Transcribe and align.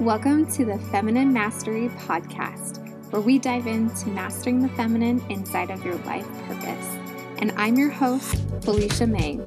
Welcome 0.00 0.46
to 0.52 0.64
the 0.64 0.78
Feminine 0.92 1.32
Mastery 1.32 1.88
Podcast, 1.88 2.86
where 3.10 3.20
we 3.20 3.40
dive 3.40 3.66
into 3.66 4.06
mastering 4.10 4.60
the 4.60 4.68
feminine 4.68 5.20
inside 5.28 5.70
of 5.70 5.84
your 5.84 5.96
life 5.96 6.24
purpose. 6.46 6.96
And 7.38 7.52
I'm 7.56 7.74
your 7.76 7.90
host, 7.90 8.40
Felicia 8.62 9.08
May. 9.08 9.40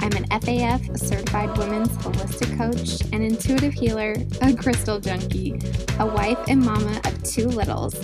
I'm 0.00 0.12
an 0.12 0.28
FAF 0.28 0.98
certified 0.98 1.56
women's 1.56 1.88
holistic 1.96 2.54
coach, 2.58 3.00
an 3.14 3.22
intuitive 3.22 3.72
healer, 3.72 4.14
a 4.42 4.54
crystal 4.54 5.00
junkie, 5.00 5.58
a 5.98 6.04
wife 6.04 6.38
and 6.48 6.60
mama 6.60 7.00
of 7.06 7.22
two 7.22 7.48
littles. 7.48 7.94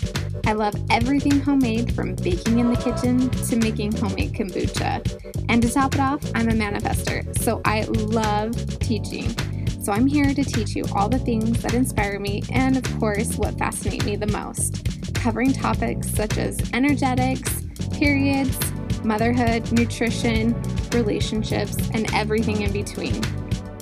I 0.46 0.54
love 0.54 0.74
everything 0.88 1.38
homemade 1.38 1.94
from 1.94 2.14
baking 2.14 2.60
in 2.60 2.72
the 2.72 2.80
kitchen 2.80 3.28
to 3.28 3.56
making 3.56 3.92
homemade 3.92 4.32
kombucha. 4.32 5.44
And 5.50 5.60
to 5.60 5.70
top 5.70 5.94
it 5.94 6.00
off, 6.00 6.24
I'm 6.34 6.48
a 6.48 6.52
manifester, 6.52 7.38
so 7.40 7.60
I 7.66 7.82
love 7.82 8.54
teaching. 8.78 9.36
So 9.82 9.92
I'm 9.92 10.06
here 10.06 10.34
to 10.34 10.44
teach 10.44 10.76
you 10.76 10.84
all 10.94 11.08
the 11.08 11.18
things 11.18 11.62
that 11.62 11.72
inspire 11.72 12.20
me 12.20 12.42
and, 12.52 12.76
of 12.76 12.84
course, 12.98 13.36
what 13.36 13.58
fascinate 13.58 14.04
me 14.04 14.14
the 14.14 14.26
most, 14.26 15.14
covering 15.14 15.54
topics 15.54 16.08
such 16.10 16.36
as 16.36 16.60
energetics, 16.74 17.62
periods, 17.92 18.58
motherhood, 19.02 19.72
nutrition, 19.72 20.54
relationships, 20.92 21.76
and 21.94 22.12
everything 22.14 22.60
in 22.60 22.72
between. 22.72 23.22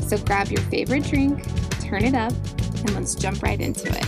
So 0.02 0.18
grab 0.18 0.48
your 0.48 0.62
favorite 0.62 1.02
drink, 1.02 1.42
turn 1.80 2.04
it 2.04 2.14
up, 2.14 2.32
and 2.78 2.94
let's 2.94 3.16
jump 3.16 3.42
right 3.42 3.60
into 3.60 3.88
it. 3.88 4.04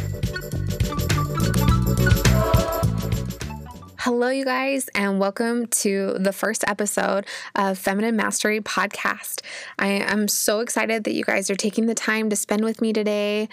Hello, 4.04 4.30
you 4.30 4.46
guys, 4.46 4.88
and 4.95 5.20
welcome 5.20 5.66
to 5.66 6.16
the 6.18 6.32
first 6.32 6.64
episode 6.66 7.27
of 7.54 7.77
Feminine 7.77 8.16
Mastery 8.16 8.59
Podcast. 8.59 9.42
I 9.78 9.88
am 9.88 10.26
so 10.26 10.60
excited 10.60 11.04
that 11.04 11.12
you 11.12 11.23
guys 11.23 11.50
are 11.50 11.54
taking 11.54 11.84
the 11.84 11.95
time 11.95 12.30
to 12.30 12.36
spend 12.36 12.64
with 12.64 12.80
me 12.80 12.95
today. 12.95 13.50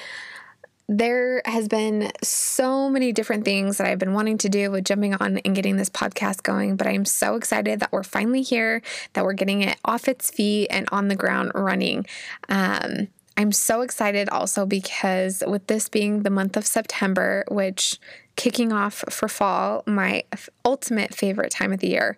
There 0.88 1.42
has 1.44 1.68
been 1.68 2.14
so 2.24 2.90
many 2.90 3.12
different 3.12 3.44
things 3.44 3.78
that 3.78 3.88
I've 3.88 4.00
been 4.00 4.14
wanting 4.14 4.38
to 4.38 4.48
do 4.48 4.72
with 4.72 4.86
jumping 4.86 5.16
on 5.16 5.40
and 5.40 5.54
getting 5.54 5.76
this 5.76 5.90
podcast 5.90 6.44
going, 6.44 6.78
but 6.78 6.88
I'm 6.88 7.04
so 7.04 7.36
excited 7.36 7.82
that 7.82 7.92
we're 7.92 8.04
finally 8.04 8.42
here, 8.42 8.82
that 9.16 9.26
we're 9.26 9.34
getting 9.34 9.64
it 9.64 9.78
off 9.84 10.08
its 10.08 10.32
feet 10.32 10.68
and 10.70 10.88
on 10.94 11.10
the 11.10 11.16
ground 11.18 11.52
running. 11.56 12.06
Um, 12.48 13.10
I'm 13.36 13.52
so 13.52 13.82
excited 13.82 14.30
also 14.30 14.66
because 14.66 15.44
with 15.46 15.68
this 15.68 15.90
being 15.90 16.24
the 16.24 16.30
month 16.30 16.56
of 16.56 16.66
September, 16.66 17.44
which 17.50 18.00
kicking 18.38 18.72
off 18.72 19.04
for 19.10 19.28
fall, 19.28 19.84
my 19.86 20.24
ultimate 20.64 21.14
favorite 21.14 21.52
time 21.52 21.74
of 21.74 21.80
the 21.80 21.90
year. 21.90 22.16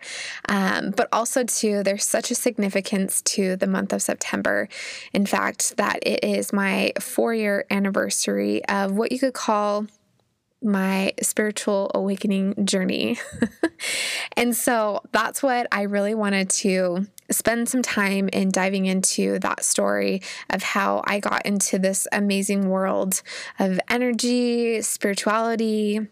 Um, 0.47 0.91
but 0.91 1.07
also, 1.11 1.43
too, 1.43 1.81
there's 1.81 2.05
such 2.05 2.29
a 2.29 2.35
significance 2.35 3.23
to 3.23 3.55
the 3.55 3.65
month 3.65 3.91
of 3.91 4.03
September. 4.03 4.69
In 5.13 5.25
fact, 5.25 5.77
that 5.77 5.99
it 6.05 6.23
is 6.23 6.53
my 6.53 6.93
four 6.99 7.33
year 7.33 7.65
anniversary 7.71 8.63
of 8.65 8.91
what 8.91 9.11
you 9.11 9.17
could 9.17 9.33
call 9.33 9.87
my 10.61 11.13
spiritual 11.21 11.91
awakening 11.95 12.65
journey. 12.65 13.17
and 14.35 14.55
so 14.55 15.01
that's 15.11 15.41
what 15.41 15.67
I 15.71 15.83
really 15.83 16.13
wanted 16.13 16.49
to 16.51 17.07
spend 17.31 17.69
some 17.69 17.81
time 17.81 18.27
in 18.29 18.49
diving 18.49 18.85
into 18.85 19.39
that 19.39 19.63
story 19.63 20.21
of 20.49 20.63
how 20.63 21.03
I 21.05 21.19
got 21.19 21.45
into 21.45 21.79
this 21.79 22.07
amazing 22.11 22.69
world 22.69 23.21
of 23.59 23.79
energy, 23.89 24.81
spirituality, 24.81 26.07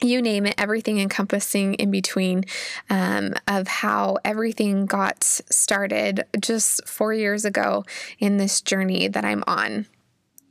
you 0.00 0.22
name 0.22 0.46
it, 0.46 0.54
everything 0.58 1.00
encompassing 1.00 1.74
in 1.74 1.90
between, 1.90 2.44
um, 2.90 3.34
of 3.46 3.66
how 3.66 4.18
everything 4.24 4.86
got 4.86 5.24
started 5.24 6.24
just 6.38 6.86
four 6.86 7.12
years 7.12 7.44
ago 7.44 7.84
in 8.18 8.36
this 8.36 8.60
journey 8.60 9.08
that 9.08 9.24
I'm 9.24 9.42
on. 9.46 9.86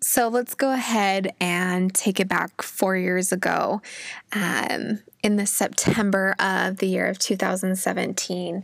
So 0.09 0.29
let's 0.29 0.55
go 0.55 0.71
ahead 0.71 1.35
and 1.41 1.93
take 1.93 2.21
it 2.21 2.29
back 2.29 2.61
four 2.61 2.95
years 2.95 3.33
ago 3.33 3.81
um, 4.31 5.01
in 5.21 5.35
the 5.35 5.45
September 5.45 6.33
of 6.39 6.77
the 6.77 6.87
year 6.87 7.07
of 7.07 7.19
2017. 7.19 8.63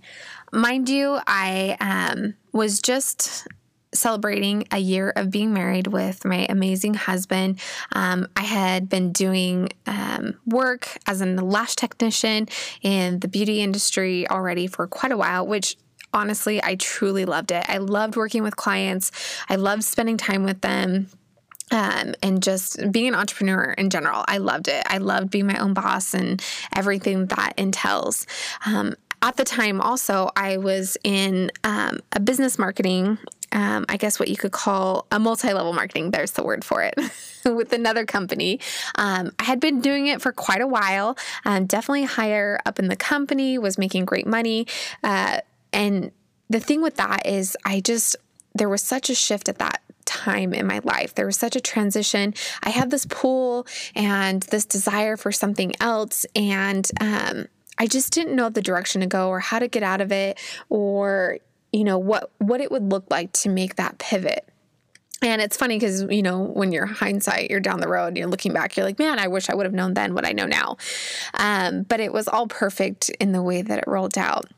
Mind 0.54 0.88
you, 0.88 1.20
I 1.28 1.76
um, 1.82 2.36
was 2.54 2.82
just 2.82 3.46
celebrating 3.94 4.70
a 4.72 4.78
year 4.78 5.10
of 5.18 5.32
being 5.32 5.52
married 5.54 5.88
with 5.88 6.24
my 6.24 6.48
amazing 6.48 6.94
husband. 6.94 7.60
Um, 7.92 8.30
I 8.38 8.44
had 8.44 8.88
been 8.88 9.12
doing 9.12 9.68
um, 9.86 10.40
work 10.46 10.98
as 11.08 11.20
a 11.20 11.26
lash 11.26 11.76
technician 11.76 12.48
in 12.82 13.20
the 13.20 13.28
beauty 13.28 13.60
industry 13.60 14.30
already 14.30 14.68
for 14.68 14.88
quite 14.88 15.12
a 15.12 15.18
while, 15.18 15.46
which 15.46 15.76
honestly, 16.14 16.64
I 16.64 16.76
truly 16.76 17.26
loved 17.26 17.52
it. 17.52 17.66
I 17.68 17.80
loved 17.80 18.16
working 18.16 18.44
with 18.44 18.56
clients, 18.56 19.12
I 19.50 19.56
loved 19.56 19.84
spending 19.84 20.16
time 20.16 20.44
with 20.44 20.62
them. 20.62 21.10
Um, 21.74 22.14
and 22.22 22.42
just 22.42 22.92
being 22.92 23.10
an 23.10 23.16
entrepreneur 23.16 23.72
in 23.72 23.90
general, 23.90 24.24
I 24.28 24.38
loved 24.38 24.68
it. 24.68 24.84
I 24.88 25.00
loved 25.00 25.30
being 25.30 25.48
my 25.48 25.58
own 25.58 25.74
boss 25.74 26.14
and 26.14 26.42
everything 26.76 27.26
that 27.28 27.54
entails. 27.58 28.26
Um, 28.66 28.96
at 29.22 29.38
the 29.38 29.44
time, 29.44 29.82
also, 29.82 30.30
I 30.36 30.58
was 30.58 30.98
in 31.04 31.52
um, 31.64 32.00
a 32.12 32.20
business 32.20 32.60
marketing 32.60 33.18
um, 33.54 33.86
I 33.88 33.98
guess 33.98 34.20
what 34.20 34.30
you 34.30 34.36
could 34.36 34.52
call 34.52 35.06
a 35.12 35.20
multi 35.20 35.54
level 35.54 35.74
marketing. 35.74 36.12
There's 36.12 36.32
the 36.32 36.44
word 36.44 36.66
for 36.66 36.82
it. 36.82 36.96
with 37.46 37.74
another 37.74 38.06
company. 38.06 38.60
Um, 38.96 39.32
I 39.38 39.44
had 39.44 39.60
been 39.60 39.82
doing 39.82 40.08
it 40.08 40.22
for 40.22 40.32
quite 40.32 40.62
a 40.62 40.68
while, 40.68 41.18
um, 41.46 41.66
definitely 41.66 42.06
higher 42.06 42.60
up 42.66 42.80
in 42.80 42.88
the 42.88 42.96
company, 42.96 43.58
was 43.58 43.78
making 43.78 44.06
great 44.06 44.26
money. 44.26 44.66
Uh, 45.04 45.42
and 45.72 46.12
the 46.50 46.60
thing 46.60 46.82
with 46.82 46.96
that 46.96 47.26
is, 47.26 47.58
I 47.66 47.82
just, 47.82 48.16
there 48.56 48.70
was 48.70 48.82
such 48.82 49.10
a 49.10 49.16
shift 49.16 49.50
at 49.50 49.58
that 49.60 49.82
time 50.04 50.54
in 50.54 50.68
my 50.68 50.80
life. 50.84 51.16
There 51.16 51.26
was 51.26 51.38
such 51.38 51.56
a 51.56 51.62
transition. 51.62 52.34
I 52.62 52.70
had 52.70 52.92
this 52.92 53.06
pull 53.06 53.68
and 53.96 54.44
this 54.44 54.66
desire 54.66 55.18
for 55.18 55.32
something 55.32 55.74
else. 55.80 56.26
And, 56.36 56.90
um, 57.00 57.48
I 57.78 57.88
just 57.88 58.14
didn't 58.14 58.36
know 58.36 58.50
the 58.50 58.62
direction 58.62 59.02
to 59.02 59.08
go 59.08 59.30
or 59.30 59.40
how 59.40 59.60
to 59.60 59.68
get 59.68 59.82
out 59.82 60.00
of 60.00 60.12
it 60.12 60.40
or 60.70 61.40
you 61.72 61.84
know 61.84 61.98
what 61.98 62.32
what 62.38 62.62
it 62.62 62.72
would 62.72 62.92
look 62.92 63.06
like 63.10 63.34
to 63.34 63.50
make 63.50 63.78
that 63.78 63.98
pivot 63.98 64.48
and 65.24 65.42
it's 65.42 65.56
funny 65.56 65.78
because, 65.78 66.04
you 66.10 66.22
know, 66.22 66.40
when 66.40 66.72
you're 66.72 66.86
hindsight, 66.86 67.50
you're 67.50 67.62
down 67.62 67.80
the 67.80 67.88
road, 67.88 68.18
you're 68.18 68.28
looking 68.28 68.52
back, 68.52 68.76
you're 68.76 68.86
like, 68.86 69.00
man, 69.00 69.20
I 69.20 69.28
wish 69.28 69.50
I 69.50 69.56
would 69.56 69.66
have 69.66 69.74
known 69.74 69.94
then 69.94 70.14
what 70.14 70.26
I 70.26 70.34
know 70.34 70.46
now. 70.46 70.78
Um, 71.36 71.84
but 71.84 72.02
it 72.02 72.12
was 72.12 72.28
all 72.28 72.48
perfect 72.48 73.10
in 73.22 73.32
the 73.32 73.42
way 73.42 73.62
that 73.62 73.80
it 73.80 73.86
rolled 73.88 74.18
out. 74.18 74.52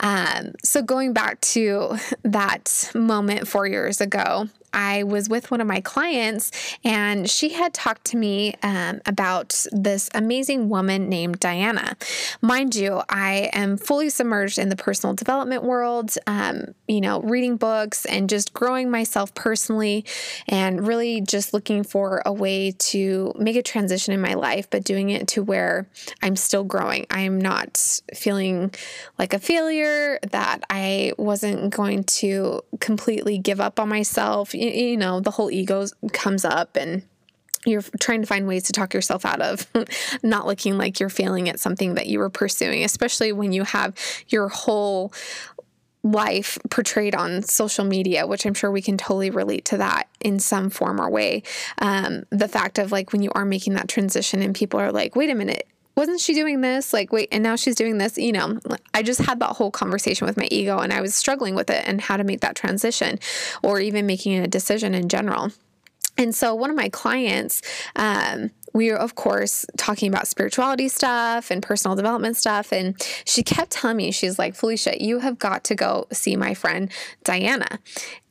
Um, 0.00 0.52
so 0.62 0.82
going 0.82 1.14
back 1.14 1.40
to 1.40 1.96
that 2.22 2.90
moment 2.94 3.48
four 3.48 3.66
years 3.66 4.00
ago, 4.00 4.48
I 4.74 5.04
was 5.04 5.28
with 5.28 5.50
one 5.50 5.60
of 5.60 5.66
my 5.66 5.80
clients, 5.80 6.50
and 6.84 7.30
she 7.30 7.50
had 7.50 7.72
talked 7.72 8.04
to 8.06 8.16
me 8.16 8.54
um, 8.62 9.00
about 9.06 9.64
this 9.72 10.10
amazing 10.14 10.68
woman 10.68 11.08
named 11.08 11.40
Diana. 11.40 11.96
Mind 12.42 12.74
you, 12.74 13.02
I 13.08 13.50
am 13.52 13.76
fully 13.76 14.10
submerged 14.10 14.58
in 14.58 14.68
the 14.68 14.76
personal 14.76 15.14
development 15.14 15.62
world, 15.62 16.16
um, 16.26 16.74
you 16.88 17.00
know, 17.00 17.20
reading 17.22 17.56
books 17.56 18.04
and 18.04 18.28
just 18.28 18.52
growing 18.52 18.90
myself 18.90 19.34
personally, 19.34 20.04
and 20.48 20.86
really 20.86 21.20
just 21.20 21.54
looking 21.54 21.84
for 21.84 22.22
a 22.26 22.32
way 22.32 22.72
to 22.72 23.32
make 23.38 23.56
a 23.56 23.62
transition 23.62 24.12
in 24.12 24.20
my 24.20 24.34
life, 24.34 24.68
but 24.68 24.84
doing 24.84 25.10
it 25.10 25.28
to 25.28 25.42
where 25.42 25.86
I'm 26.22 26.36
still 26.36 26.64
growing. 26.64 27.06
I'm 27.10 27.40
not 27.40 28.00
feeling 28.14 28.74
like 29.18 29.32
a 29.32 29.38
failure, 29.38 30.18
that 30.30 30.64
I 30.68 31.12
wasn't 31.18 31.72
going 31.72 32.04
to 32.04 32.62
completely 32.80 33.38
give 33.38 33.60
up 33.60 33.78
on 33.78 33.88
myself 33.88 34.54
you, 34.64 34.96
know, 34.96 35.20
the 35.20 35.30
whole 35.30 35.50
ego 35.50 35.86
comes 36.12 36.44
up 36.44 36.76
and 36.76 37.02
you're 37.66 37.82
trying 38.00 38.20
to 38.20 38.26
find 38.26 38.46
ways 38.46 38.64
to 38.64 38.72
talk 38.72 38.92
yourself 38.92 39.24
out 39.24 39.40
of 39.40 39.66
not 40.22 40.46
looking 40.46 40.76
like 40.76 41.00
you're 41.00 41.08
failing 41.08 41.48
at 41.48 41.58
something 41.58 41.94
that 41.94 42.06
you 42.06 42.18
were 42.18 42.30
pursuing, 42.30 42.84
especially 42.84 43.32
when 43.32 43.52
you 43.52 43.64
have 43.64 43.94
your 44.28 44.48
whole 44.48 45.12
life 46.02 46.58
portrayed 46.68 47.14
on 47.14 47.42
social 47.42 47.84
media, 47.84 48.26
which 48.26 48.44
I'm 48.44 48.52
sure 48.52 48.70
we 48.70 48.82
can 48.82 48.98
totally 48.98 49.30
relate 49.30 49.64
to 49.66 49.78
that 49.78 50.08
in 50.20 50.38
some 50.38 50.68
form 50.68 51.00
or 51.00 51.10
way. 51.10 51.42
Um, 51.78 52.24
the 52.30 52.48
fact 52.48 52.78
of 52.78 52.92
like 52.92 53.12
when 53.12 53.22
you 53.22 53.30
are 53.34 53.46
making 53.46 53.72
that 53.74 53.88
transition 53.88 54.42
and 54.42 54.54
people 54.54 54.78
are 54.78 54.92
like, 54.92 55.16
wait 55.16 55.30
a 55.30 55.34
minute, 55.34 55.66
wasn't 55.96 56.20
she 56.20 56.34
doing 56.34 56.60
this? 56.60 56.92
Like, 56.92 57.12
wait, 57.12 57.28
and 57.30 57.42
now 57.42 57.56
she's 57.56 57.74
doing 57.74 57.98
this. 57.98 58.18
You 58.18 58.32
know, 58.32 58.58
I 58.92 59.02
just 59.02 59.20
had 59.20 59.40
that 59.40 59.50
whole 59.50 59.70
conversation 59.70 60.26
with 60.26 60.36
my 60.36 60.48
ego 60.50 60.78
and 60.78 60.92
I 60.92 61.00
was 61.00 61.14
struggling 61.14 61.54
with 61.54 61.70
it 61.70 61.82
and 61.86 62.00
how 62.00 62.16
to 62.16 62.24
make 62.24 62.40
that 62.40 62.56
transition 62.56 63.18
or 63.62 63.80
even 63.80 64.06
making 64.06 64.38
a 64.38 64.48
decision 64.48 64.94
in 64.94 65.08
general. 65.08 65.50
And 66.16 66.34
so 66.34 66.54
one 66.54 66.70
of 66.70 66.76
my 66.76 66.88
clients 66.88 67.62
um, 67.96 68.50
we 68.74 68.90
were, 68.90 68.98
of 68.98 69.14
course, 69.14 69.64
talking 69.76 70.12
about 70.12 70.26
spirituality 70.26 70.88
stuff 70.88 71.50
and 71.50 71.62
personal 71.62 71.96
development 71.96 72.36
stuff. 72.36 72.72
And 72.72 73.00
she 73.24 73.42
kept 73.42 73.70
telling 73.70 73.96
me, 73.96 74.10
she's 74.10 74.38
like, 74.38 74.54
Felicia, 74.56 75.02
you 75.02 75.20
have 75.20 75.38
got 75.38 75.64
to 75.64 75.74
go 75.76 76.06
see 76.12 76.34
my 76.36 76.54
friend 76.54 76.90
Diana. 77.22 77.78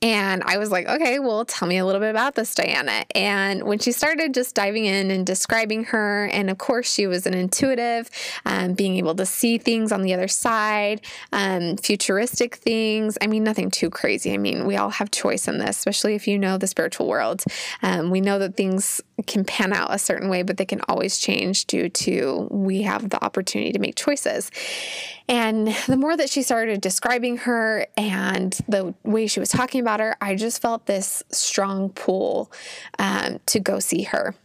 And 0.03 0.43
I 0.43 0.57
was 0.57 0.69
like, 0.69 0.85
okay, 0.85 1.19
well, 1.19 1.45
tell 1.45 1.65
me 1.65 1.77
a 1.77 1.85
little 1.85 2.01
bit 2.01 2.09
about 2.09 2.35
this 2.35 2.53
Diana. 2.53 3.05
And 3.15 3.63
when 3.63 3.79
she 3.79 3.93
started 3.93 4.33
just 4.33 4.53
diving 4.53 4.83
in 4.83 5.09
and 5.09 5.25
describing 5.25 5.85
her, 5.85 6.25
and 6.25 6.49
of 6.49 6.57
course, 6.57 6.91
she 6.91 7.07
was 7.07 7.25
an 7.25 7.33
intuitive, 7.33 8.09
um, 8.45 8.73
being 8.73 8.97
able 8.97 9.15
to 9.15 9.25
see 9.25 9.57
things 9.57 9.93
on 9.93 10.01
the 10.01 10.13
other 10.13 10.27
side, 10.27 10.99
um, 11.31 11.77
futuristic 11.77 12.55
things. 12.55 13.17
I 13.21 13.27
mean, 13.27 13.45
nothing 13.45 13.71
too 13.71 13.89
crazy. 13.89 14.33
I 14.33 14.37
mean, 14.37 14.65
we 14.65 14.75
all 14.75 14.89
have 14.89 15.09
choice 15.09 15.47
in 15.47 15.57
this, 15.57 15.77
especially 15.77 16.15
if 16.15 16.27
you 16.27 16.37
know 16.37 16.57
the 16.57 16.67
spiritual 16.67 17.07
world. 17.07 17.45
Um, 17.81 18.09
we 18.09 18.19
know 18.19 18.39
that 18.39 18.57
things 18.57 18.99
can 19.25 19.45
pan 19.45 19.71
out 19.71 19.93
a 19.93 19.99
certain 19.99 20.27
way, 20.27 20.32
but 20.41 20.57
they 20.57 20.65
can 20.65 20.81
always 20.87 21.19
change 21.19 21.65
due 21.65 21.89
to 21.89 22.47
we 22.49 22.81
have 22.81 23.09
the 23.09 23.23
opportunity 23.23 23.71
to 23.71 23.79
make 23.79 23.95
choices. 23.95 24.49
And 25.29 25.67
the 25.87 25.97
more 25.97 26.17
that 26.17 26.29
she 26.29 26.41
started 26.41 26.81
describing 26.81 27.37
her 27.37 27.85
and 27.95 28.57
the 28.67 28.93
way 29.03 29.27
she 29.27 29.39
was 29.39 29.49
talking 29.49 29.81
about 29.81 29.99
her, 29.99 30.17
I 30.19 30.35
just 30.35 30.61
felt 30.61 30.85
this 30.85 31.23
strong 31.31 31.89
pull 31.89 32.51
um, 32.99 33.39
to 33.47 33.59
go 33.59 33.79
see 33.79 34.03
her. 34.03 34.35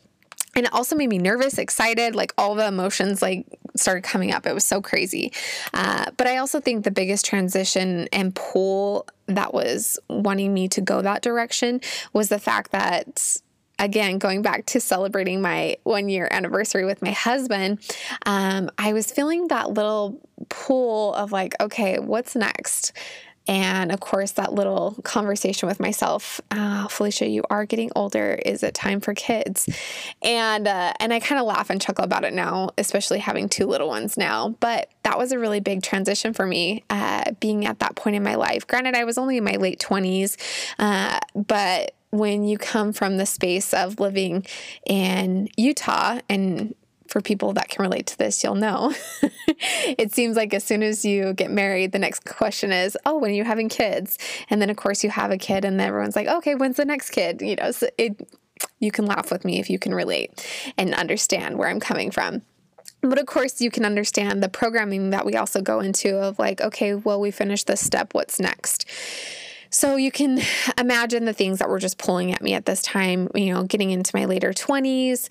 And 0.55 0.67
it 0.67 0.73
also 0.73 0.97
made 0.97 1.09
me 1.09 1.19
nervous, 1.19 1.57
excited, 1.57 2.17
like 2.17 2.33
all 2.37 2.57
the 2.57 2.67
emotions 2.67 3.23
like 3.23 3.47
started 3.77 4.03
coming 4.03 4.33
up. 4.33 4.45
It 4.45 4.55
was 4.55 4.65
so 4.65 4.81
crazy. 4.81 5.33
Uh, 5.73 6.07
but 6.17 6.27
I 6.27 6.39
also 6.39 6.61
think 6.61 6.83
the 6.83 6.91
biggest 6.91 7.25
transition 7.25 8.09
and 8.13 8.35
pull 8.35 9.07
that 9.27 9.55
was 9.55 10.01
wanting 10.09 10.53
me 10.53 10.67
to 10.69 10.81
go 10.81 11.03
that 11.03 11.23
direction 11.23 11.81
was 12.13 12.29
the 12.29 12.41
fact 12.41 12.73
that 12.73 13.37
again, 13.79 14.19
going 14.19 14.43
back 14.43 14.67
to 14.67 14.81
celebrating 14.81 15.41
my 15.41 15.77
one 15.85 16.09
year 16.09 16.29
anniversary 16.31 16.85
with 16.85 17.03
my 17.03 17.13
husband, 17.13 17.81
um, 18.27 18.71
I 18.79 18.93
was 18.93 19.11
feeling 19.11 19.49
that 19.49 19.71
little 19.71 20.21
pull 20.49 21.15
of 21.15 21.33
like, 21.33 21.55
okay, 21.61 21.99
what's 21.99 22.37
next? 22.37 22.93
And 23.51 23.91
of 23.91 24.01
course, 24.01 24.33
that 24.33 24.53
little 24.53 24.95
conversation 25.05 25.69
with 25.69 25.81
myself, 25.81 26.39
oh, 26.51 26.87
Felicia, 26.91 27.27
you 27.27 27.43
are 27.49 27.65
getting 27.65 27.91
older. 27.97 28.39
Is 28.45 28.63
it 28.63 28.75
time 28.75 29.01
for 29.01 29.15
kids? 29.15 29.67
And 30.23 30.69
uh, 30.69 30.93
and 31.01 31.15
I 31.15 31.21
kind 31.21 31.41
of 31.41 31.47
laugh 31.47 31.71
and 31.71 31.81
chuckle 31.81 32.05
about 32.05 32.25
it 32.25 32.35
now, 32.35 32.69
especially 32.77 33.21
having 33.21 33.49
two 33.49 33.65
little 33.65 33.89
ones 33.89 34.19
now. 34.19 34.51
But 34.61 34.91
that 35.03 35.17
was 35.17 35.33
a 35.33 35.39
really 35.39 35.61
big 35.61 35.83
transition 35.83 36.35
for 36.35 36.45
me, 36.45 36.85
uh, 36.91 37.33
being 37.41 37.65
at 37.65 37.79
that 37.79 37.97
point 37.97 38.17
in 38.17 38.23
my 38.23 38.35
life. 38.35 38.67
Granted, 38.67 38.95
I 38.95 39.05
was 39.05 39.17
only 39.17 39.39
in 39.39 39.45
my 39.45 39.57
late 39.57 39.81
twenties, 39.81 40.37
uh, 40.79 41.19
but 41.35 41.95
when 42.11 42.45
you 42.45 42.59
come 42.59 42.93
from 42.93 43.17
the 43.17 43.27
space 43.27 43.75
of 43.75 44.01
living 44.01 44.47
in 44.87 45.49
Utah 45.57 46.21
and 46.29 46.75
for 47.09 47.21
people 47.23 47.55
that 47.55 47.69
can 47.69 47.83
relate 47.83 48.07
to 48.07 48.19
this, 48.19 48.45
you'll 48.45 48.55
know. 48.55 48.95
it 49.23 50.13
seems 50.13 50.37
like 50.37 50.53
as 50.53 50.63
soon 50.63 50.83
as 50.83 51.05
you 51.05 51.33
get 51.33 51.51
married, 51.51 51.93
the 51.93 51.99
next 51.99 52.25
question 52.25 52.71
is, 52.71 52.97
"Oh, 53.07 53.19
when 53.19 53.31
are 53.31 53.35
you 53.35 53.45
having 53.45 53.69
kids?" 53.69 54.19
And 54.51 54.61
then 54.61 54.71
of 54.71 54.77
course 54.77 55.03
you 55.03 55.11
have 55.11 55.31
a 55.31 55.39
kid, 55.39 55.65
and 55.65 55.81
then 55.81 55.89
everyone's 55.89 56.17
like, 56.17 56.29
"Okay, 56.29 56.55
when's 56.55 56.77
the 56.77 56.85
next 56.85 57.11
kid?" 57.11 57.41
You 57.41 57.57
know, 57.57 57.71
so 57.73 57.89
it. 57.97 58.29
You 58.81 58.91
can 58.91 59.07
laugh 59.07 59.31
with 59.31 59.45
me 59.45 59.61
if 59.61 59.71
you 59.71 59.79
can 59.79 59.95
relate 59.95 60.45
and 60.77 60.93
understand 60.93 61.59
where 61.59 61.69
I'm 61.69 61.79
coming 61.79 62.11
from. 62.11 62.43
But 63.01 63.21
of 63.21 63.27
course, 63.27 63.61
you 63.61 63.71
can 63.71 63.85
understand 63.85 64.43
the 64.43 64.49
programming 64.49 65.11
that 65.11 65.25
we 65.25 65.37
also 65.37 65.63
go 65.63 65.79
into 65.79 66.19
of 66.19 66.41
like, 66.41 66.61
okay, 66.61 66.95
well, 66.95 67.21
we 67.21 67.31
finished 67.31 67.69
this 67.69 67.81
step. 67.81 68.15
What's 68.15 68.41
next? 68.41 68.85
So 69.71 69.97
you 69.97 70.11
can 70.11 70.41
imagine 70.79 71.25
the 71.25 71.33
things 71.33 71.59
that 71.59 71.69
were 71.69 71.79
just 71.79 71.99
pulling 71.99 72.33
at 72.33 72.43
me 72.43 72.55
at 72.55 72.67
this 72.67 72.83
time, 72.83 73.29
you 73.35 73.53
know, 73.53 73.65
getting 73.65 73.91
into 73.91 74.11
my 74.15 74.25
later 74.25 74.53
20s, 74.53 75.29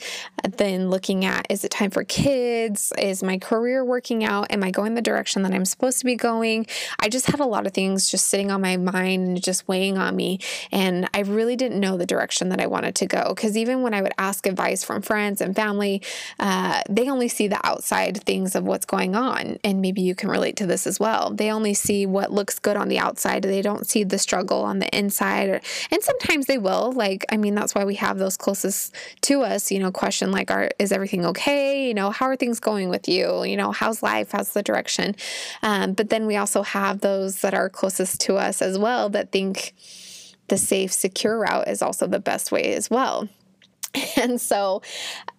then 0.57 0.89
looking 0.89 1.25
at 1.25 1.47
is 1.49 1.63
it 1.63 1.71
time 1.71 1.89
for 1.89 2.03
kids? 2.03 2.93
Is 2.97 3.23
my 3.23 3.37
career 3.37 3.83
working 3.83 4.23
out? 4.23 4.51
Am 4.51 4.63
I 4.63 4.71
going 4.71 4.95
the 4.95 5.01
direction 5.01 5.41
that 5.43 5.53
I'm 5.53 5.65
supposed 5.65 5.99
to 5.99 6.05
be 6.05 6.15
going? 6.15 6.67
I 6.99 7.09
just 7.09 7.27
had 7.27 7.39
a 7.39 7.45
lot 7.45 7.65
of 7.65 7.73
things 7.73 8.09
just 8.09 8.27
sitting 8.27 8.51
on 8.51 8.61
my 8.61 8.77
mind 8.77 9.27
and 9.27 9.43
just 9.43 9.67
weighing 9.67 9.97
on 9.97 10.15
me. 10.15 10.39
And 10.71 11.09
I 11.13 11.21
really 11.21 11.55
didn't 11.55 11.79
know 11.79 11.97
the 11.97 12.05
direction 12.05 12.49
that 12.49 12.61
I 12.61 12.67
wanted 12.67 12.95
to 12.95 13.05
go. 13.05 13.33
Because 13.33 13.57
even 13.57 13.81
when 13.81 13.93
I 13.93 14.01
would 14.01 14.13
ask 14.17 14.45
advice 14.45 14.83
from 14.83 15.01
friends 15.01 15.41
and 15.41 15.55
family, 15.55 16.01
uh, 16.39 16.81
they 16.89 17.09
only 17.09 17.27
see 17.27 17.47
the 17.47 17.65
outside 17.65 18.23
things 18.23 18.55
of 18.55 18.63
what's 18.63 18.85
going 18.85 19.15
on. 19.15 19.57
And 19.63 19.81
maybe 19.81 20.01
you 20.01 20.15
can 20.15 20.29
relate 20.29 20.55
to 20.57 20.65
this 20.65 20.85
as 20.85 20.99
well. 20.99 21.31
They 21.31 21.51
only 21.51 21.73
see 21.73 22.05
what 22.05 22.31
looks 22.31 22.59
good 22.59 22.77
on 22.77 22.87
the 22.87 22.99
outside, 22.99 23.43
they 23.43 23.61
don't 23.61 23.87
see 23.87 24.03
the 24.03 24.19
struggle 24.27 24.61
on 24.63 24.79
the 24.79 24.97
inside. 24.97 25.47
Or, 25.49 25.61
and 25.89 26.03
sometimes 26.03 26.47
they 26.47 26.57
will. 26.57 26.91
Like, 26.91 27.25
I 27.31 27.37
mean, 27.37 27.55
that's 27.55 27.73
why 27.73 27.85
we 27.85 27.95
have 27.95 28.17
those 28.17 28.35
closest 28.35 28.93
to 29.21 29.41
us, 29.41 29.71
you 29.71 29.79
know, 29.79 29.91
question 29.91 30.31
like, 30.31 30.51
are, 30.51 30.69
is 30.79 30.91
everything 30.91 31.25
okay? 31.25 31.87
You 31.87 31.93
know, 31.93 32.09
how 32.11 32.25
are 32.25 32.35
things 32.35 32.59
going 32.59 32.89
with 32.89 33.07
you? 33.07 33.43
You 33.45 33.55
know, 33.55 33.71
how's 33.71 34.03
life? 34.03 34.31
How's 34.33 34.51
the 34.51 34.61
direction? 34.61 35.15
Um, 35.63 35.93
but 35.93 36.09
then 36.09 36.27
we 36.27 36.35
also 36.35 36.61
have 36.61 36.99
those 36.99 37.39
that 37.41 37.53
are 37.53 37.69
closest 37.69 38.19
to 38.21 38.35
us 38.35 38.61
as 38.61 38.77
well 38.77 39.09
that 39.09 39.31
think 39.31 39.73
the 40.49 40.57
safe, 40.57 40.91
secure 40.91 41.39
route 41.39 41.67
is 41.67 41.81
also 41.81 42.05
the 42.07 42.19
best 42.19 42.51
way 42.51 42.73
as 42.73 42.89
well. 42.89 43.29
And 44.17 44.41
so, 44.41 44.81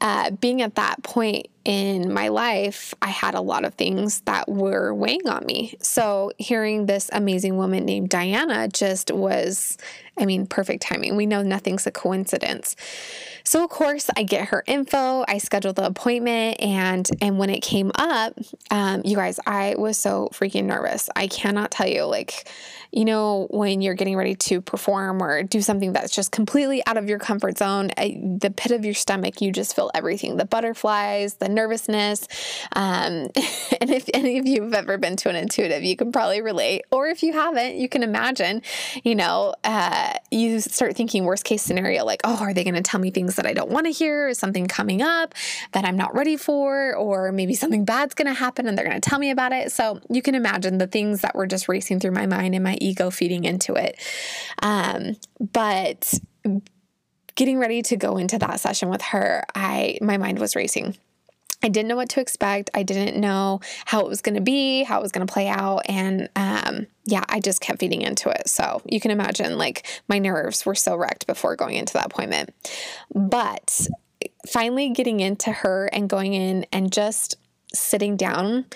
uh, 0.00 0.30
being 0.30 0.62
at 0.62 0.76
that 0.76 1.02
point 1.02 1.48
in 1.64 2.12
my 2.12 2.28
life, 2.28 2.94
I 3.02 3.08
had 3.08 3.34
a 3.34 3.40
lot 3.40 3.64
of 3.64 3.74
things 3.74 4.20
that 4.22 4.48
were 4.48 4.94
weighing 4.94 5.28
on 5.28 5.44
me. 5.44 5.76
So, 5.80 6.32
hearing 6.38 6.86
this 6.86 7.10
amazing 7.12 7.56
woman 7.56 7.84
named 7.84 8.08
Diana 8.08 8.68
just 8.68 9.10
was, 9.10 9.76
I 10.16 10.24
mean, 10.24 10.46
perfect 10.46 10.82
timing. 10.82 11.16
We 11.16 11.26
know 11.26 11.42
nothing's 11.42 11.86
a 11.86 11.90
coincidence. 11.90 12.76
So, 13.44 13.64
of 13.64 13.70
course, 13.70 14.10
I 14.16 14.22
get 14.24 14.48
her 14.48 14.62
info, 14.66 15.24
I 15.26 15.38
schedule 15.38 15.72
the 15.72 15.86
appointment, 15.86 16.60
and 16.60 17.08
and 17.20 17.38
when 17.38 17.50
it 17.50 17.60
came 17.60 17.90
up, 17.94 18.38
um, 18.70 19.02
you 19.04 19.16
guys, 19.16 19.40
I 19.46 19.74
was 19.76 19.98
so 19.98 20.28
freaking 20.32 20.64
nervous. 20.64 21.08
I 21.16 21.26
cannot 21.28 21.70
tell 21.70 21.88
you, 21.88 22.04
like, 22.04 22.48
you 22.92 23.04
know, 23.04 23.46
when 23.50 23.82
you're 23.82 23.94
getting 23.94 24.16
ready 24.16 24.34
to 24.34 24.60
perform 24.60 25.22
or 25.22 25.42
do 25.42 25.60
something 25.60 25.92
that's 25.92 26.14
just 26.14 26.32
completely 26.32 26.84
out 26.86 26.96
of 26.96 27.08
your 27.08 27.18
comfort 27.18 27.58
zone, 27.58 27.88
the 27.96 28.52
pit 28.56 28.72
of 28.72 28.84
your 28.84 28.94
stomach, 28.94 29.42
you 29.42 29.52
just 29.52 29.76
feel 29.76 29.90
everything 29.94 30.36
the 30.36 30.44
butterflies, 30.44 31.34
the 31.34 31.48
nervousness. 31.48 32.26
Um, 32.74 33.28
and 33.80 33.90
if 33.90 34.08
any 34.14 34.38
of 34.38 34.46
you 34.46 34.62
have 34.62 34.74
ever 34.74 34.96
been 34.96 35.16
to 35.16 35.28
an 35.28 35.36
intuitive, 35.36 35.84
you 35.84 35.96
can 35.96 36.12
probably 36.12 36.40
relate. 36.40 36.82
Or 36.90 37.08
if 37.08 37.22
you 37.22 37.34
haven't, 37.34 37.76
you 37.76 37.88
can 37.88 38.02
imagine, 38.02 38.62
you 39.04 39.14
know, 39.14 39.54
uh, 39.64 40.14
you 40.30 40.60
start 40.60 40.96
thinking 40.96 41.24
worst 41.24 41.44
case 41.44 41.62
scenario, 41.62 42.04
like, 42.04 42.22
oh, 42.24 42.38
are 42.40 42.54
they 42.54 42.64
going 42.64 42.74
to 42.74 42.82
tell 42.82 43.00
me 43.00 43.10
things 43.10 43.36
that 43.36 43.46
I 43.46 43.52
don't 43.52 43.70
want 43.70 43.86
to 43.86 43.92
hear? 43.92 44.28
Is 44.28 44.38
something 44.38 44.66
coming 44.66 45.02
up 45.02 45.34
that 45.72 45.84
I'm 45.84 45.96
not 45.96 46.14
ready 46.14 46.36
for? 46.36 46.94
Or 46.94 47.32
maybe 47.32 47.54
something 47.54 47.84
bad's 47.84 48.14
going 48.14 48.28
to 48.28 48.34
happen 48.34 48.66
and 48.66 48.78
they're 48.78 48.86
going 48.86 49.00
to 49.00 49.08
tell 49.08 49.18
me 49.18 49.30
about 49.30 49.52
it. 49.52 49.72
So 49.72 50.00
you 50.08 50.22
can 50.22 50.34
imagine 50.34 50.78
the 50.78 50.86
things 50.86 51.20
that 51.20 51.34
were 51.34 51.46
just 51.46 51.68
racing 51.68 52.00
through 52.00 52.12
my 52.12 52.26
mind 52.26 52.54
and 52.54 52.64
my 52.64 52.77
ego 52.80 53.10
feeding 53.10 53.44
into 53.44 53.74
it. 53.74 53.98
Um, 54.62 55.16
but 55.40 56.14
getting 57.34 57.58
ready 57.58 57.82
to 57.82 57.96
go 57.96 58.16
into 58.16 58.38
that 58.38 58.60
session 58.60 58.88
with 58.88 59.02
her, 59.02 59.44
I 59.54 59.98
my 60.00 60.16
mind 60.16 60.38
was 60.38 60.56
racing. 60.56 60.96
I 61.60 61.68
didn't 61.68 61.88
know 61.88 61.96
what 61.96 62.10
to 62.10 62.20
expect. 62.20 62.70
I 62.72 62.84
didn't 62.84 63.20
know 63.20 63.60
how 63.84 64.00
it 64.00 64.08
was 64.08 64.20
going 64.20 64.36
to 64.36 64.40
be, 64.40 64.84
how 64.84 65.00
it 65.00 65.02
was 65.02 65.10
going 65.10 65.26
to 65.26 65.32
play 65.32 65.48
out. 65.48 65.82
And 65.86 66.28
um, 66.36 66.86
yeah, 67.04 67.24
I 67.28 67.40
just 67.40 67.60
kept 67.60 67.80
feeding 67.80 68.02
into 68.02 68.28
it. 68.28 68.48
So 68.48 68.80
you 68.86 69.00
can 69.00 69.10
imagine, 69.10 69.58
like, 69.58 69.84
my 70.08 70.20
nerves 70.20 70.64
were 70.64 70.76
so 70.76 70.94
wrecked 70.94 71.26
before 71.26 71.56
going 71.56 71.74
into 71.74 71.94
that 71.94 72.06
appointment. 72.06 72.54
But 73.12 73.88
finally 74.46 74.90
getting 74.90 75.18
into 75.18 75.50
her 75.50 75.90
and 75.92 76.08
going 76.08 76.34
in 76.34 76.64
and 76.72 76.92
just 76.92 77.36
sitting 77.74 78.16
down 78.16 78.66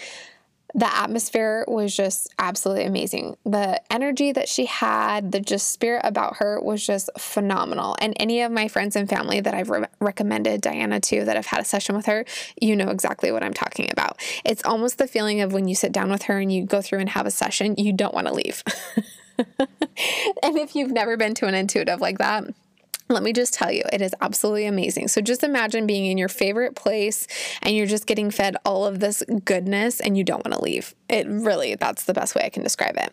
the 0.74 0.94
atmosphere 0.94 1.64
was 1.68 1.94
just 1.94 2.32
absolutely 2.38 2.84
amazing. 2.84 3.36
The 3.44 3.80
energy 3.92 4.32
that 4.32 4.48
she 4.48 4.66
had, 4.66 5.32
the 5.32 5.40
just 5.40 5.70
spirit 5.70 6.02
about 6.04 6.36
her 6.36 6.60
was 6.60 6.86
just 6.86 7.10
phenomenal. 7.18 7.96
And 8.00 8.14
any 8.18 8.40
of 8.40 8.52
my 8.52 8.68
friends 8.68 8.96
and 8.96 9.08
family 9.08 9.40
that 9.40 9.54
I've 9.54 9.70
re- 9.70 9.86
recommended 10.00 10.60
Diana 10.60 11.00
to 11.00 11.24
that 11.24 11.36
have 11.36 11.46
had 11.46 11.60
a 11.60 11.64
session 11.64 11.94
with 11.94 12.06
her, 12.06 12.24
you 12.60 12.74
know 12.74 12.88
exactly 12.88 13.30
what 13.30 13.42
I'm 13.42 13.54
talking 13.54 13.90
about. 13.90 14.20
It's 14.44 14.64
almost 14.64 14.98
the 14.98 15.06
feeling 15.06 15.40
of 15.42 15.52
when 15.52 15.68
you 15.68 15.74
sit 15.74 15.92
down 15.92 16.10
with 16.10 16.22
her 16.22 16.38
and 16.38 16.52
you 16.52 16.64
go 16.64 16.80
through 16.80 17.00
and 17.00 17.10
have 17.10 17.26
a 17.26 17.30
session, 17.30 17.76
you 17.76 17.92
don't 17.92 18.14
want 18.14 18.26
to 18.28 18.34
leave. 18.34 18.62
and 19.58 20.56
if 20.58 20.74
you've 20.74 20.90
never 20.90 21.16
been 21.16 21.34
to 21.34 21.46
an 21.46 21.54
intuitive 21.54 22.00
like 22.00 22.18
that, 22.18 22.44
let 23.12 23.22
me 23.22 23.32
just 23.32 23.54
tell 23.54 23.70
you, 23.70 23.82
it 23.92 24.00
is 24.00 24.14
absolutely 24.20 24.66
amazing. 24.66 25.08
So 25.08 25.20
just 25.20 25.44
imagine 25.44 25.86
being 25.86 26.06
in 26.06 26.18
your 26.18 26.28
favorite 26.28 26.74
place 26.74 27.26
and 27.62 27.76
you're 27.76 27.86
just 27.86 28.06
getting 28.06 28.30
fed 28.30 28.56
all 28.64 28.86
of 28.86 29.00
this 29.00 29.22
goodness 29.44 30.00
and 30.00 30.16
you 30.16 30.24
don't 30.24 30.44
want 30.44 30.56
to 30.56 30.62
leave. 30.62 30.94
It 31.08 31.26
really, 31.28 31.74
that's 31.74 32.04
the 32.04 32.14
best 32.14 32.34
way 32.34 32.42
I 32.44 32.48
can 32.48 32.62
describe 32.62 32.96
it. 32.96 33.12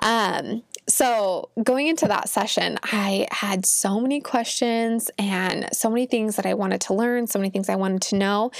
Um, 0.00 0.62
so 0.88 1.50
going 1.62 1.86
into 1.86 2.08
that 2.08 2.28
session, 2.28 2.78
I 2.82 3.28
had 3.30 3.64
so 3.64 4.00
many 4.00 4.20
questions 4.20 5.10
and 5.18 5.68
so 5.72 5.88
many 5.88 6.06
things 6.06 6.36
that 6.36 6.46
I 6.46 6.54
wanted 6.54 6.80
to 6.82 6.94
learn, 6.94 7.26
so 7.26 7.38
many 7.38 7.50
things 7.50 7.68
I 7.68 7.76
wanted 7.76 8.02
to 8.02 8.16
know. 8.16 8.50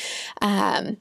Um, 0.40 0.98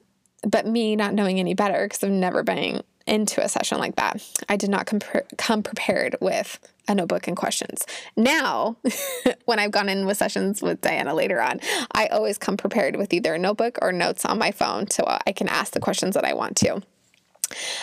but 0.48 0.66
me 0.66 0.96
not 0.96 1.14
knowing 1.14 1.40
any 1.40 1.54
better 1.54 1.86
because 1.86 2.04
I've 2.04 2.12
never 2.12 2.44
been 2.44 2.82
into 3.08 3.44
a 3.44 3.50
session 3.50 3.78
like 3.78 3.96
that. 3.96 4.22
I 4.50 4.56
did 4.56 4.70
not 4.70 4.92
come 5.38 5.64
prepared 5.64 6.16
with 6.22 6.60
a 6.88 6.96
notebook 6.96 7.28
and 7.28 7.38
questions. 7.38 7.86
Now, 8.16 8.78
when 9.46 9.60
I've 9.60 9.72
gone 9.72 9.90
in 9.90 10.06
with 10.06 10.18
sessions 10.18 10.62
with 10.62 10.82
Diana 10.82 11.14
later 11.14 11.42
on, 11.42 11.60
I 11.92 12.08
always 12.08 12.38
come 12.38 12.58
prepared 12.58 12.96
with 12.96 13.14
either 13.14 13.34
a 13.34 13.40
notebook 13.40 13.78
or 13.82 13.92
notes 13.92 14.26
on 14.26 14.38
my 14.38 14.52
phone 14.52 14.90
so 14.90 15.04
I 15.26 15.32
can 15.32 15.48
ask 15.48 15.74
the 15.74 15.80
questions 15.80 16.16
that 16.16 16.26
I 16.26 16.34
want 16.34 16.58
to. 16.58 16.82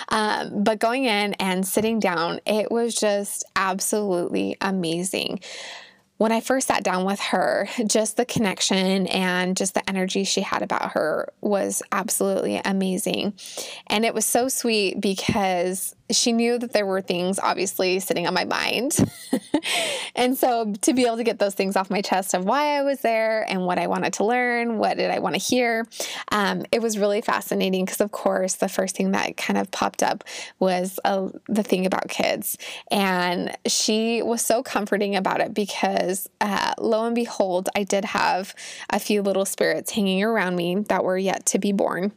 Um, 0.09 0.65
but 0.65 0.79
going 0.79 1.05
in 1.05 1.35
and 1.35 1.67
sitting 1.67 2.01
down, 2.01 2.41
it 2.47 2.71
was 2.71 2.95
just 2.95 3.45
absolutely 3.55 4.57
amazing 4.61 5.41
when 6.19 6.33
I 6.33 6.41
first 6.41 6.67
sat 6.67 6.83
down 6.83 7.05
with 7.05 7.21
her, 7.21 7.69
just 7.87 8.17
the 8.17 8.27
connection 8.27 9.07
and 9.07 9.57
just 9.57 9.75
the 9.75 9.89
energy 9.89 10.25
she 10.25 10.41
had 10.41 10.63
about 10.63 10.93
her 10.93 11.33
was 11.41 11.81
absolutely 11.93 12.61
amazing. 12.65 13.35
And 13.87 14.05
it 14.05 14.15
was 14.15 14.27
so 14.27 14.49
sweet 14.49 15.01
because 15.01 15.95
she 16.11 16.33
knew 16.33 16.59
that 16.59 16.73
there 16.73 16.87
were 16.87 17.03
things 17.03 17.39
obviously 17.39 18.01
sitting 18.01 18.27
on 18.27 18.33
my 18.33 18.45
mind. 18.45 18.97
and 20.17 20.37
so 20.37 20.73
to 20.81 20.95
be 20.95 21.05
able 21.05 21.19
to 21.19 21.25
get 21.25 21.39
those 21.39 21.55
things 21.55 21.77
off 21.77 21.91
my 21.91 22.01
chest 22.01 22.35
of 22.35 22.45
why 22.45 22.79
I 22.79 22.83
was 22.83 23.01
there 23.01 23.45
and 23.49 23.67
what 23.67 23.79
I 23.79 23.87
wanted 23.87 24.15
to 24.15 24.25
learn, 24.25 24.79
what 24.79 24.97
did 24.97 25.11
I 25.11 25.19
want 25.19 25.35
to 25.35 25.41
hear, 25.41 25.87
um, 26.33 26.65
it 26.73 26.81
was 26.81 26.99
really 26.99 27.21
fascinating 27.21 27.85
because, 27.85 28.01
of 28.01 28.11
course, 28.11 28.55
the 28.55 28.69
first 28.69 28.97
thing 28.97 29.13
that 29.13 29.37
kind 29.37 29.59
of 29.59 29.71
popped 29.71 30.03
up 30.03 30.25
was 30.59 30.99
uh, 31.05 31.29
the 31.47 31.63
thing 31.63 31.85
about 31.85 32.09
kids. 32.09 32.57
And 32.91 33.55
she 33.67 34.23
was 34.23 34.41
so 34.41 34.63
comforting 34.63 35.15
about 35.15 35.41
it 35.41 35.53
because 35.53 36.08
uh, 36.41 36.75
lo 36.79 37.05
and 37.05 37.15
behold, 37.15 37.69
I 37.75 37.85
did 37.85 38.05
have 38.07 38.55
a 38.91 38.99
few 38.99 39.23
little 39.23 39.45
spirits 39.45 39.93
hanging 39.93 40.23
around 40.23 40.57
me 40.57 40.77
that 40.89 41.05
were 41.05 41.19
yet 41.19 41.47
to 41.47 41.59
be 41.59 41.73
born. 41.73 42.13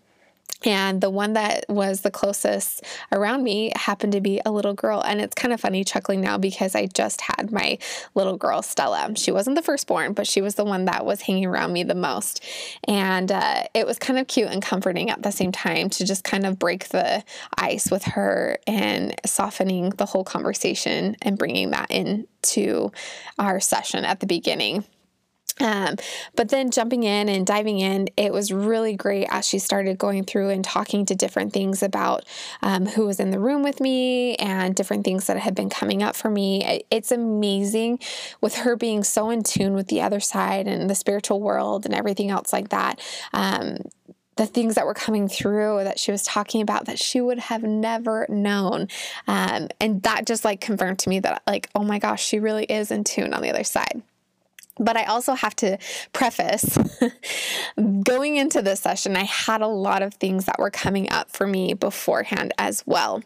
And 0.63 1.01
the 1.01 1.09
one 1.09 1.33
that 1.33 1.65
was 1.69 2.01
the 2.01 2.11
closest 2.11 2.83
around 3.11 3.43
me 3.43 3.71
happened 3.75 4.13
to 4.13 4.21
be 4.21 4.41
a 4.45 4.51
little 4.51 4.73
girl. 4.73 5.01
And 5.01 5.19
it's 5.19 5.35
kind 5.35 5.53
of 5.53 5.59
funny 5.59 5.83
chuckling 5.83 6.21
now 6.21 6.37
because 6.37 6.75
I 6.75 6.85
just 6.87 7.21
had 7.21 7.51
my 7.51 7.77
little 8.15 8.37
girl, 8.37 8.61
Stella. 8.61 9.11
She 9.15 9.31
wasn't 9.31 9.55
the 9.55 9.61
firstborn, 9.61 10.13
but 10.13 10.27
she 10.27 10.41
was 10.41 10.55
the 10.55 10.65
one 10.65 10.85
that 10.85 11.05
was 11.05 11.21
hanging 11.21 11.45
around 11.45 11.73
me 11.73 11.83
the 11.83 11.95
most. 11.95 12.43
And 12.87 13.31
uh, 13.31 13.63
it 13.73 13.85
was 13.85 13.97
kind 13.97 14.19
of 14.19 14.27
cute 14.27 14.49
and 14.49 14.61
comforting 14.61 15.09
at 15.09 15.23
the 15.23 15.31
same 15.31 15.51
time 15.51 15.89
to 15.91 16.05
just 16.05 16.23
kind 16.23 16.45
of 16.45 16.59
break 16.59 16.89
the 16.89 17.23
ice 17.57 17.89
with 17.89 18.03
her 18.03 18.57
and 18.67 19.15
softening 19.25 19.89
the 19.91 20.05
whole 20.05 20.23
conversation 20.23 21.15
and 21.21 21.37
bringing 21.37 21.71
that 21.71 21.89
into 21.89 22.91
our 23.39 23.59
session 23.59 24.05
at 24.05 24.19
the 24.19 24.27
beginning. 24.27 24.83
Um, 25.59 25.95
but 26.35 26.49
then 26.49 26.71
jumping 26.71 27.03
in 27.03 27.29
and 27.29 27.45
diving 27.45 27.79
in, 27.79 28.09
it 28.17 28.31
was 28.31 28.51
really 28.51 28.95
great 28.95 29.27
as 29.29 29.47
she 29.47 29.59
started 29.59 29.97
going 29.97 30.23
through 30.23 30.49
and 30.49 30.63
talking 30.63 31.05
to 31.05 31.15
different 31.15 31.53
things 31.53 31.83
about 31.83 32.25
um, 32.61 32.85
who 32.85 33.05
was 33.05 33.19
in 33.19 33.31
the 33.31 33.39
room 33.39 33.63
with 33.63 33.79
me 33.79 34.35
and 34.35 34.75
different 34.75 35.03
things 35.03 35.27
that 35.27 35.37
had 35.37 35.55
been 35.55 35.69
coming 35.69 36.01
up 36.01 36.15
for 36.15 36.29
me. 36.29 36.83
It's 36.89 37.11
amazing 37.11 37.99
with 38.39 38.55
her 38.55 38.75
being 38.75 39.03
so 39.03 39.29
in 39.29 39.43
tune 39.43 39.73
with 39.73 39.87
the 39.87 40.01
other 40.01 40.19
side 40.19 40.67
and 40.67 40.89
the 40.89 40.95
spiritual 40.95 41.41
world 41.41 41.85
and 41.85 41.93
everything 41.93 42.29
else 42.29 42.53
like 42.53 42.69
that. 42.69 42.99
Um, 43.33 43.77
the 44.37 44.45
things 44.45 44.75
that 44.75 44.85
were 44.85 44.93
coming 44.93 45.27
through 45.27 45.83
that 45.83 45.99
she 45.99 46.11
was 46.11 46.23
talking 46.23 46.61
about 46.61 46.85
that 46.85 46.97
she 46.97 47.21
would 47.21 47.37
have 47.37 47.63
never 47.63 48.25
known. 48.29 48.87
Um, 49.27 49.67
and 49.79 50.01
that 50.03 50.25
just 50.25 50.45
like 50.45 50.61
confirmed 50.61 50.99
to 50.99 51.09
me 51.09 51.19
that, 51.19 51.43
like, 51.45 51.69
oh 51.75 51.83
my 51.83 51.99
gosh, 51.99 52.23
she 52.23 52.39
really 52.39 52.63
is 52.63 52.91
in 52.91 53.03
tune 53.03 53.33
on 53.33 53.41
the 53.41 53.49
other 53.49 53.63
side. 53.63 54.01
But 54.77 54.97
I 54.97 55.03
also 55.03 55.33
have 55.33 55.55
to 55.57 55.77
preface 56.13 56.77
going 58.03 58.37
into 58.37 58.61
this 58.61 58.79
session, 58.79 59.15
I 59.15 59.23
had 59.23 59.61
a 59.61 59.67
lot 59.67 60.01
of 60.01 60.13
things 60.13 60.45
that 60.45 60.59
were 60.59 60.69
coming 60.69 61.11
up 61.11 61.29
for 61.29 61.45
me 61.45 61.73
beforehand 61.73 62.53
as 62.57 62.83
well. 62.85 63.21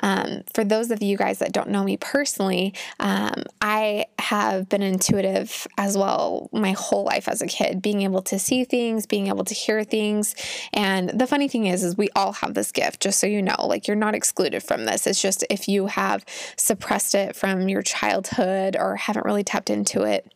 Um, 0.00 0.42
for 0.54 0.64
those 0.64 0.90
of 0.90 1.02
you 1.02 1.16
guys 1.16 1.40
that 1.40 1.52
don't 1.52 1.70
know 1.70 1.84
me 1.84 1.96
personally, 1.96 2.74
um, 3.00 3.42
I 3.60 4.06
have 4.18 4.68
been 4.68 4.82
intuitive 4.82 5.66
as 5.76 5.98
well 5.98 6.48
my 6.52 6.72
whole 6.72 7.04
life 7.04 7.28
as 7.28 7.42
a 7.42 7.46
kid, 7.46 7.82
being 7.82 8.02
able 8.02 8.22
to 8.22 8.38
see 8.38 8.64
things, 8.64 9.06
being 9.06 9.26
able 9.26 9.44
to 9.44 9.54
hear 9.54 9.84
things. 9.84 10.34
And 10.72 11.10
the 11.10 11.26
funny 11.26 11.48
thing 11.48 11.66
is, 11.66 11.82
is 11.82 11.96
we 11.96 12.08
all 12.14 12.32
have 12.34 12.54
this 12.54 12.72
gift, 12.72 13.00
just 13.00 13.18
so 13.18 13.26
you 13.26 13.42
know, 13.42 13.66
like 13.66 13.88
you're 13.88 13.96
not 13.96 14.14
excluded 14.14 14.62
from 14.62 14.84
this. 14.84 15.06
It's 15.06 15.20
just 15.20 15.44
if 15.50 15.68
you 15.68 15.86
have 15.86 16.24
suppressed 16.56 17.14
it 17.14 17.36
from 17.36 17.68
your 17.68 17.82
childhood 17.82 18.76
or 18.78 18.96
haven't 18.96 19.24
really 19.24 19.44
tapped 19.44 19.70
into 19.70 20.02
it 20.02 20.30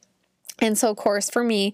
and 0.61 0.77
so, 0.77 0.91
of 0.91 0.97
course, 0.97 1.31
for 1.31 1.45
me, 1.45 1.73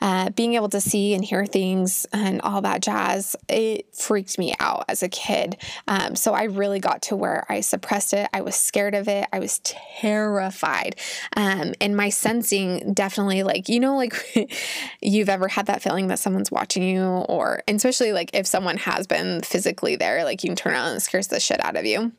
uh, 0.00 0.30
being 0.30 0.54
able 0.54 0.68
to 0.70 0.80
see 0.80 1.14
and 1.14 1.24
hear 1.24 1.44
things 1.44 2.06
and 2.12 2.40
all 2.40 2.62
that 2.62 2.80
jazz, 2.80 3.36
it 3.48 3.94
freaked 3.94 4.38
me 4.38 4.54
out 4.58 4.84
as 4.88 5.02
a 5.02 5.08
kid. 5.08 5.56
Um, 5.86 6.16
so 6.16 6.32
I 6.32 6.44
really 6.44 6.80
got 6.80 7.02
to 7.02 7.16
where 7.16 7.44
I 7.48 7.60
suppressed 7.60 8.14
it. 8.14 8.28
I 8.32 8.40
was 8.40 8.56
scared 8.56 8.94
of 8.94 9.08
it. 9.08 9.26
I 9.32 9.38
was 9.38 9.58
terrified. 9.60 10.96
Um, 11.36 11.74
and 11.80 11.96
my 11.96 12.08
sensing 12.08 12.94
definitely, 12.94 13.42
like, 13.42 13.68
you 13.68 13.80
know, 13.80 13.96
like 13.96 14.14
you've 15.02 15.28
ever 15.28 15.48
had 15.48 15.66
that 15.66 15.82
feeling 15.82 16.06
that 16.08 16.18
someone's 16.18 16.50
watching 16.50 16.82
you, 16.82 17.02
or 17.02 17.62
especially 17.68 18.12
like 18.12 18.30
if 18.32 18.46
someone 18.46 18.78
has 18.78 19.06
been 19.06 19.42
physically 19.42 19.96
there, 19.96 20.24
like 20.24 20.42
you 20.42 20.48
can 20.48 20.56
turn 20.56 20.72
around 20.72 20.92
and 20.92 21.02
scares 21.02 21.28
the 21.28 21.40
shit 21.40 21.62
out 21.64 21.76
of 21.76 21.84
you. 21.84 22.12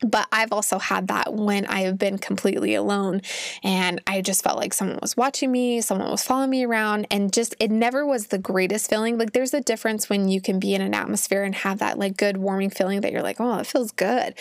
But 0.00 0.26
I've 0.32 0.52
also 0.52 0.78
had 0.78 1.08
that 1.08 1.34
when 1.34 1.66
I 1.66 1.82
have 1.82 1.98
been 1.98 2.18
completely 2.18 2.74
alone 2.74 3.22
and 3.62 4.00
I 4.06 4.20
just 4.22 4.42
felt 4.42 4.58
like 4.58 4.74
someone 4.74 4.98
was 5.00 5.16
watching 5.16 5.52
me, 5.52 5.80
someone 5.80 6.10
was 6.10 6.24
following 6.24 6.50
me 6.50 6.64
around, 6.64 7.06
and 7.10 7.32
just 7.32 7.54
it 7.60 7.70
never 7.70 8.04
was 8.04 8.26
the 8.26 8.38
greatest 8.38 8.90
feeling. 8.90 9.18
Like 9.18 9.32
there's 9.32 9.54
a 9.54 9.60
difference 9.60 10.10
when 10.10 10.28
you 10.28 10.40
can 10.40 10.58
be 10.58 10.74
in 10.74 10.80
an 10.80 10.94
atmosphere 10.94 11.44
and 11.44 11.54
have 11.54 11.78
that 11.78 11.98
like 11.98 12.16
good, 12.16 12.36
warming 12.36 12.70
feeling 12.70 13.00
that 13.02 13.12
you're 13.12 13.22
like, 13.22 13.40
oh, 13.40 13.58
it 13.58 13.66
feels 13.66 13.92
good. 13.92 14.34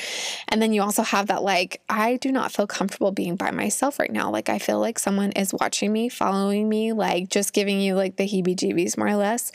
And 0.50 0.62
then 0.62 0.74
you 0.74 0.82
also 0.82 1.04
have 1.04 1.28
that 1.28 1.44
like, 1.44 1.82
I 1.88 2.18
do 2.18 2.32
not 2.32 2.52
feel 2.52 2.68
comfortable 2.68 3.12
being 3.12 3.36
by 3.36 3.52
myself 3.52 4.00
right 4.00 4.12
now. 4.12 4.32
Like 4.32 4.50
I 4.50 4.60
feel 4.60 4.80
like 4.80 4.98
someone 4.98 5.32
is 5.34 5.54
watching 5.54 5.94
me, 5.94 6.10
following 6.10 6.68
me, 6.68 6.94
like 6.94 7.30
just 7.30 7.54
giving 7.54 7.80
you 7.80 7.96
like 7.96 8.16
the 8.16 8.28
heebie 8.28 8.56
jeebies 8.56 8.98
more 8.98 9.08
or 9.08 9.16
less. 9.16 9.52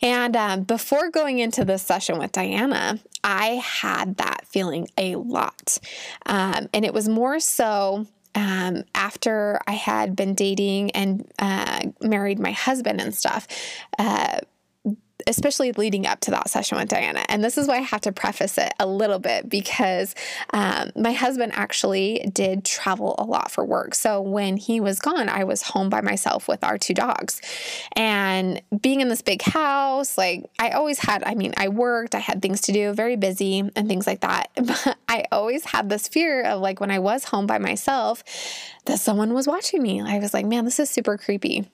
And 0.00 0.36
um, 0.36 0.62
before 0.62 1.10
going 1.10 1.40
into 1.40 1.64
this 1.64 1.82
session 1.82 2.18
with 2.18 2.32
Diana, 2.32 2.98
I 3.24 3.62
had 3.64 4.16
that 4.16 4.46
feeling 4.46 4.88
a 4.98 5.14
lot. 5.32 5.78
Um, 6.26 6.68
and 6.72 6.84
it 6.84 6.94
was 6.94 7.08
more 7.08 7.40
so 7.40 8.06
um, 8.34 8.84
after 8.94 9.60
I 9.66 9.72
had 9.72 10.16
been 10.16 10.34
dating 10.34 10.92
and 10.92 11.30
uh, 11.38 11.80
married 12.00 12.38
my 12.38 12.52
husband 12.52 13.00
and 13.00 13.14
stuff. 13.14 13.46
Uh, 13.98 14.38
especially 15.26 15.72
leading 15.72 16.06
up 16.06 16.20
to 16.20 16.30
that 16.30 16.48
session 16.48 16.78
with 16.78 16.88
Diana. 16.88 17.24
And 17.28 17.42
this 17.42 17.58
is 17.58 17.68
why 17.68 17.76
I 17.76 17.80
have 17.80 18.00
to 18.02 18.12
preface 18.12 18.58
it 18.58 18.72
a 18.78 18.86
little 18.86 19.18
bit 19.18 19.48
because 19.48 20.14
um, 20.52 20.90
my 20.96 21.12
husband 21.12 21.52
actually 21.54 22.28
did 22.32 22.64
travel 22.64 23.14
a 23.18 23.24
lot 23.24 23.50
for 23.50 23.64
work. 23.64 23.94
So 23.94 24.20
when 24.20 24.56
he 24.56 24.80
was 24.80 24.98
gone, 25.00 25.28
I 25.28 25.44
was 25.44 25.62
home 25.62 25.88
by 25.88 26.00
myself 26.00 26.48
with 26.48 26.64
our 26.64 26.78
two 26.78 26.94
dogs. 26.94 27.40
And 27.92 28.60
being 28.80 29.00
in 29.00 29.08
this 29.08 29.22
big 29.22 29.42
house, 29.42 30.16
like 30.18 30.44
I 30.58 30.70
always 30.70 30.98
had, 30.98 31.22
I 31.24 31.34
mean, 31.34 31.52
I 31.56 31.68
worked, 31.68 32.14
I 32.14 32.20
had 32.20 32.42
things 32.42 32.62
to 32.62 32.72
do, 32.72 32.92
very 32.92 33.16
busy 33.16 33.60
and 33.60 33.88
things 33.88 34.06
like 34.06 34.20
that. 34.20 34.50
But 34.72 34.96
I 35.06 35.24
always 35.30 35.66
had 35.66 35.90
this 35.90 36.08
fear 36.08 36.44
of 36.44 36.60
like 36.60 36.80
when 36.80 36.90
I 36.90 36.98
was 36.98 37.24
home 37.24 37.46
by 37.46 37.58
myself 37.58 38.24
that 38.86 38.98
someone 39.00 39.34
was 39.34 39.46
watching 39.46 39.82
me. 39.82 40.00
I 40.00 40.18
was 40.18 40.32
like, 40.32 40.46
man, 40.46 40.64
this 40.64 40.80
is 40.80 40.88
super 40.88 41.18
creepy. 41.18 41.68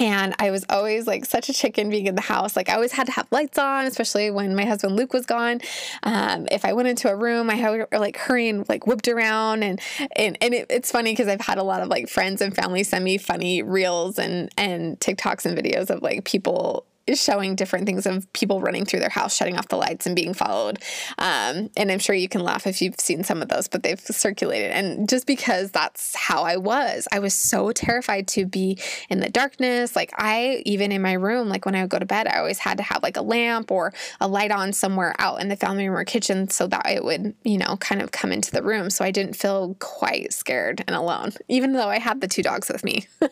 And 0.00 0.34
I 0.40 0.50
was 0.50 0.64
always 0.68 1.06
like 1.06 1.24
such 1.24 1.48
a 1.48 1.52
chicken 1.52 1.88
being 1.88 2.06
in 2.06 2.16
the 2.16 2.20
house. 2.20 2.56
Like 2.56 2.68
I 2.68 2.74
always 2.74 2.92
had 2.92 3.06
to 3.06 3.12
have 3.12 3.28
lights 3.30 3.58
on, 3.58 3.86
especially 3.86 4.30
when 4.30 4.56
my 4.56 4.64
husband 4.64 4.96
Luke 4.96 5.12
was 5.12 5.24
gone. 5.24 5.60
Um, 6.02 6.48
if 6.50 6.64
I 6.64 6.72
went 6.72 6.88
into 6.88 7.08
a 7.08 7.14
room, 7.14 7.48
I 7.48 7.54
had 7.54 7.86
like 7.92 8.16
hurrying, 8.16 8.64
like 8.68 8.86
whipped 8.86 9.06
around, 9.06 9.62
and 9.62 9.80
and 10.16 10.36
and 10.40 10.54
it, 10.54 10.66
it's 10.68 10.90
funny 10.90 11.12
because 11.12 11.28
I've 11.28 11.40
had 11.40 11.58
a 11.58 11.62
lot 11.62 11.80
of 11.80 11.88
like 11.88 12.08
friends 12.08 12.40
and 12.40 12.54
family 12.54 12.82
send 12.82 13.04
me 13.04 13.18
funny 13.18 13.62
reels 13.62 14.18
and 14.18 14.50
and 14.56 14.98
TikToks 14.98 15.46
and 15.46 15.56
videos 15.56 15.90
of 15.90 16.02
like 16.02 16.24
people 16.24 16.86
showing 17.12 17.54
different 17.54 17.86
things 17.86 18.06
of 18.06 18.30
people 18.32 18.60
running 18.60 18.84
through 18.84 19.00
their 19.00 19.08
house, 19.08 19.36
shutting 19.36 19.56
off 19.56 19.68
the 19.68 19.76
lights 19.76 20.06
and 20.06 20.16
being 20.16 20.32
followed. 20.32 20.78
Um, 21.18 21.70
and 21.76 21.90
I'm 21.90 21.98
sure 21.98 22.14
you 22.14 22.28
can 22.28 22.42
laugh 22.42 22.66
if 22.66 22.80
you've 22.80 22.98
seen 22.98 23.24
some 23.24 23.42
of 23.42 23.48
those, 23.48 23.68
but 23.68 23.82
they've 23.82 24.00
circulated. 24.00 24.70
And 24.70 25.08
just 25.08 25.26
because 25.26 25.70
that's 25.70 26.16
how 26.16 26.42
I 26.42 26.56
was, 26.56 27.06
I 27.12 27.18
was 27.18 27.34
so 27.34 27.72
terrified 27.72 28.28
to 28.28 28.46
be 28.46 28.78
in 29.10 29.20
the 29.20 29.28
darkness. 29.28 29.94
Like 29.94 30.12
I, 30.16 30.62
even 30.64 30.92
in 30.92 31.02
my 31.02 31.12
room, 31.12 31.48
like 31.48 31.66
when 31.66 31.74
I 31.74 31.82
would 31.82 31.90
go 31.90 31.98
to 31.98 32.06
bed, 32.06 32.26
I 32.26 32.38
always 32.38 32.58
had 32.58 32.78
to 32.78 32.82
have 32.82 33.02
like 33.02 33.16
a 33.16 33.22
lamp 33.22 33.70
or 33.70 33.92
a 34.20 34.28
light 34.28 34.50
on 34.50 34.72
somewhere 34.72 35.14
out 35.18 35.40
in 35.40 35.48
the 35.48 35.56
family 35.56 35.88
room 35.88 35.98
or 35.98 36.04
kitchen 36.04 36.48
so 36.48 36.66
that 36.68 36.86
it 36.88 37.04
would, 37.04 37.34
you 37.44 37.58
know, 37.58 37.76
kind 37.76 38.00
of 38.00 38.12
come 38.12 38.32
into 38.32 38.50
the 38.50 38.62
room. 38.62 38.90
So 38.90 39.04
I 39.04 39.10
didn't 39.10 39.34
feel 39.34 39.76
quite 39.78 40.32
scared 40.32 40.82
and 40.86 40.96
alone, 40.96 41.32
even 41.48 41.72
though 41.72 41.88
I 41.88 41.98
had 41.98 42.20
the 42.20 42.28
two 42.28 42.42
dogs 42.42 42.68
with 42.68 42.84
me. 42.84 43.06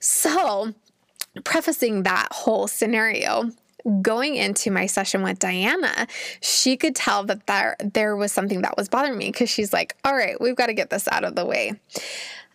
so, 0.00 0.74
prefacing 1.44 2.04
that 2.04 2.28
whole 2.30 2.66
scenario, 2.68 3.50
going 4.02 4.36
into 4.36 4.70
my 4.70 4.86
session 4.86 5.22
with 5.22 5.38
Diana, 5.38 6.06
she 6.40 6.76
could 6.76 6.94
tell 6.94 7.24
that 7.24 7.46
there, 7.46 7.76
there 7.80 8.16
was 8.16 8.32
something 8.32 8.62
that 8.62 8.76
was 8.76 8.88
bothering 8.88 9.16
me 9.16 9.30
because 9.30 9.50
she's 9.50 9.72
like, 9.72 9.96
all 10.04 10.14
right, 10.14 10.40
we've 10.40 10.56
got 10.56 10.66
to 10.66 10.74
get 10.74 10.90
this 10.90 11.08
out 11.10 11.24
of 11.24 11.34
the 11.34 11.44
way. 11.44 11.72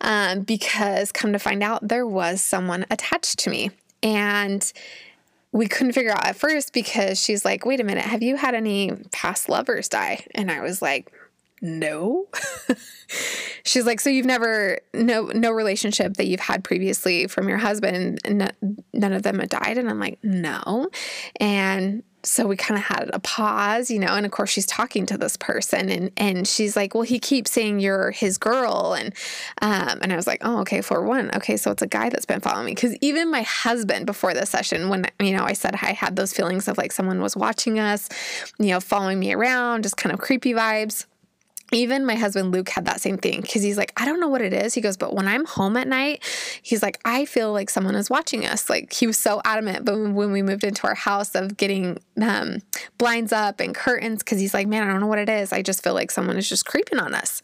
Um, 0.00 0.40
because 0.40 1.12
come 1.12 1.32
to 1.32 1.38
find 1.38 1.62
out, 1.62 1.86
there 1.86 2.06
was 2.06 2.42
someone 2.42 2.84
attached 2.90 3.38
to 3.40 3.50
me. 3.50 3.70
And 4.02 4.70
we 5.50 5.66
couldn't 5.66 5.92
figure 5.92 6.12
out 6.12 6.26
at 6.26 6.36
first 6.36 6.72
because 6.72 7.22
she's 7.22 7.44
like, 7.44 7.64
wait 7.64 7.80
a 7.80 7.84
minute, 7.84 8.04
have 8.04 8.22
you 8.22 8.36
had 8.36 8.54
any 8.54 8.92
past 9.12 9.48
lovers 9.48 9.88
die? 9.88 10.26
And 10.34 10.50
I 10.50 10.60
was 10.60 10.82
like, 10.82 11.10
no. 11.60 12.26
she's 13.64 13.86
like, 13.86 14.00
so 14.00 14.10
you've 14.10 14.26
never 14.26 14.78
no 14.92 15.26
no 15.34 15.50
relationship 15.50 16.14
that 16.14 16.26
you've 16.26 16.40
had 16.40 16.64
previously 16.64 17.26
from 17.26 17.48
your 17.48 17.58
husband, 17.58 18.18
and 18.24 18.52
none 18.92 19.12
of 19.12 19.22
them 19.22 19.38
have 19.38 19.48
died. 19.48 19.78
And 19.78 19.88
I'm 19.88 19.98
like, 20.00 20.18
no. 20.22 20.88
And 21.40 22.02
so 22.26 22.46
we 22.46 22.56
kind 22.56 22.78
of 22.78 22.84
had 22.84 23.10
a 23.12 23.18
pause, 23.18 23.90
you 23.90 23.98
know, 23.98 24.14
and 24.14 24.24
of 24.24 24.32
course 24.32 24.50
she's 24.50 24.66
talking 24.66 25.06
to 25.06 25.18
this 25.18 25.36
person 25.36 25.90
and 25.90 26.10
and 26.16 26.48
she's 26.48 26.74
like, 26.76 26.94
"Well, 26.94 27.02
he 27.02 27.18
keeps 27.18 27.50
saying 27.50 27.80
you're 27.80 28.10
his 28.10 28.38
girl." 28.38 28.94
And 28.98 29.12
um 29.62 29.98
and 30.02 30.12
I 30.12 30.16
was 30.16 30.26
like, 30.26 30.40
"Oh, 30.42 30.60
okay, 30.60 30.80
for 30.80 31.02
one. 31.02 31.30
Okay, 31.36 31.56
so 31.56 31.70
it's 31.70 31.82
a 31.82 31.86
guy 31.86 32.08
that's 32.08 32.24
been 32.24 32.40
following 32.40 32.66
me 32.66 32.74
cuz 32.74 32.96
even 33.00 33.30
my 33.30 33.42
husband 33.42 34.06
before 34.06 34.34
the 34.34 34.46
session 34.46 34.88
when 34.88 35.06
you 35.20 35.36
know, 35.36 35.44
I 35.44 35.52
said 35.52 35.74
I 35.74 35.92
had 35.92 36.16
those 36.16 36.32
feelings 36.32 36.66
of 36.68 36.78
like 36.78 36.92
someone 36.92 37.20
was 37.20 37.36
watching 37.36 37.78
us, 37.78 38.08
you 38.58 38.68
know, 38.68 38.80
following 38.80 39.18
me 39.18 39.32
around, 39.32 39.82
just 39.82 39.96
kind 39.96 40.12
of 40.12 40.20
creepy 40.20 40.54
vibes 40.54 41.06
even 41.74 42.06
my 42.06 42.14
husband 42.14 42.52
Luke 42.52 42.68
had 42.68 42.84
that 42.86 43.00
same 43.00 43.18
thing 43.18 43.40
because 43.40 43.62
he's 43.62 43.76
like, 43.76 43.92
I 43.96 44.04
don't 44.04 44.20
know 44.20 44.28
what 44.28 44.40
it 44.40 44.52
is. 44.52 44.74
He 44.74 44.80
goes, 44.80 44.96
but 44.96 45.14
when 45.14 45.26
I'm 45.26 45.44
home 45.44 45.76
at 45.76 45.88
night, 45.88 46.22
he's 46.62 46.82
like, 46.82 46.98
I 47.04 47.24
feel 47.24 47.52
like 47.52 47.70
someone 47.70 47.94
is 47.94 48.08
watching 48.10 48.46
us. 48.46 48.70
Like 48.70 48.92
he 48.92 49.06
was 49.06 49.18
so 49.18 49.40
adamant. 49.44 49.84
But 49.84 49.98
when 49.98 50.32
we 50.32 50.42
moved 50.42 50.64
into 50.64 50.86
our 50.86 50.94
house 50.94 51.34
of 51.34 51.56
getting 51.56 51.98
um, 52.20 52.62
blinds 52.98 53.32
up 53.32 53.60
and 53.60 53.74
curtains, 53.74 54.22
because 54.22 54.40
he's 54.40 54.54
like, 54.54 54.66
man, 54.66 54.82
I 54.88 54.92
don't 54.92 55.00
know 55.00 55.06
what 55.06 55.18
it 55.18 55.28
is. 55.28 55.52
I 55.52 55.62
just 55.62 55.82
feel 55.82 55.94
like 55.94 56.10
someone 56.10 56.36
is 56.36 56.48
just 56.48 56.66
creeping 56.66 56.98
on 56.98 57.14
us. 57.14 57.42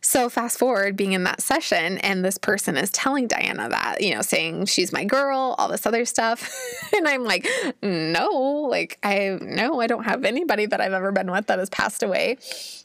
So 0.00 0.28
fast 0.28 0.58
forward 0.58 0.96
being 0.96 1.12
in 1.12 1.24
that 1.24 1.40
session, 1.40 1.98
and 1.98 2.24
this 2.24 2.38
person 2.38 2.76
is 2.76 2.90
telling 2.90 3.26
Diana 3.26 3.68
that, 3.68 4.00
you 4.00 4.14
know, 4.14 4.22
saying 4.22 4.66
she's 4.66 4.92
my 4.92 5.04
girl, 5.04 5.54
all 5.58 5.68
this 5.68 5.86
other 5.86 6.04
stuff. 6.04 6.50
and 6.96 7.06
I'm 7.08 7.24
like, 7.24 7.46
no, 7.82 8.28
like 8.70 8.98
I, 9.02 9.38
no, 9.40 9.80
I 9.80 9.86
don't 9.86 10.04
have 10.04 10.24
anybody 10.24 10.66
that 10.66 10.80
I've 10.80 10.92
ever 10.92 11.12
been 11.12 11.30
with 11.30 11.46
that 11.48 11.58
has 11.58 11.70
passed 11.70 12.02
away. 12.02 12.38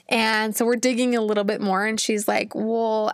And 0.09 0.53
so 0.53 0.65
we're 0.65 0.75
digging 0.81 1.15
a 1.15 1.21
little 1.21 1.43
bit 1.43 1.61
more, 1.61 1.85
and 1.85 1.99
she's 1.99 2.27
like, 2.27 2.53
Well, 2.55 3.13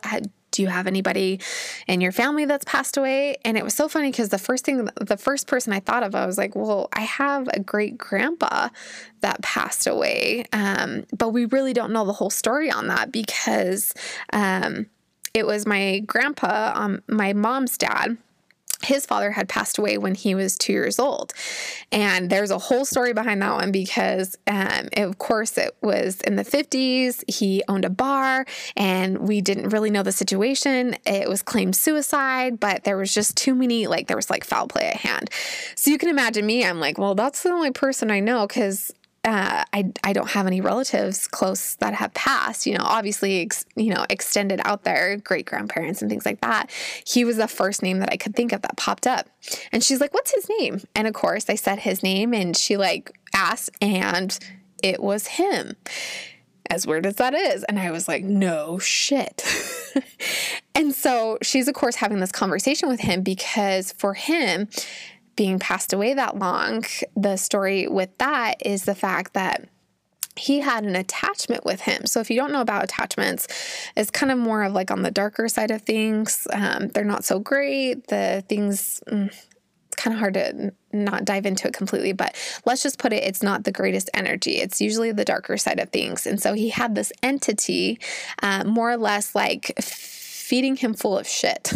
do 0.57 0.63
you 0.63 0.69
have 0.69 0.87
anybody 0.87 1.39
in 1.87 2.01
your 2.01 2.11
family 2.11 2.45
that's 2.45 2.65
passed 2.65 2.97
away? 2.97 3.37
And 3.45 3.57
it 3.57 3.63
was 3.63 3.75
so 3.75 3.87
funny 3.87 4.09
because 4.09 4.29
the 4.29 4.39
first 4.39 4.65
thing, 4.65 4.89
the 4.99 5.15
first 5.15 5.45
person 5.45 5.71
I 5.71 5.79
thought 5.79 6.01
of, 6.01 6.15
I 6.15 6.25
was 6.25 6.37
like, 6.37 6.55
well, 6.55 6.89
I 6.93 7.01
have 7.01 7.47
a 7.53 7.59
great 7.59 7.95
grandpa 7.95 8.69
that 9.21 9.41
passed 9.43 9.85
away. 9.85 10.45
Um, 10.53 11.05
but 11.15 11.29
we 11.29 11.45
really 11.45 11.73
don't 11.73 11.93
know 11.93 12.05
the 12.05 12.13
whole 12.13 12.31
story 12.31 12.71
on 12.71 12.87
that 12.87 13.11
because 13.11 13.93
um, 14.33 14.87
it 15.35 15.45
was 15.45 15.67
my 15.67 15.99
grandpa, 15.99 16.71
um, 16.73 17.03
my 17.07 17.33
mom's 17.33 17.77
dad 17.77 18.17
his 18.87 19.05
father 19.05 19.31
had 19.31 19.49
passed 19.49 19.77
away 19.77 19.97
when 19.97 20.15
he 20.15 20.33
was 20.33 20.57
two 20.57 20.71
years 20.71 20.97
old. 20.97 21.33
And 21.91 22.29
there's 22.29 22.51
a 22.51 22.57
whole 22.57 22.85
story 22.85 23.13
behind 23.13 23.41
that 23.41 23.53
one 23.53 23.71
because, 23.71 24.37
um, 24.47 24.87
of 24.93 25.17
course, 25.17 25.57
it 25.57 25.75
was 25.81 26.21
in 26.21 26.37
the 26.37 26.45
50s. 26.45 27.23
He 27.29 27.63
owned 27.67 27.83
a 27.83 27.89
bar 27.89 28.45
and 28.75 29.19
we 29.19 29.41
didn't 29.41 29.69
really 29.69 29.89
know 29.89 30.03
the 30.03 30.11
situation. 30.11 30.95
It 31.05 31.27
was 31.27 31.41
claimed 31.41 31.75
suicide, 31.75 32.59
but 32.59 32.85
there 32.85 32.97
was 32.97 33.13
just 33.13 33.35
too 33.35 33.53
many, 33.53 33.87
like, 33.87 34.07
there 34.07 34.17
was 34.17 34.29
like 34.29 34.45
foul 34.45 34.67
play 34.67 34.87
at 34.87 34.97
hand. 34.97 35.29
So 35.75 35.91
you 35.91 35.97
can 35.97 36.09
imagine 36.09 36.45
me, 36.45 36.65
I'm 36.65 36.79
like, 36.79 36.97
well, 36.97 37.13
that's 37.13 37.43
the 37.43 37.49
only 37.49 37.71
person 37.71 38.09
I 38.09 38.21
know 38.21 38.47
because 38.47 38.93
uh, 39.27 39.65
I, 39.73 39.91
I 40.05 40.13
don't 40.13 40.29
have 40.29 40.47
any 40.47 40.61
relatives 40.61 41.27
close 41.27 41.75
that 41.75 41.93
have 41.93 42.13
passed, 42.13 42.65
you 42.65 42.77
know, 42.77 42.83
obviously, 42.85 43.41
ex, 43.41 43.65
you 43.75 43.93
know, 43.93 44.05
extended 44.09 44.61
out 44.63 44.85
there, 44.85 45.17
great 45.17 45.45
grandparents 45.45 46.01
and 46.01 46.09
things 46.09 46.25
like 46.25 46.39
that. 46.39 46.71
He 47.05 47.25
was 47.25 47.35
the 47.35 47.49
first 47.49 47.83
name 47.83 47.99
that 47.99 48.09
I 48.09 48.15
could 48.15 48.37
think 48.37 48.53
of 48.53 48.61
that 48.61 48.77
popped 48.77 49.05
up. 49.05 49.27
And 49.73 49.83
she's 49.83 49.99
like, 49.99 50.13
what's 50.13 50.33
his 50.33 50.47
name? 50.61 50.79
And 50.95 51.07
of 51.07 51.13
course, 51.13 51.49
I 51.49 51.55
said 51.55 51.79
his 51.79 52.01
name 52.03 52.33
and 52.33 52.55
she 52.55 52.77
like 52.77 53.19
asked, 53.33 53.71
and 53.81 54.39
it 54.81 55.03
was 55.03 55.27
him. 55.27 55.75
As 56.69 56.87
weird 56.87 57.05
as 57.05 57.15
that 57.15 57.33
is. 57.33 57.65
And 57.65 57.79
I 57.79 57.91
was 57.91 58.07
like, 58.07 58.23
no 58.23 58.79
shit. 58.79 59.43
and 60.75 60.93
so 60.93 61.37
she's, 61.41 61.67
of 61.67 61.73
course, 61.73 61.95
having 61.95 62.19
this 62.19 62.31
conversation 62.31 62.87
with 62.87 63.01
him 63.01 63.23
because 63.23 63.91
for 63.93 64.13
him, 64.13 64.69
being 65.37 65.59
passed 65.59 65.93
away 65.93 66.13
that 66.15 66.37
long, 66.37 66.83
the 67.15 67.37
story 67.37 67.87
with 67.87 68.09
that 68.17 68.55
is 68.65 68.83
the 68.83 68.95
fact 68.95 69.33
that 69.33 69.69
he 70.35 70.59
had 70.59 70.83
an 70.83 70.95
attachment 70.95 71.63
with 71.63 71.81
him. 71.81 72.05
So 72.05 72.19
if 72.19 72.29
you 72.29 72.35
don't 72.35 72.51
know 72.51 72.61
about 72.61 72.83
attachments, 72.83 73.47
it's 73.95 74.11
kind 74.11 74.31
of 74.31 74.37
more 74.37 74.63
of 74.63 74.73
like 74.73 74.91
on 74.91 75.03
the 75.03 75.11
darker 75.11 75.47
side 75.47 75.71
of 75.71 75.81
things. 75.83 76.47
Um, 76.51 76.89
they're 76.89 77.05
not 77.05 77.23
so 77.23 77.39
great. 77.39 78.07
The 78.07 78.43
things. 78.49 79.01
Mm, 79.07 79.33
kind 79.95 80.13
of 80.13 80.19
hard 80.19 80.35
to 80.35 80.71
not 80.93 81.25
dive 81.25 81.47
into 81.47 81.67
it 81.67 81.73
completely, 81.73 82.13
but 82.13 82.35
let's 82.65 82.83
just 82.83 82.99
put 82.99 83.11
it 83.11 83.23
it's 83.23 83.41
not 83.41 83.63
the 83.63 83.71
greatest 83.71 84.11
energy. 84.13 84.57
It's 84.57 84.79
usually 84.79 85.11
the 85.11 85.25
darker 85.25 85.57
side 85.57 85.79
of 85.79 85.89
things. 85.89 86.27
And 86.27 86.39
so 86.39 86.53
he 86.53 86.69
had 86.69 86.93
this 86.93 87.11
entity, 87.23 87.99
uh, 88.43 88.63
more 88.63 88.91
or 88.91 88.97
less 88.97 89.33
like 89.33 89.73
feeding 90.47 90.77
him 90.77 90.93
full 90.93 91.17
of 91.17 91.27
shit. 91.27 91.73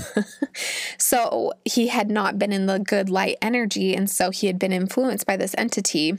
so 0.97 1.51
he 1.65 1.87
had 1.87 2.09
not 2.09 2.39
been 2.39 2.53
in 2.53 2.67
the 2.67 2.79
good 2.79 3.09
light 3.09 3.35
energy. 3.41 3.93
And 3.93 4.09
so 4.09 4.29
he 4.29 4.47
had 4.47 4.57
been 4.57 4.71
influenced 4.71 5.27
by 5.27 5.35
this 5.35 5.53
entity 5.57 6.17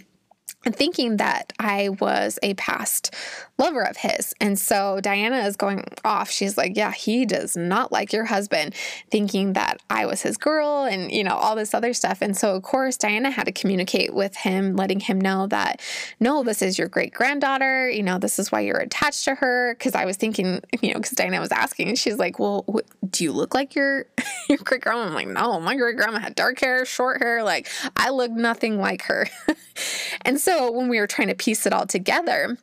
thinking 0.70 1.16
that 1.16 1.53
I 1.59 1.88
was 2.01 2.38
a 2.42 2.55
past 2.55 3.14
lover 3.59 3.83
of 3.83 3.96
his. 3.96 4.35
And 4.40 4.59
so 4.59 5.01
Diana 5.01 5.38
is 5.46 5.57
going 5.57 5.85
off. 6.05 6.31
She's 6.31 6.57
like, 6.57 6.77
Yeah, 6.77 6.92
he 6.92 7.25
does 7.25 7.57
not 7.57 7.92
like 7.92 8.12
your 8.12 8.25
husband, 8.25 8.75
thinking 9.11 9.53
that 9.55 9.81
I 9.90 10.07
was 10.07 10.22
his 10.22 10.37
girl 10.37 10.85
and, 10.85 11.11
you 11.11 11.25
know, 11.25 11.35
all 11.35 11.55
this 11.57 11.75
other 11.75 11.92
stuff. 11.92 12.22
And 12.22 12.37
so, 12.37 12.55
of 12.55 12.62
course, 12.62 12.96
Diana 12.96 13.31
had 13.31 13.46
to 13.46 13.53
communicate 13.53 14.14
with 14.14 14.37
him, 14.37 14.77
letting 14.77 15.01
him 15.01 15.20
know 15.20 15.46
that, 15.48 15.81
no, 16.20 16.42
this 16.42 16.62
is 16.62 16.79
your 16.79 16.88
great 16.88 17.12
granddaughter. 17.12 17.88
You 17.88 18.03
know, 18.03 18.18
this 18.18 18.38
is 18.38 18.51
why 18.51 18.61
you're 18.61 18.79
attached 18.79 19.25
to 19.25 19.35
her. 19.37 19.77
Cause 19.79 19.94
I 19.94 20.05
was 20.05 20.16
thinking, 20.16 20.61
you 20.81 20.92
know, 20.92 21.01
because 21.01 21.12
Diana 21.12 21.40
was 21.40 21.53
asking, 21.53 21.88
and 21.88 21.98
she's 21.98 22.18
like, 22.18 22.38
Well, 22.38 22.64
do 23.11 23.25
you 23.25 23.33
look 23.33 23.55
like 23.55 23.75
your, 23.75 24.07
your 24.48 24.59
great 24.59 24.81
grandma? 24.81 25.07
I'm 25.07 25.14
like, 25.14 25.29
No, 25.29 25.61
my 25.61 25.77
great 25.77 25.96
grandma 25.96 26.18
had 26.18 26.35
dark 26.35 26.61
hair, 26.61 26.85
short 26.85 27.22
hair. 27.22 27.42
Like, 27.42 27.68
I 27.96 28.11
look 28.11 28.31
nothing 28.31 28.79
like 28.79 29.03
her. 29.03 29.29
and 30.22 30.40
so 30.40 30.52
when 30.71 30.88
we 30.88 30.99
were 30.99 31.07
trying 31.07 31.29
to 31.29 31.35
piece 31.35 31.67
it 31.67 31.73
all 31.73 31.87
together, 31.87 32.57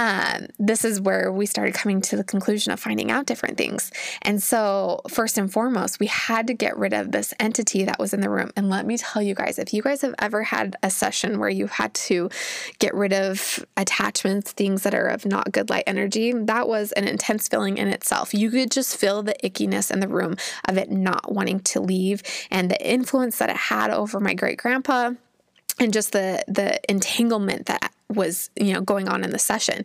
um, 0.00 0.46
this 0.58 0.84
is 0.84 0.98
where 0.98 1.30
we 1.30 1.44
started 1.44 1.74
coming 1.74 2.00
to 2.00 2.16
the 2.16 2.24
conclusion 2.24 2.72
of 2.72 2.80
finding 2.80 3.10
out 3.10 3.26
different 3.26 3.58
things. 3.58 3.92
And 4.22 4.42
so, 4.42 5.02
first 5.08 5.36
and 5.36 5.52
foremost, 5.52 6.00
we 6.00 6.06
had 6.06 6.46
to 6.46 6.54
get 6.54 6.78
rid 6.78 6.94
of 6.94 7.12
this 7.12 7.34
entity 7.38 7.84
that 7.84 7.98
was 7.98 8.14
in 8.14 8.22
the 8.22 8.30
room. 8.30 8.50
And 8.56 8.70
let 8.70 8.86
me 8.86 8.96
tell 8.96 9.20
you 9.20 9.34
guys, 9.34 9.58
if 9.58 9.74
you 9.74 9.82
guys 9.82 10.00
have 10.00 10.14
ever 10.18 10.42
had 10.42 10.76
a 10.82 10.88
session 10.88 11.38
where 11.38 11.50
you 11.50 11.66
had 11.66 11.92
to 11.94 12.30
get 12.78 12.94
rid 12.94 13.12
of 13.12 13.64
attachments, 13.76 14.52
things 14.52 14.84
that 14.84 14.94
are 14.94 15.06
of 15.06 15.26
not 15.26 15.52
good 15.52 15.68
light 15.68 15.84
energy, 15.86 16.32
that 16.32 16.66
was 16.66 16.92
an 16.92 17.06
intense 17.06 17.48
feeling 17.48 17.76
in 17.76 17.88
itself. 17.88 18.32
You 18.32 18.50
could 18.50 18.70
just 18.70 18.96
feel 18.96 19.22
the 19.22 19.36
ickiness 19.44 19.90
in 19.90 20.00
the 20.00 20.08
room 20.08 20.36
of 20.66 20.78
it 20.78 20.90
not 20.90 21.30
wanting 21.30 21.60
to 21.60 21.80
leave 21.80 22.22
and 22.50 22.70
the 22.70 22.82
influence 22.88 23.36
that 23.36 23.50
it 23.50 23.56
had 23.56 23.90
over 23.90 24.18
my 24.18 24.32
great 24.32 24.56
grandpa 24.56 25.12
and 25.80 25.92
just 25.92 26.12
the 26.12 26.44
the 26.46 26.78
entanglement 26.88 27.66
that 27.66 27.92
was 28.10 28.50
you 28.56 28.72
know 28.72 28.80
going 28.80 29.08
on 29.08 29.24
in 29.24 29.30
the 29.30 29.38
session. 29.38 29.84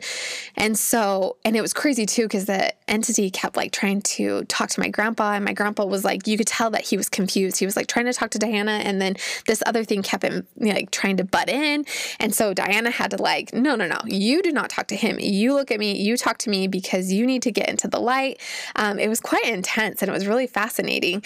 And 0.56 0.78
so 0.78 1.38
and 1.46 1.56
it 1.56 1.62
was 1.62 1.74
crazy 1.74 2.06
too 2.06 2.24
because 2.24 2.46
the 2.46 2.74
entity 2.90 3.30
kept 3.30 3.56
like 3.56 3.72
trying 3.72 4.02
to 4.02 4.44
talk 4.46 4.70
to 4.70 4.80
my 4.80 4.90
grandpa 4.90 5.34
and 5.34 5.46
my 5.46 5.54
grandpa 5.54 5.86
was 5.86 6.04
like 6.04 6.28
you 6.28 6.38
could 6.38 6.48
tell 6.48 6.70
that 6.72 6.82
he 6.82 6.98
was 6.98 7.10
confused. 7.10 7.60
He 7.60 7.66
was 7.66 7.76
like 7.76 7.88
trying 7.88 8.06
to 8.06 8.14
talk 8.14 8.32
to 8.32 8.40
diana 8.40 8.82
and 8.84 9.02
then 9.02 9.16
this 9.48 9.62
other 9.66 9.84
thing 9.84 10.02
kept 10.02 10.24
him 10.24 10.48
like 10.58 10.92
trying 10.92 11.18
to 11.18 11.24
butt 11.24 11.50
in. 11.50 11.86
And 12.20 12.34
so 12.34 12.54
diana 12.54 12.92
had 12.92 13.12
to 13.12 13.22
like 13.22 13.54
no 13.54 13.76
no 13.76 13.88
no 13.88 14.00
you 14.06 14.42
do 14.42 14.52
not 14.52 14.70
talk 14.70 14.88
to 14.88 14.96
him. 14.96 15.18
You 15.20 15.54
look 15.54 15.72
at 15.72 15.80
me 15.80 15.98
you 16.02 16.18
talk 16.18 16.38
to 16.40 16.50
me 16.50 16.68
because 16.68 17.12
you 17.12 17.26
need 17.26 17.44
to 17.44 17.52
get 17.52 17.70
into 17.70 17.88
the 17.88 18.00
light. 18.00 18.42
Um, 18.76 19.00
it 19.00 19.08
was 19.08 19.20
quite 19.20 19.46
intense 19.46 20.02
and 20.02 20.10
it 20.10 20.14
was 20.14 20.28
really 20.28 20.48
fascinating. 20.48 21.24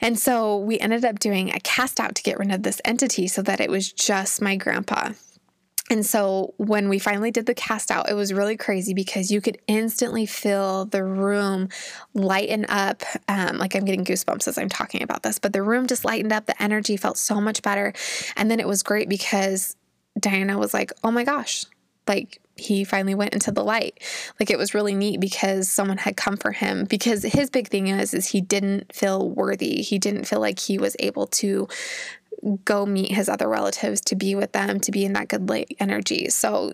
And 0.00 0.18
so 0.18 0.58
we 0.58 0.78
ended 0.80 1.04
up 1.04 1.18
doing 1.18 1.50
a 1.50 1.60
cast 1.60 2.00
out 2.00 2.14
to 2.16 2.22
get 2.22 2.38
rid 2.38 2.50
of 2.50 2.62
this 2.62 2.80
entity 2.84 3.28
so 3.28 3.42
that 3.42 3.60
it 3.60 3.70
was 3.70 3.92
just 3.92 4.42
my 4.42 4.56
grandpa 4.56 5.12
and 5.90 6.06
so 6.06 6.54
when 6.58 6.88
we 6.88 6.98
finally 6.98 7.30
did 7.30 7.46
the 7.46 7.54
cast 7.54 7.90
out, 7.90 8.08
it 8.08 8.14
was 8.14 8.32
really 8.32 8.56
crazy 8.56 8.94
because 8.94 9.30
you 9.30 9.40
could 9.40 9.58
instantly 9.66 10.26
feel 10.26 10.84
the 10.86 11.02
room 11.02 11.68
lighten 12.14 12.64
up. 12.68 13.02
Um, 13.28 13.58
like 13.58 13.74
I'm 13.74 13.84
getting 13.84 14.04
goosebumps 14.04 14.46
as 14.46 14.58
I'm 14.58 14.68
talking 14.68 15.02
about 15.02 15.22
this, 15.22 15.38
but 15.38 15.52
the 15.52 15.62
room 15.62 15.86
just 15.86 16.04
lightened 16.04 16.32
up. 16.32 16.46
The 16.46 16.62
energy 16.62 16.96
felt 16.96 17.18
so 17.18 17.40
much 17.40 17.62
better. 17.62 17.92
And 18.36 18.50
then 18.50 18.60
it 18.60 18.68
was 18.68 18.82
great 18.82 19.08
because 19.08 19.76
Diana 20.18 20.56
was 20.56 20.72
like, 20.72 20.92
oh 21.02 21.10
my 21.10 21.24
gosh, 21.24 21.66
like 22.06 22.40
he 22.56 22.84
finally 22.84 23.14
went 23.14 23.32
into 23.32 23.50
the 23.50 23.64
light 23.64 23.98
like 24.38 24.50
it 24.50 24.58
was 24.58 24.74
really 24.74 24.94
neat 24.94 25.18
because 25.18 25.72
someone 25.72 25.96
had 25.96 26.16
come 26.16 26.36
for 26.36 26.52
him 26.52 26.84
because 26.84 27.22
his 27.22 27.48
big 27.48 27.68
thing 27.68 27.88
is 27.88 28.12
is 28.12 28.28
he 28.28 28.42
didn't 28.42 28.92
feel 28.94 29.30
worthy 29.30 29.80
he 29.80 29.98
didn't 29.98 30.24
feel 30.24 30.38
like 30.38 30.58
he 30.58 30.76
was 30.76 30.94
able 30.98 31.26
to 31.26 31.66
go 32.64 32.86
meet 32.86 33.12
his 33.12 33.28
other 33.28 33.48
relatives 33.48 34.00
to 34.02 34.16
be 34.16 34.34
with 34.34 34.52
them, 34.52 34.80
to 34.80 34.90
be 34.90 35.04
in 35.04 35.12
that 35.12 35.28
good 35.28 35.48
light 35.48 35.76
energy. 35.78 36.28
So 36.28 36.72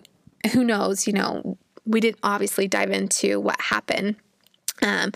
who 0.53 0.63
knows, 0.63 1.05
you 1.05 1.13
know, 1.13 1.57
we 1.85 1.99
didn't 1.99 2.19
obviously 2.23 2.67
dive 2.67 2.91
into 2.91 3.39
what 3.39 3.59
happened. 3.59 4.15
Um, 4.81 5.11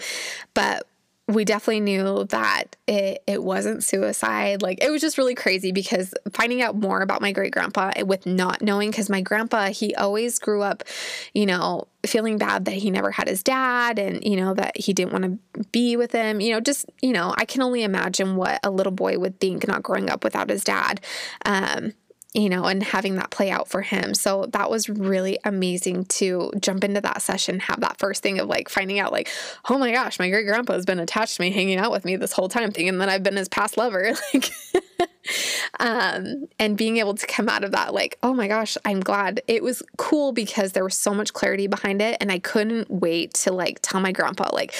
but 0.53 0.87
we 1.29 1.45
definitely 1.45 1.79
knew 1.79 2.25
that 2.25 2.75
it, 2.85 3.23
it 3.25 3.41
wasn't 3.41 3.83
suicide. 3.83 4.61
Like 4.61 4.83
it 4.83 4.91
was 4.91 5.01
just 5.01 5.17
really 5.17 5.35
crazy 5.35 5.71
because 5.71 6.13
finding 6.33 6.61
out 6.61 6.75
more 6.75 7.01
about 7.01 7.21
my 7.21 7.31
great 7.31 7.53
grandpa 7.53 7.91
with 8.03 8.25
not 8.25 8.61
knowing, 8.61 8.91
because 8.91 9.09
my 9.09 9.21
grandpa, 9.21 9.67
he 9.67 9.95
always 9.95 10.37
grew 10.37 10.61
up, 10.61 10.83
you 11.33 11.45
know, 11.45 11.87
feeling 12.05 12.37
bad 12.37 12.65
that 12.65 12.73
he 12.73 12.91
never 12.91 13.09
had 13.09 13.29
his 13.29 13.41
dad 13.41 13.99
and, 13.99 14.21
you 14.25 14.35
know, 14.35 14.53
that 14.53 14.75
he 14.75 14.91
didn't 14.91 15.13
want 15.13 15.23
to 15.23 15.63
be 15.71 15.95
with 15.95 16.11
him. 16.11 16.41
You 16.41 16.51
know, 16.51 16.59
just, 16.59 16.85
you 17.01 17.13
know, 17.13 17.33
I 17.37 17.45
can 17.45 17.61
only 17.61 17.83
imagine 17.83 18.35
what 18.35 18.59
a 18.61 18.69
little 18.69 18.91
boy 18.91 19.17
would 19.17 19.39
think 19.39 19.65
not 19.65 19.81
growing 19.81 20.09
up 20.09 20.25
without 20.25 20.49
his 20.49 20.65
dad. 20.65 20.99
Um, 21.45 21.93
you 22.33 22.49
know, 22.49 22.65
and 22.65 22.81
having 22.81 23.15
that 23.15 23.29
play 23.29 23.51
out 23.51 23.67
for 23.67 23.81
him. 23.81 24.15
So 24.15 24.47
that 24.53 24.69
was 24.69 24.89
really 24.89 25.37
amazing 25.43 26.05
to 26.05 26.51
jump 26.59 26.83
into 26.83 26.99
that 27.01 27.21
session, 27.21 27.59
have 27.59 27.81
that 27.81 27.99
first 27.99 28.23
thing 28.23 28.39
of 28.39 28.47
like 28.47 28.69
finding 28.69 28.99
out, 28.99 29.11
like, 29.11 29.29
oh 29.69 29.77
my 29.77 29.91
gosh, 29.91 30.17
my 30.17 30.29
great 30.29 30.45
grandpa 30.45 30.73
has 30.73 30.85
been 30.85 30.99
attached 30.99 31.35
to 31.35 31.41
me, 31.41 31.51
hanging 31.51 31.77
out 31.77 31.91
with 31.91 32.05
me 32.05 32.15
this 32.15 32.31
whole 32.31 32.49
time, 32.49 32.71
thinking 32.71 32.97
that 32.97 33.09
I've 33.09 33.23
been 33.23 33.35
his 33.35 33.49
past 33.49 33.77
lover. 33.77 34.13
Like, 34.33 34.51
um, 35.79 36.47
and 36.59 36.77
being 36.77 36.97
able 36.97 37.13
to 37.15 37.27
come 37.27 37.47
out 37.47 37.63
of 37.63 37.71
that, 37.71 37.93
like, 37.93 38.17
oh 38.23 38.33
my 38.33 38.47
gosh, 38.47 38.77
I'm 38.83 38.99
glad. 38.99 39.41
It 39.47 39.63
was 39.63 39.83
cool 39.97 40.31
because 40.31 40.71
there 40.71 40.83
was 40.83 40.97
so 40.97 41.13
much 41.13 41.33
clarity 41.33 41.67
behind 41.67 42.01
it. 42.01 42.17
And 42.19 42.31
I 42.31 42.39
couldn't 42.39 42.89
wait 42.89 43.33
to 43.35 43.53
like 43.53 43.79
tell 43.81 44.01
my 44.01 44.11
grandpa, 44.11 44.49
like, 44.51 44.73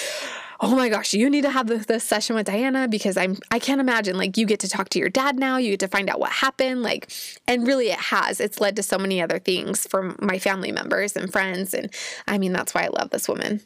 oh 0.64 0.74
my 0.74 0.88
gosh, 0.88 1.12
you 1.12 1.28
need 1.28 1.42
to 1.42 1.50
have 1.50 1.66
this, 1.66 2.04
session 2.04 2.34
with 2.36 2.46
Diana 2.46 2.88
because 2.88 3.16
I'm 3.16 3.36
I 3.50 3.58
can't 3.58 3.80
imagine 3.80 4.16
like 4.16 4.36
you 4.36 4.46
get 4.46 4.60
to 4.60 4.68
talk 4.68 4.88
to 4.90 4.98
your 4.98 5.10
dad 5.10 5.38
now, 5.38 5.58
you 5.58 5.70
get 5.72 5.80
to 5.80 5.88
find 5.88 6.08
out 6.08 6.18
what 6.18 6.32
happened, 6.32 6.82
like 6.82 7.10
and 7.46 7.66
really 7.66 7.90
it 7.90 8.00
has. 8.00 8.40
It's 8.40 8.60
led 8.60 8.76
to 8.76 8.82
so 8.82 8.98
many 8.98 9.20
other 9.20 9.38
things 9.38 9.86
for 9.86 10.14
my 10.20 10.38
family 10.38 10.72
members 10.72 11.16
and 11.16 11.30
friends 11.30 11.74
and 11.74 11.92
I 12.26 12.38
mean 12.38 12.52
that's 12.52 12.74
why 12.74 12.84
I 12.84 12.88
love 12.88 13.10
this 13.10 13.28
woman. 13.28 13.60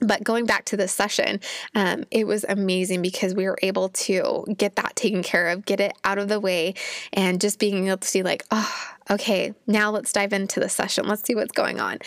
But 0.00 0.22
going 0.22 0.46
back 0.46 0.64
to 0.66 0.76
this 0.76 0.92
session, 0.92 1.40
um, 1.74 2.04
it 2.12 2.24
was 2.26 2.44
amazing 2.48 3.02
because 3.02 3.34
we 3.34 3.46
were 3.46 3.58
able 3.62 3.88
to 3.88 4.44
get 4.56 4.76
that 4.76 4.94
taken 4.94 5.24
care 5.24 5.48
of, 5.48 5.64
get 5.64 5.80
it 5.80 5.92
out 6.04 6.18
of 6.18 6.28
the 6.28 6.38
way, 6.38 6.74
and 7.12 7.40
just 7.40 7.58
being 7.58 7.88
able 7.88 7.98
to 7.98 8.06
see, 8.06 8.22
like, 8.22 8.44
oh, 8.52 8.72
okay, 9.10 9.54
now 9.66 9.90
let's 9.90 10.12
dive 10.12 10.32
into 10.32 10.60
the 10.60 10.68
session. 10.68 11.08
Let's 11.08 11.24
see 11.24 11.34
what's 11.34 11.50
going 11.50 11.80
on. 11.80 11.98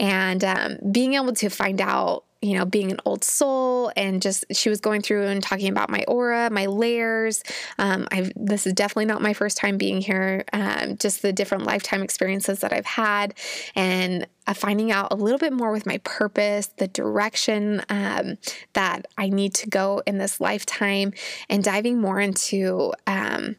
And 0.00 0.42
um, 0.42 0.78
being 0.90 1.14
able 1.14 1.34
to 1.34 1.48
find 1.48 1.80
out 1.80 2.24
you 2.46 2.56
know, 2.56 2.64
being 2.64 2.92
an 2.92 3.00
old 3.04 3.24
soul, 3.24 3.90
and 3.96 4.22
just 4.22 4.44
she 4.52 4.68
was 4.68 4.80
going 4.80 5.02
through 5.02 5.26
and 5.26 5.42
talking 5.42 5.68
about 5.68 5.90
my 5.90 6.04
aura, 6.06 6.48
my 6.48 6.66
layers. 6.66 7.42
Um, 7.76 8.06
I've 8.12 8.30
this 8.36 8.68
is 8.68 8.72
definitely 8.72 9.06
not 9.06 9.20
my 9.20 9.32
first 9.32 9.56
time 9.56 9.76
being 9.76 10.00
here. 10.00 10.44
Um, 10.52 10.96
just 10.96 11.22
the 11.22 11.32
different 11.32 11.64
lifetime 11.64 12.02
experiences 12.02 12.60
that 12.60 12.72
I've 12.72 12.86
had, 12.86 13.34
and 13.74 14.28
uh, 14.46 14.54
finding 14.54 14.92
out 14.92 15.08
a 15.12 15.16
little 15.16 15.40
bit 15.40 15.52
more 15.52 15.72
with 15.72 15.86
my 15.86 15.98
purpose, 16.04 16.68
the 16.76 16.86
direction 16.86 17.82
um, 17.88 18.38
that 18.74 19.06
I 19.18 19.28
need 19.28 19.52
to 19.54 19.68
go 19.68 20.00
in 20.06 20.18
this 20.18 20.40
lifetime, 20.40 21.14
and 21.50 21.64
diving 21.64 22.00
more 22.00 22.20
into 22.20 22.92
um, 23.08 23.56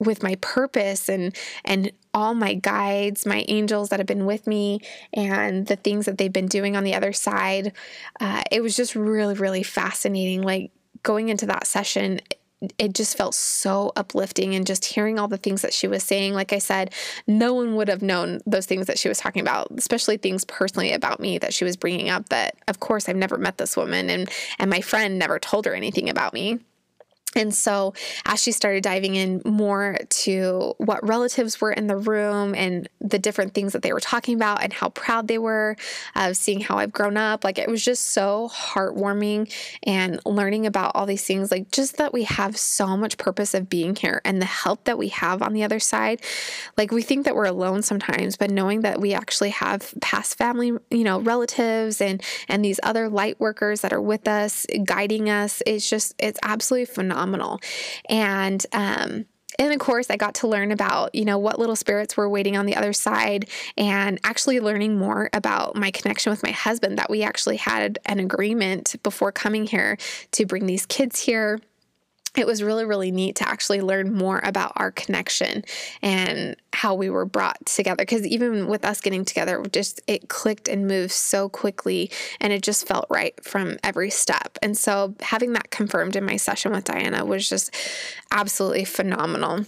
with 0.00 0.22
my 0.22 0.36
purpose 0.36 1.08
and 1.08 1.34
and 1.64 1.92
all 2.14 2.34
my 2.34 2.54
guides, 2.54 3.26
my 3.26 3.44
angels 3.48 3.90
that 3.90 4.00
have 4.00 4.06
been 4.06 4.26
with 4.26 4.46
me, 4.46 4.80
and 5.12 5.66
the 5.66 5.76
things 5.76 6.06
that 6.06 6.18
they've 6.18 6.32
been 6.32 6.46
doing 6.46 6.76
on 6.76 6.84
the 6.84 6.94
other 6.94 7.12
side. 7.12 7.72
Uh, 8.20 8.42
it 8.50 8.62
was 8.62 8.76
just 8.76 8.94
really, 8.94 9.34
really 9.34 9.62
fascinating. 9.62 10.42
Like 10.42 10.70
going 11.02 11.28
into 11.28 11.46
that 11.46 11.66
session, 11.66 12.20
it 12.78 12.92
just 12.92 13.16
felt 13.16 13.34
so 13.34 13.92
uplifting 13.94 14.54
and 14.54 14.66
just 14.66 14.84
hearing 14.84 15.18
all 15.18 15.28
the 15.28 15.36
things 15.36 15.62
that 15.62 15.72
she 15.72 15.86
was 15.86 16.02
saying 16.02 16.34
like 16.34 16.52
i 16.52 16.58
said 16.58 16.92
no 17.28 17.54
one 17.54 17.76
would 17.76 17.86
have 17.86 18.02
known 18.02 18.40
those 18.46 18.66
things 18.66 18.88
that 18.88 18.98
she 18.98 19.08
was 19.08 19.18
talking 19.18 19.40
about 19.40 19.68
especially 19.76 20.16
things 20.16 20.44
personally 20.44 20.92
about 20.92 21.20
me 21.20 21.38
that 21.38 21.54
she 21.54 21.64
was 21.64 21.76
bringing 21.76 22.08
up 22.08 22.28
that 22.30 22.56
of 22.66 22.80
course 22.80 23.08
i've 23.08 23.14
never 23.14 23.38
met 23.38 23.58
this 23.58 23.76
woman 23.76 24.10
and 24.10 24.28
and 24.58 24.70
my 24.70 24.80
friend 24.80 25.18
never 25.18 25.38
told 25.38 25.66
her 25.66 25.74
anything 25.74 26.08
about 26.08 26.34
me 26.34 26.58
and 27.36 27.54
so, 27.54 27.92
as 28.24 28.42
she 28.42 28.52
started 28.52 28.82
diving 28.82 29.14
in 29.14 29.42
more 29.44 29.98
to 30.08 30.74
what 30.78 31.06
relatives 31.06 31.60
were 31.60 31.72
in 31.72 31.86
the 31.86 31.96
room 31.96 32.54
and 32.54 32.88
the 33.00 33.18
different 33.18 33.52
things 33.52 33.74
that 33.74 33.82
they 33.82 33.92
were 33.92 34.00
talking 34.00 34.34
about 34.34 34.62
and 34.62 34.72
how 34.72 34.88
proud 34.88 35.28
they 35.28 35.36
were 35.36 35.76
of 36.16 36.36
seeing 36.38 36.60
how 36.60 36.78
I've 36.78 36.92
grown 36.92 37.18
up, 37.18 37.44
like 37.44 37.58
it 37.58 37.68
was 37.68 37.84
just 37.84 38.08
so 38.08 38.50
heartwarming 38.52 39.52
and 39.82 40.20
learning 40.24 40.64
about 40.64 40.92
all 40.94 41.04
these 41.04 41.24
things, 41.24 41.50
like 41.50 41.70
just 41.70 41.98
that 41.98 42.14
we 42.14 42.24
have 42.24 42.56
so 42.56 42.96
much 42.96 43.18
purpose 43.18 43.52
of 43.52 43.68
being 43.68 43.94
here 43.94 44.22
and 44.24 44.40
the 44.40 44.46
help 44.46 44.84
that 44.84 44.96
we 44.96 45.08
have 45.08 45.42
on 45.42 45.52
the 45.52 45.64
other 45.64 45.80
side. 45.80 46.22
Like 46.78 46.90
we 46.92 47.02
think 47.02 47.26
that 47.26 47.36
we're 47.36 47.44
alone 47.44 47.82
sometimes, 47.82 48.36
but 48.36 48.50
knowing 48.50 48.80
that 48.82 49.00
we 49.00 49.12
actually 49.12 49.50
have 49.50 49.92
past 50.00 50.38
family, 50.38 50.72
you 50.90 51.04
know, 51.04 51.20
relatives 51.20 52.00
and 52.00 52.22
and 52.48 52.64
these 52.64 52.80
other 52.82 53.10
light 53.10 53.38
workers 53.38 53.82
that 53.82 53.92
are 53.92 54.00
with 54.00 54.26
us, 54.26 54.66
guiding 54.84 55.28
us, 55.28 55.62
it's 55.66 55.88
just 55.88 56.14
it's 56.18 56.38
absolutely 56.42 56.86
phenomenal 56.86 57.17
phenomenal. 57.18 57.60
And, 58.08 58.64
um, 58.72 59.26
and 59.58 59.72
of 59.72 59.78
course, 59.80 60.08
I 60.08 60.16
got 60.16 60.36
to 60.36 60.46
learn 60.46 60.70
about, 60.70 61.14
you 61.14 61.24
know, 61.24 61.38
what 61.38 61.58
little 61.58 61.74
spirits 61.74 62.16
were 62.16 62.28
waiting 62.28 62.56
on 62.56 62.66
the 62.66 62.76
other 62.76 62.92
side 62.92 63.48
and 63.76 64.20
actually 64.22 64.60
learning 64.60 64.96
more 64.96 65.30
about 65.32 65.74
my 65.74 65.90
connection 65.90 66.30
with 66.30 66.42
my 66.42 66.52
husband 66.52 66.98
that 66.98 67.10
we 67.10 67.22
actually 67.22 67.56
had 67.56 67.98
an 68.06 68.20
agreement 68.20 68.94
before 69.02 69.32
coming 69.32 69.66
here 69.66 69.96
to 70.32 70.46
bring 70.46 70.66
these 70.66 70.86
kids 70.86 71.20
here 71.20 71.60
it 72.38 72.46
was 72.46 72.62
really, 72.62 72.84
really 72.84 73.10
neat 73.10 73.36
to 73.36 73.48
actually 73.48 73.80
learn 73.80 74.12
more 74.12 74.40
about 74.44 74.72
our 74.76 74.90
connection 74.90 75.64
and 76.02 76.56
how 76.72 76.94
we 76.94 77.10
were 77.10 77.24
brought 77.24 77.64
together. 77.66 78.02
Because 78.02 78.26
even 78.26 78.68
with 78.68 78.84
us 78.84 79.00
getting 79.00 79.24
together, 79.24 79.62
just 79.72 80.00
it 80.06 80.28
clicked 80.28 80.68
and 80.68 80.86
moved 80.86 81.12
so 81.12 81.48
quickly, 81.48 82.10
and 82.40 82.52
it 82.52 82.62
just 82.62 82.86
felt 82.86 83.06
right 83.10 83.42
from 83.44 83.78
every 83.82 84.10
step. 84.10 84.58
And 84.62 84.76
so, 84.76 85.14
having 85.20 85.52
that 85.54 85.70
confirmed 85.70 86.16
in 86.16 86.24
my 86.24 86.36
session 86.36 86.72
with 86.72 86.84
Diana 86.84 87.24
was 87.24 87.48
just 87.48 87.74
absolutely 88.30 88.84
phenomenal 88.84 89.64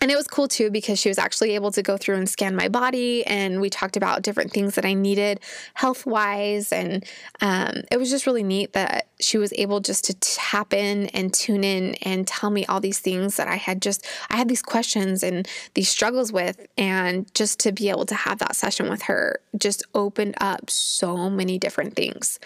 and 0.00 0.10
it 0.10 0.16
was 0.16 0.26
cool 0.26 0.48
too 0.48 0.70
because 0.70 0.98
she 0.98 1.08
was 1.08 1.18
actually 1.18 1.54
able 1.54 1.70
to 1.70 1.82
go 1.82 1.96
through 1.96 2.16
and 2.16 2.28
scan 2.28 2.54
my 2.54 2.68
body 2.68 3.24
and 3.26 3.60
we 3.60 3.70
talked 3.70 3.96
about 3.96 4.22
different 4.22 4.52
things 4.52 4.74
that 4.74 4.84
i 4.84 4.94
needed 4.94 5.40
health 5.74 6.06
wise 6.06 6.72
and 6.72 7.04
um, 7.40 7.82
it 7.90 7.98
was 7.98 8.10
just 8.10 8.26
really 8.26 8.42
neat 8.42 8.72
that 8.72 9.08
she 9.20 9.38
was 9.38 9.52
able 9.54 9.80
just 9.80 10.04
to 10.04 10.14
tap 10.14 10.72
in 10.72 11.06
and 11.08 11.32
tune 11.32 11.64
in 11.64 11.94
and 12.02 12.26
tell 12.26 12.50
me 12.50 12.64
all 12.66 12.80
these 12.80 12.98
things 12.98 13.36
that 13.36 13.48
i 13.48 13.56
had 13.56 13.80
just 13.80 14.06
i 14.30 14.36
had 14.36 14.48
these 14.48 14.62
questions 14.62 15.22
and 15.22 15.48
these 15.74 15.88
struggles 15.88 16.32
with 16.32 16.66
and 16.76 17.32
just 17.34 17.58
to 17.60 17.72
be 17.72 17.88
able 17.88 18.06
to 18.06 18.14
have 18.14 18.38
that 18.38 18.56
session 18.56 18.88
with 18.88 19.02
her 19.02 19.40
just 19.56 19.82
opened 19.94 20.34
up 20.40 20.68
so 20.70 21.30
many 21.30 21.58
different 21.58 21.94
things. 21.94 22.38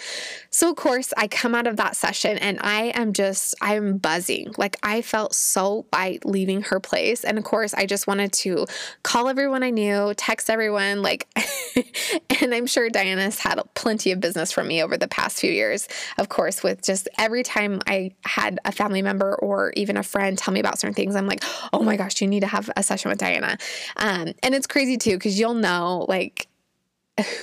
So 0.50 0.70
of 0.70 0.76
course 0.76 1.12
i 1.16 1.26
come 1.26 1.54
out 1.54 1.66
of 1.66 1.76
that 1.76 1.96
session 1.96 2.38
and 2.38 2.58
i 2.62 2.92
am 2.94 3.12
just 3.12 3.54
i'm 3.60 3.98
buzzing. 3.98 4.52
Like 4.56 4.76
i 4.82 5.02
felt 5.02 5.34
so 5.34 5.86
light 5.92 6.24
leaving 6.24 6.62
her 6.62 6.80
place 6.80 7.24
and 7.24 7.38
of 7.40 7.44
course, 7.44 7.72
I 7.72 7.86
just 7.86 8.06
wanted 8.06 8.32
to 8.34 8.66
call 9.02 9.28
everyone 9.28 9.62
I 9.62 9.70
knew, 9.70 10.12
text 10.16 10.50
everyone, 10.50 11.00
like, 11.00 11.26
and 12.42 12.54
I'm 12.54 12.66
sure 12.66 12.90
Diana's 12.90 13.38
had 13.38 13.60
plenty 13.74 14.12
of 14.12 14.20
business 14.20 14.52
from 14.52 14.68
me 14.68 14.82
over 14.82 14.98
the 14.98 15.08
past 15.08 15.40
few 15.40 15.50
years, 15.50 15.88
of 16.18 16.28
course, 16.28 16.62
with 16.62 16.82
just 16.82 17.08
every 17.18 17.42
time 17.42 17.80
I 17.86 18.14
had 18.24 18.60
a 18.66 18.72
family 18.72 19.00
member 19.00 19.34
or 19.36 19.72
even 19.74 19.96
a 19.96 20.02
friend 20.02 20.36
tell 20.36 20.52
me 20.52 20.60
about 20.60 20.78
certain 20.78 20.94
things, 20.94 21.16
I'm 21.16 21.26
like, 21.26 21.42
oh 21.72 21.82
my 21.82 21.96
gosh, 21.96 22.20
you 22.20 22.28
need 22.28 22.40
to 22.40 22.46
have 22.46 22.70
a 22.76 22.82
session 22.82 23.08
with 23.08 23.18
Diana. 23.18 23.56
Um, 23.96 24.34
and 24.42 24.54
it's 24.54 24.66
crazy 24.66 24.98
too, 24.98 25.12
because 25.12 25.40
you'll 25.40 25.54
know, 25.54 26.04
like, 26.08 26.46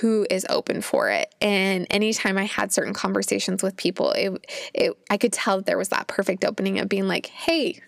who 0.00 0.26
is 0.30 0.46
open 0.48 0.80
for 0.80 1.10
it. 1.10 1.34
And 1.40 1.86
anytime 1.90 2.38
I 2.38 2.44
had 2.44 2.72
certain 2.72 2.94
conversations 2.94 3.62
with 3.62 3.76
people, 3.76 4.12
it, 4.12 4.44
it 4.74 4.92
I 5.10 5.16
could 5.16 5.32
tell 5.32 5.60
there 5.60 5.78
was 5.78 5.90
that 5.90 6.06
perfect 6.08 6.44
opening 6.44 6.78
of 6.80 6.88
being 6.88 7.06
like, 7.06 7.26
"Hey, 7.26 7.80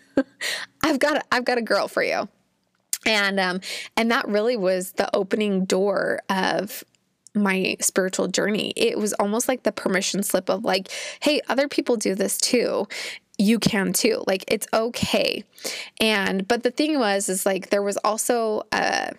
I've 0.83 0.99
got 0.99 1.19
a, 1.19 1.23
I've 1.33 1.45
got 1.45 1.59
a 1.59 1.63
girl 1.63 1.89
for 1.89 2.03
you. 2.03 2.29
And 3.07 3.41
um 3.41 3.61
and 3.97 4.11
that 4.11 4.29
really 4.29 4.57
was 4.57 4.93
the 4.93 5.15
opening 5.15 5.65
door 5.65 6.21
of 6.29 6.85
my 7.35 7.77
spiritual 7.81 8.29
journey. 8.29 8.73
It 8.77 8.99
was 8.99 9.13
almost 9.15 9.49
like 9.49 9.63
the 9.63 9.73
permission 9.73 10.23
slip 10.23 10.49
of 10.49 10.65
like, 10.65 10.89
hey, 11.21 11.41
other 11.49 11.69
people 11.69 11.97
do 11.97 12.15
this 12.15 12.39
too. 12.39 12.89
You 13.39 13.59
can 13.59 13.93
too. 13.93 14.23
Like 14.27 14.45
it's 14.49 14.67
okay. 14.73 15.45
And 16.01 16.47
but 16.47 16.63
the 16.63 16.71
thing 16.71 16.99
was 16.99 17.29
is 17.29 17.47
like 17.47 17.71
there 17.71 17.83
was 17.83 17.97
also 17.99 18.65
a 18.73 19.13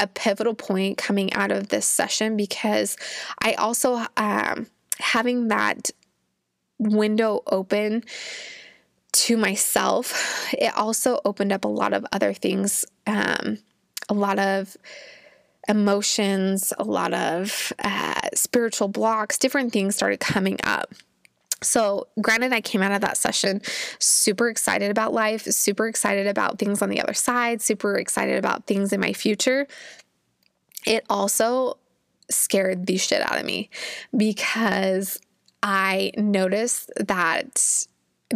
a 0.00 0.06
pivotal 0.08 0.54
point 0.54 0.98
coming 0.98 1.32
out 1.34 1.52
of 1.52 1.68
this 1.68 1.86
session 1.86 2.36
because 2.36 2.96
I 3.42 3.54
also 3.54 4.04
um 4.16 4.66
having 4.98 5.48
that 5.48 5.90
window 6.78 7.42
open 7.46 8.04
to 9.14 9.36
myself, 9.36 10.52
it 10.52 10.76
also 10.76 11.20
opened 11.24 11.52
up 11.52 11.64
a 11.64 11.68
lot 11.68 11.92
of 11.92 12.04
other 12.12 12.32
things, 12.32 12.84
um, 13.06 13.58
a 14.08 14.14
lot 14.14 14.38
of 14.38 14.76
emotions, 15.68 16.72
a 16.78 16.84
lot 16.84 17.14
of 17.14 17.72
uh, 17.82 18.20
spiritual 18.34 18.88
blocks, 18.88 19.38
different 19.38 19.72
things 19.72 19.94
started 19.94 20.20
coming 20.20 20.58
up. 20.64 20.92
So, 21.62 22.08
granted, 22.20 22.52
I 22.52 22.60
came 22.60 22.82
out 22.82 22.92
of 22.92 23.00
that 23.00 23.16
session 23.16 23.62
super 23.98 24.48
excited 24.48 24.90
about 24.90 25.14
life, 25.14 25.44
super 25.44 25.86
excited 25.86 26.26
about 26.26 26.58
things 26.58 26.82
on 26.82 26.90
the 26.90 27.00
other 27.00 27.14
side, 27.14 27.62
super 27.62 27.96
excited 27.96 28.36
about 28.36 28.66
things 28.66 28.92
in 28.92 29.00
my 29.00 29.12
future. 29.12 29.66
It 30.84 31.04
also 31.08 31.78
scared 32.30 32.86
the 32.86 32.98
shit 32.98 33.22
out 33.22 33.38
of 33.38 33.46
me 33.46 33.70
because 34.14 35.18
I 35.62 36.12
noticed 36.18 36.90
that 36.96 37.86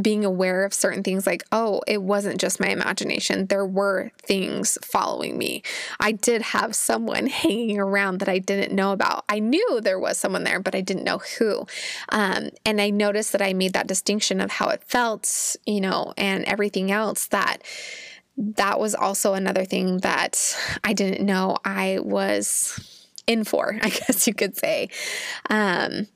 being 0.01 0.25
aware 0.25 0.65
of 0.65 0.75
certain 0.75 1.03
things 1.03 1.27
like, 1.27 1.43
oh, 1.51 1.81
it 1.87 2.03
wasn't 2.03 2.41
just 2.41 2.61
my 2.61 2.69
imagination. 2.69 3.47
There 3.47 3.67
were 3.67 4.11
things 4.23 4.79
following 4.83 5.39
me. 5.39 5.63
I 5.99 6.13
did 6.13 6.43
have 6.43 6.75
someone 6.75 7.27
hanging 7.27 7.79
around 7.79 8.19
that 8.19 8.29
I 8.29 8.39
didn't 8.39 8.75
know 8.75 8.93
about. 8.93 9.25
I 9.29 9.39
knew 9.39 9.81
there 9.81 9.99
was 9.99 10.19
someone 10.19 10.45
there, 10.45 10.61
but 10.61 10.75
I 10.75 10.81
didn't 10.81 11.05
know 11.05 11.19
who. 11.39 11.67
Um, 12.11 12.51
and 12.65 12.81
I 12.81 12.91
noticed 12.91 13.33
that 13.33 13.43
I 13.43 13.53
made 13.53 13.73
that 13.73 13.87
distinction 13.87 14.41
of 14.41 14.53
how 14.53 14.69
it 14.69 14.85
felt, 14.85 15.57
you 15.67 15.81
know, 15.81 16.13
and 16.17 16.45
everything 16.45 16.91
else 16.91 17.27
that 17.29 17.63
that 18.37 18.79
was 18.79 18.95
also 18.95 19.35
another 19.35 19.65
thing 19.65 19.99
that 19.99 20.57
I 20.85 20.93
didn't 20.93 21.27
know 21.27 21.57
I 21.65 21.99
was 22.01 22.99
in 23.27 23.45
for, 23.45 23.79
I 23.83 23.89
guess 23.89 24.27
you 24.27 24.35
could 24.35 24.57
say. 24.57 24.89
Um, 25.51 26.07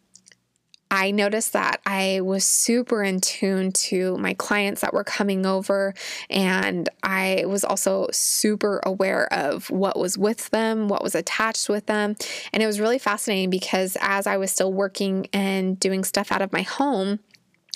I 0.92 1.10
noticed 1.10 1.54
that 1.54 1.80
I 1.86 2.20
was 2.20 2.44
super 2.44 3.02
in 3.02 3.22
tune 3.22 3.72
to 3.72 4.18
my 4.18 4.34
clients 4.34 4.82
that 4.82 4.92
were 4.92 5.04
coming 5.04 5.46
over, 5.46 5.94
and 6.28 6.86
I 7.02 7.44
was 7.46 7.64
also 7.64 8.08
super 8.12 8.78
aware 8.84 9.32
of 9.32 9.70
what 9.70 9.98
was 9.98 10.18
with 10.18 10.50
them, 10.50 10.88
what 10.88 11.02
was 11.02 11.14
attached 11.14 11.70
with 11.70 11.86
them. 11.86 12.14
And 12.52 12.62
it 12.62 12.66
was 12.66 12.78
really 12.78 12.98
fascinating 12.98 13.48
because 13.48 13.96
as 14.02 14.26
I 14.26 14.36
was 14.36 14.50
still 14.50 14.70
working 14.70 15.28
and 15.32 15.80
doing 15.80 16.04
stuff 16.04 16.30
out 16.30 16.42
of 16.42 16.52
my 16.52 16.60
home, 16.60 17.20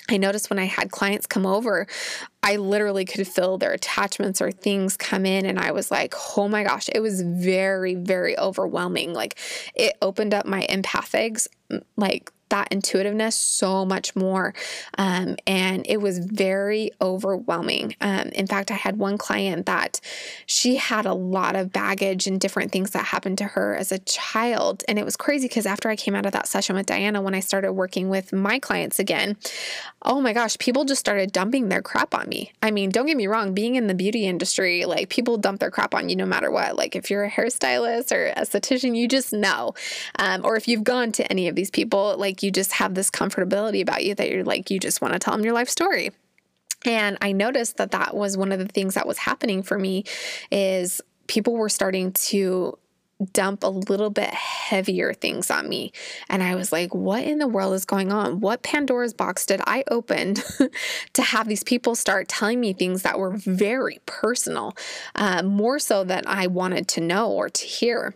I 0.09 0.17
noticed 0.17 0.51
when 0.51 0.59
I 0.59 0.65
had 0.65 0.91
clients 0.91 1.25
come 1.25 1.45
over, 1.45 1.87
I 2.43 2.57
literally 2.57 3.03
could 3.03 3.27
feel 3.27 3.57
their 3.57 3.73
attachments 3.73 4.41
or 4.41 4.51
things 4.51 4.95
come 4.95 5.25
in. 5.25 5.45
And 5.45 5.59
I 5.59 5.71
was 5.71 5.89
like, 5.89 6.13
oh 6.37 6.47
my 6.47 6.63
gosh, 6.63 6.87
it 6.93 6.99
was 6.99 7.21
very, 7.21 7.95
very 7.95 8.37
overwhelming. 8.37 9.13
Like 9.13 9.39
it 9.75 9.97
opened 10.03 10.35
up 10.35 10.45
my 10.45 10.65
empathics, 10.69 11.47
like 11.97 12.31
that 12.49 12.69
intuitiveness 12.71 13.35
so 13.35 13.85
much 13.85 14.15
more. 14.15 14.53
Um, 14.97 15.35
and 15.45 15.85
it 15.87 16.01
was 16.01 16.19
very 16.19 16.91
overwhelming. 17.01 17.95
Um, 18.01 18.29
in 18.29 18.47
fact, 18.47 18.71
I 18.71 18.75
had 18.75 18.97
one 18.97 19.17
client 19.17 19.65
that 19.65 19.99
she 20.45 20.75
had 20.75 21.05
a 21.05 21.13
lot 21.13 21.55
of 21.55 21.71
baggage 21.71 22.27
and 22.27 22.39
different 22.39 22.71
things 22.71 22.91
that 22.91 23.05
happened 23.05 23.37
to 23.39 23.45
her 23.45 23.75
as 23.75 23.91
a 23.91 23.99
child. 23.99 24.83
And 24.87 24.97
it 24.99 25.05
was 25.05 25.15
crazy 25.15 25.47
because 25.47 25.65
after 25.65 25.89
I 25.89 25.95
came 25.95 26.15
out 26.15 26.25
of 26.25 26.31
that 26.33 26.47
session 26.47 26.75
with 26.75 26.85
Diana, 26.85 27.21
when 27.21 27.35
I 27.35 27.39
started 27.39 27.73
working 27.73 28.09
with 28.09 28.33
my 28.33 28.59
clients 28.59 28.99
again, 28.99 29.37
oh 30.03 30.21
my 30.21 30.33
gosh, 30.33 30.57
people 30.57 30.85
just 30.85 30.99
started 30.99 31.31
dumping 31.31 31.69
their 31.69 31.81
crap 31.81 32.13
on 32.13 32.29
me. 32.29 32.51
I 32.61 32.71
mean, 32.71 32.89
don't 32.89 33.05
get 33.05 33.17
me 33.17 33.27
wrong, 33.27 33.53
being 33.53 33.75
in 33.75 33.87
the 33.87 33.93
beauty 33.93 34.25
industry, 34.25 34.85
like 34.85 35.09
people 35.09 35.37
dump 35.37 35.59
their 35.59 35.71
crap 35.71 35.93
on 35.93 36.09
you 36.09 36.15
no 36.15 36.25
matter 36.25 36.51
what. 36.51 36.75
Like 36.75 36.95
if 36.95 37.09
you're 37.09 37.23
a 37.23 37.31
hairstylist 37.31 38.11
or 38.11 38.33
esthetician, 38.37 38.95
you 38.95 39.07
just 39.07 39.33
know. 39.33 39.73
Um, 40.17 40.41
or 40.43 40.55
if 40.55 40.67
you've 40.67 40.83
gone 40.83 41.11
to 41.13 41.29
any 41.31 41.47
of 41.47 41.55
these 41.55 41.69
people, 41.69 42.15
like 42.17 42.36
like 42.37 42.43
you 42.43 42.51
just 42.51 42.73
have 42.73 42.93
this 42.93 43.09
comfortability 43.09 43.81
about 43.81 44.03
you 44.03 44.13
that 44.13 44.29
you're 44.29 44.43
like, 44.43 44.69
you 44.69 44.79
just 44.79 45.01
want 45.01 45.13
to 45.13 45.19
tell 45.19 45.35
them 45.35 45.43
your 45.43 45.55
life 45.55 45.69
story. 45.69 46.11
And 46.85 47.17
I 47.19 47.31
noticed 47.31 47.77
that 47.77 47.91
that 47.91 48.15
was 48.15 48.37
one 48.37 48.51
of 48.51 48.59
the 48.59 48.67
things 48.67 48.93
that 48.93 49.07
was 49.07 49.17
happening 49.17 49.63
for 49.63 49.79
me 49.79 50.03
is 50.51 51.01
people 51.25 51.55
were 51.55 51.67
starting 51.67 52.11
to 52.11 52.77
dump 53.33 53.63
a 53.63 53.67
little 53.67 54.11
bit 54.11 54.29
heavier 54.29 55.15
things 55.15 55.49
on 55.49 55.67
me. 55.67 55.91
And 56.29 56.43
I 56.43 56.53
was 56.53 56.71
like, 56.71 56.93
what 56.93 57.23
in 57.23 57.39
the 57.39 57.47
world 57.47 57.73
is 57.73 57.85
going 57.85 58.11
on? 58.11 58.39
What 58.39 58.61
Pandora's 58.61 59.15
box 59.15 59.47
did 59.47 59.59
I 59.65 59.83
open 59.89 60.35
to 61.13 61.21
have 61.23 61.47
these 61.47 61.63
people 61.63 61.95
start 61.95 62.27
telling 62.27 62.59
me 62.59 62.73
things 62.73 63.01
that 63.01 63.17
were 63.17 63.31
very 63.31 63.97
personal, 64.05 64.77
uh, 65.15 65.41
more 65.41 65.79
so 65.79 66.03
than 66.03 66.21
I 66.27 66.45
wanted 66.45 66.87
to 66.89 67.01
know 67.01 67.31
or 67.31 67.49
to 67.49 67.65
hear? 67.65 68.13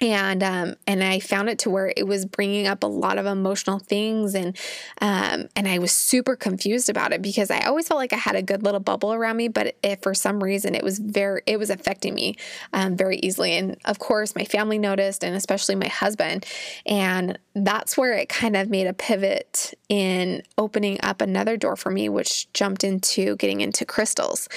And 0.00 0.42
um, 0.42 0.74
and 0.86 1.04
I 1.04 1.20
found 1.20 1.48
it 1.48 1.58
to 1.60 1.70
where 1.70 1.92
it 1.96 2.06
was 2.06 2.24
bringing 2.24 2.66
up 2.66 2.82
a 2.82 2.86
lot 2.86 3.18
of 3.18 3.26
emotional 3.26 3.78
things 3.78 4.34
and 4.34 4.56
um, 5.00 5.48
and 5.54 5.68
I 5.68 5.78
was 5.78 5.92
super 5.92 6.36
confused 6.36 6.88
about 6.88 7.12
it 7.12 7.22
because 7.22 7.50
I 7.50 7.60
always 7.60 7.88
felt 7.88 7.98
like 7.98 8.12
I 8.12 8.16
had 8.16 8.36
a 8.36 8.42
good 8.42 8.62
little 8.62 8.80
bubble 8.80 9.12
around 9.12 9.36
me, 9.36 9.48
but 9.48 9.76
if 9.82 10.02
for 10.02 10.14
some 10.14 10.42
reason 10.42 10.74
it 10.74 10.82
was 10.82 10.98
very 10.98 11.42
it 11.46 11.58
was 11.58 11.70
affecting 11.70 12.14
me 12.14 12.36
um, 12.72 12.96
very 12.96 13.18
easily, 13.18 13.52
and 13.52 13.76
of 13.84 13.98
course 13.98 14.34
my 14.34 14.44
family 14.44 14.78
noticed, 14.78 15.22
and 15.22 15.36
especially 15.36 15.74
my 15.74 15.88
husband, 15.88 16.46
and 16.86 17.38
that's 17.54 17.96
where 17.96 18.12
it 18.14 18.28
kind 18.28 18.56
of 18.56 18.70
made 18.70 18.86
a 18.86 18.92
pivot 18.92 19.74
in 19.88 20.42
opening 20.56 20.98
up 21.02 21.20
another 21.20 21.56
door 21.56 21.76
for 21.76 21.90
me, 21.90 22.08
which 22.08 22.50
jumped 22.52 22.84
into 22.84 23.36
getting 23.36 23.60
into 23.60 23.84
crystals. 23.84 24.48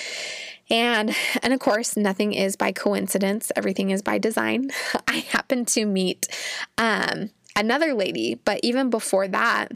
And 0.74 1.16
and 1.44 1.54
of 1.54 1.60
course, 1.60 1.96
nothing 1.96 2.34
is 2.34 2.56
by 2.56 2.72
coincidence. 2.72 3.52
Everything 3.56 3.92
is 3.92 4.02
by 4.02 4.18
design. 4.18 4.72
I 5.08 5.18
happened 5.18 5.68
to 5.70 5.86
meet 5.86 6.28
um, 6.80 7.30
another 7.56 7.94
lady, 7.94 8.42
but 8.44 8.60
even 8.64 8.90
before 8.90 9.28
that, 9.28 9.74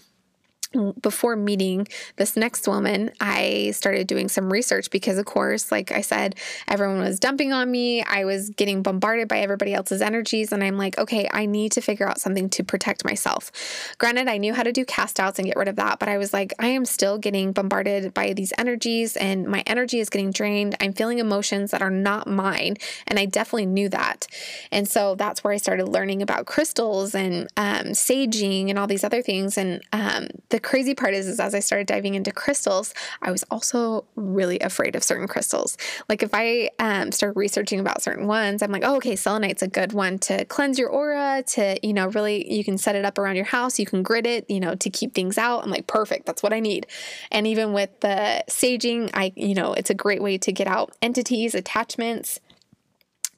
before 1.02 1.36
meeting 1.36 1.88
this 2.18 2.36
next 2.36 2.68
woman, 2.68 3.12
I 3.20 3.72
started 3.72 4.08
doing 4.08 4.28
some 4.28 4.52
research 4.52 4.90
because, 4.92 5.18
of 5.18 5.26
course, 5.26 5.72
like 5.72 5.92
I 5.92 6.02
said, 6.02 6.36
everyone 6.68 7.00
was 7.00 7.20
dumping 7.20 7.54
on 7.54 7.70
me. 7.72 8.04
I 8.04 8.26
was 8.26 8.50
getting 8.50 8.84
bombarded 8.84 9.28
by 9.28 9.40
everybody 9.40 9.74
else's 9.74 10.02
energies. 10.02 10.52
And 10.52 10.64
I'm 10.64 10.78
like, 10.78 10.98
okay, 10.98 11.30
I 11.32 11.46
need 11.46 11.72
to 11.74 11.82
figure 11.82 12.08
out 12.08 12.20
something 12.20 12.50
to 12.50 12.64
protect 12.64 13.06
myself. 13.06 13.52
Granted, 13.98 14.28
I 14.28 14.38
knew 14.38 14.54
how 14.54 14.64
to 14.64 14.72
do 14.72 14.86
cast 14.86 15.20
outs 15.20 15.40
and 15.40 15.48
get 15.48 15.58
rid 15.58 15.68
of 15.68 15.78
that, 15.78 16.00
but 16.00 16.10
I 16.10 16.18
was 16.18 16.34
like, 16.34 16.54
I 16.60 16.68
am 16.68 16.86
still 16.86 17.18
getting 17.18 17.52
bombarded 17.52 18.14
by 18.14 18.34
these 18.34 18.54
energies 18.58 19.16
and 19.18 19.48
my 19.48 19.64
energy 19.66 20.00
is 20.00 20.10
getting 20.10 20.32
drained. 20.32 20.76
I'm 20.80 20.94
feeling 20.94 21.20
emotions 21.20 21.72
that 21.72 21.82
are 21.82 21.92
not 21.92 22.28
mine. 22.28 22.76
And 23.08 23.20
I 23.20 23.26
definitely 23.26 23.68
knew 23.68 23.90
that. 23.90 24.28
And 24.72 24.88
so 24.88 25.16
that's 25.16 25.44
where 25.44 25.54
I 25.54 25.58
started 25.58 25.88
learning 25.88 26.22
about 26.22 26.46
crystals 26.46 27.16
and 27.16 27.48
um, 27.58 27.88
saging 27.94 28.70
and 28.70 28.78
all 28.78 28.88
these 28.88 29.04
other 29.04 29.22
things. 29.22 29.58
And 29.58 29.82
um, 29.94 30.28
the 30.50 30.60
crazy 30.68 30.94
part 30.94 31.14
is, 31.14 31.28
is 31.28 31.40
as 31.40 31.56
I 31.56 31.62
started 31.62 31.88
diving 31.88 32.16
into 32.16 32.30
crystals, 32.30 32.94
I 33.22 33.32
was 33.32 33.46
also 33.50 34.04
really 34.18 34.60
afraid 34.60 34.98
of 34.98 35.04
certain 35.04 35.26
crystals. 35.26 35.78
Like 36.10 36.22
if 36.22 36.32
I 36.34 36.70
um, 36.78 37.14
start 37.14 37.38
researching 37.38 37.80
about 37.80 38.02
certain 38.02 38.28
ones, 38.28 38.62
I'm 38.62 38.70
like, 38.70 38.84
oh, 38.84 38.98
okay, 38.98 39.16
selenite's 39.16 39.64
a 39.64 39.70
good 39.70 39.94
one 39.94 40.20
to 40.20 40.44
cleanse 40.44 40.78
your 40.78 40.90
aura, 40.90 41.42
to, 41.54 41.80
you 41.82 41.94
know, 41.94 42.08
really, 42.08 42.54
you 42.54 42.66
can 42.66 42.78
set 42.78 42.96
it 42.96 43.06
up 43.06 43.18
around 43.18 43.38
your 43.38 43.46
house, 43.46 43.80
you 43.80 43.86
can 43.86 44.04
grid 44.04 44.28
it, 44.28 44.46
you 44.50 44.60
know, 44.60 44.76
to 44.76 44.90
keep 44.90 45.14
things 45.14 45.38
out. 45.38 45.64
I'm 45.64 45.72
like, 45.72 45.88
perfect, 45.88 46.26
that's 46.26 46.44
what 46.44 46.52
I 46.52 46.60
need. 46.60 46.86
And 47.32 47.48
even 47.48 47.72
with 47.72 47.98
the 48.02 48.44
saging, 48.50 49.10
I, 49.14 49.32
you 49.38 49.56
know, 49.56 49.72
it's 49.72 49.90
a 49.90 49.96
great 49.96 50.22
way 50.22 50.38
to 50.38 50.52
get 50.52 50.68
out 50.68 50.94
entities, 51.02 51.56
attachments. 51.56 52.42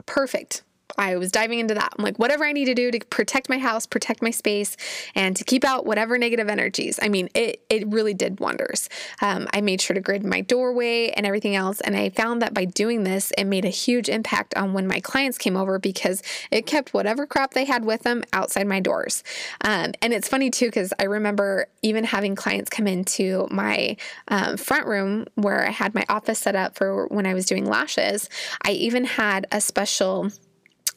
Perfect. 0.07 0.63
I 0.97 1.15
was 1.17 1.31
diving 1.31 1.59
into 1.59 1.73
that. 1.75 1.93
I'm 1.97 2.03
like, 2.03 2.17
whatever 2.17 2.43
I 2.43 2.51
need 2.51 2.65
to 2.65 2.73
do 2.73 2.91
to 2.91 2.99
protect 3.05 3.49
my 3.49 3.57
house, 3.57 3.85
protect 3.85 4.21
my 4.21 4.31
space, 4.31 4.75
and 5.15 5.35
to 5.35 5.43
keep 5.43 5.63
out 5.63 5.85
whatever 5.85 6.17
negative 6.17 6.49
energies. 6.49 6.99
I 7.01 7.09
mean, 7.09 7.29
it 7.33 7.61
it 7.69 7.87
really 7.87 8.13
did 8.13 8.39
wonders. 8.39 8.89
Um, 9.21 9.47
I 9.53 9.61
made 9.61 9.81
sure 9.81 9.93
to 9.93 10.01
grid 10.01 10.25
my 10.25 10.41
doorway 10.41 11.09
and 11.09 11.25
everything 11.25 11.55
else, 11.55 11.81
and 11.81 11.95
I 11.95 12.09
found 12.09 12.41
that 12.41 12.53
by 12.53 12.65
doing 12.65 13.03
this, 13.03 13.31
it 13.37 13.45
made 13.45 13.65
a 13.65 13.69
huge 13.69 14.09
impact 14.09 14.55
on 14.55 14.73
when 14.73 14.87
my 14.87 14.99
clients 14.99 15.37
came 15.37 15.55
over 15.55 15.79
because 15.79 16.23
it 16.51 16.65
kept 16.65 16.93
whatever 16.93 17.25
crap 17.25 17.53
they 17.53 17.65
had 17.65 17.85
with 17.85 18.03
them 18.03 18.23
outside 18.33 18.67
my 18.67 18.79
doors. 18.79 19.23
Um, 19.61 19.93
and 20.01 20.13
it's 20.13 20.27
funny 20.27 20.49
too 20.49 20.67
because 20.67 20.93
I 20.99 21.03
remember 21.03 21.67
even 21.81 22.03
having 22.03 22.35
clients 22.35 22.69
come 22.69 22.87
into 22.87 23.47
my 23.51 23.95
um, 24.27 24.57
front 24.57 24.87
room 24.87 25.25
where 25.35 25.65
I 25.65 25.71
had 25.71 25.93
my 25.93 26.05
office 26.09 26.39
set 26.39 26.55
up 26.55 26.75
for 26.75 27.07
when 27.07 27.25
I 27.25 27.33
was 27.33 27.45
doing 27.45 27.65
lashes. 27.65 28.29
I 28.63 28.71
even 28.71 29.05
had 29.05 29.47
a 29.51 29.61
special 29.61 30.31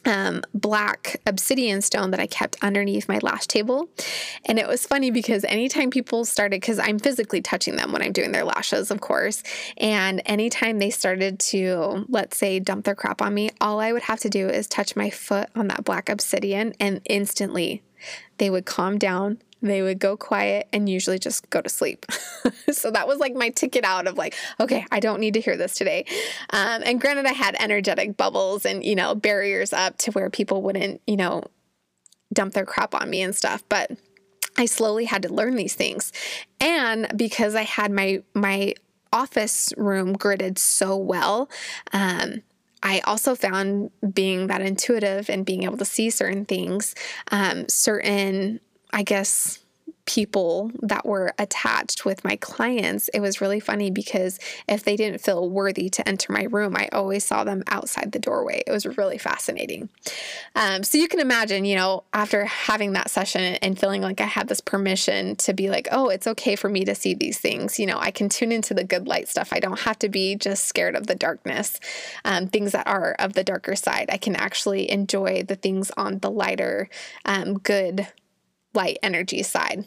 um, 0.05 0.41
black 0.53 1.21
obsidian 1.25 1.81
stone 1.81 2.11
that 2.11 2.19
I 2.19 2.27
kept 2.27 2.57
underneath 2.61 3.07
my 3.07 3.19
lash 3.21 3.47
table. 3.47 3.89
And 4.45 4.59
it 4.59 4.67
was 4.67 4.85
funny 4.85 5.11
because 5.11 5.43
anytime 5.45 5.89
people 5.89 6.25
started, 6.25 6.61
because 6.61 6.79
I'm 6.79 6.99
physically 6.99 7.41
touching 7.41 7.75
them 7.75 7.91
when 7.91 8.01
I'm 8.01 8.11
doing 8.11 8.31
their 8.31 8.43
lashes, 8.43 8.91
of 8.91 9.01
course, 9.01 9.43
and 9.77 10.21
anytime 10.25 10.79
they 10.79 10.89
started 10.89 11.39
to, 11.39 12.05
let's 12.09 12.37
say, 12.37 12.59
dump 12.59 12.85
their 12.85 12.95
crap 12.95 13.21
on 13.21 13.33
me, 13.33 13.51
all 13.61 13.79
I 13.79 13.91
would 13.91 14.03
have 14.03 14.19
to 14.21 14.29
do 14.29 14.49
is 14.49 14.67
touch 14.67 14.95
my 14.95 15.09
foot 15.09 15.49
on 15.55 15.67
that 15.67 15.83
black 15.83 16.09
obsidian 16.09 16.73
and 16.79 17.01
instantly 17.05 17.83
they 18.37 18.49
would 18.49 18.65
calm 18.65 18.97
down 18.97 19.37
they 19.69 19.81
would 19.81 19.99
go 19.99 20.17
quiet 20.17 20.67
and 20.73 20.89
usually 20.89 21.19
just 21.19 21.49
go 21.49 21.61
to 21.61 21.69
sleep. 21.69 22.05
so 22.71 22.91
that 22.91 23.07
was 23.07 23.19
like 23.19 23.33
my 23.33 23.49
ticket 23.49 23.83
out 23.83 24.07
of 24.07 24.17
like, 24.17 24.35
okay, 24.59 24.85
I 24.91 24.99
don't 24.99 25.19
need 25.19 25.33
to 25.35 25.41
hear 25.41 25.57
this 25.57 25.75
today. 25.75 26.05
Um, 26.49 26.81
and 26.85 26.99
granted, 26.99 27.25
I 27.25 27.33
had 27.33 27.55
energetic 27.59 28.17
bubbles 28.17 28.65
and, 28.65 28.83
you 28.83 28.95
know, 28.95 29.15
barriers 29.15 29.73
up 29.73 29.97
to 29.99 30.11
where 30.11 30.29
people 30.29 30.61
wouldn't, 30.61 31.01
you 31.07 31.17
know, 31.17 31.43
dump 32.33 32.53
their 32.53 32.65
crap 32.65 32.93
on 32.93 33.09
me 33.09 33.21
and 33.21 33.35
stuff. 33.35 33.63
But 33.69 33.91
I 34.57 34.65
slowly 34.65 35.05
had 35.05 35.23
to 35.23 35.33
learn 35.33 35.55
these 35.55 35.75
things. 35.75 36.11
And 36.59 37.07
because 37.15 37.55
I 37.55 37.63
had 37.63 37.91
my, 37.91 38.23
my, 38.33 38.75
office 39.11 39.71
room 39.77 40.15
gridded 40.15 40.57
so 40.57 40.97
well 40.97 41.47
um, 41.91 42.41
I 42.83 42.99
also 43.05 43.33
found 43.33 43.91
being 44.13 44.47
that 44.47 44.61
intuitive 44.61 45.29
and 45.29 45.45
being 45.45 45.63
able 45.63 45.77
to 45.77 45.85
see 45.85 46.09
certain 46.09 46.45
things, 46.45 46.93
um, 47.31 47.67
certain 47.69 48.59
I 48.93 49.03
guess, 49.03 49.59
people 50.05 50.69
that 50.81 51.05
were 51.05 51.33
attached 51.39 52.03
with 52.03 52.23
my 52.23 52.35
clients, 52.37 53.07
it 53.09 53.21
was 53.21 53.39
really 53.39 53.59
funny 53.59 53.89
because 53.89 54.39
if 54.67 54.83
they 54.83 54.95
didn't 54.95 55.21
feel 55.21 55.49
worthy 55.49 55.89
to 55.89 56.07
enter 56.07 56.33
my 56.33 56.43
room, 56.51 56.75
I 56.75 56.89
always 56.91 57.23
saw 57.23 57.43
them 57.43 57.63
outside 57.67 58.11
the 58.11 58.19
doorway. 58.19 58.63
It 58.67 58.71
was 58.71 58.85
really 58.97 59.17
fascinating. 59.17 59.89
Um, 60.55 60.83
so 60.83 60.97
you 60.97 61.07
can 61.07 61.19
imagine, 61.19 61.63
you 61.63 61.75
know, 61.75 62.03
after 62.13 62.45
having 62.45 62.93
that 62.93 63.09
session 63.09 63.55
and 63.61 63.79
feeling 63.79 64.01
like 64.01 64.19
I 64.19 64.25
had 64.25 64.49
this 64.49 64.61
permission 64.61 65.37
to 65.37 65.53
be 65.53 65.69
like, 65.69 65.87
oh, 65.91 66.09
it's 66.09 66.27
okay 66.27 66.55
for 66.55 66.69
me 66.69 66.83
to 66.85 66.95
see 66.95 67.13
these 67.13 67.39
things, 67.39 67.79
you 67.79 67.85
know, 67.85 67.97
I 67.97 68.11
can 68.11 68.27
tune 68.27 68.51
into 68.51 68.73
the 68.73 68.83
good 68.83 69.07
light 69.07 69.29
stuff. 69.29 69.49
I 69.53 69.59
don't 69.59 69.79
have 69.79 69.99
to 69.99 70.09
be 70.09 70.35
just 70.35 70.65
scared 70.65 70.95
of 70.95 71.07
the 71.07 71.15
darkness, 71.15 71.79
um, 72.25 72.47
things 72.47 72.73
that 72.73 72.87
are 72.87 73.15
of 73.19 73.33
the 73.33 73.43
darker 73.43 73.75
side. 73.75 74.09
I 74.11 74.17
can 74.17 74.35
actually 74.35 74.91
enjoy 74.91 75.43
the 75.43 75.55
things 75.55 75.91
on 75.95 76.19
the 76.19 76.29
lighter, 76.29 76.89
um, 77.25 77.57
good 77.59 78.07
light 78.73 78.97
energy 79.03 79.43
side 79.43 79.85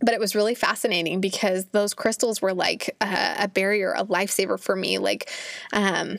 but 0.00 0.14
it 0.14 0.20
was 0.20 0.34
really 0.34 0.54
fascinating 0.54 1.20
because 1.20 1.66
those 1.66 1.94
crystals 1.94 2.42
were 2.42 2.52
like 2.52 2.94
a, 3.00 3.36
a 3.40 3.48
barrier, 3.48 3.94
a 3.96 4.04
lifesaver 4.04 4.60
for 4.60 4.76
me, 4.76 4.98
like 4.98 5.30
um, 5.72 6.18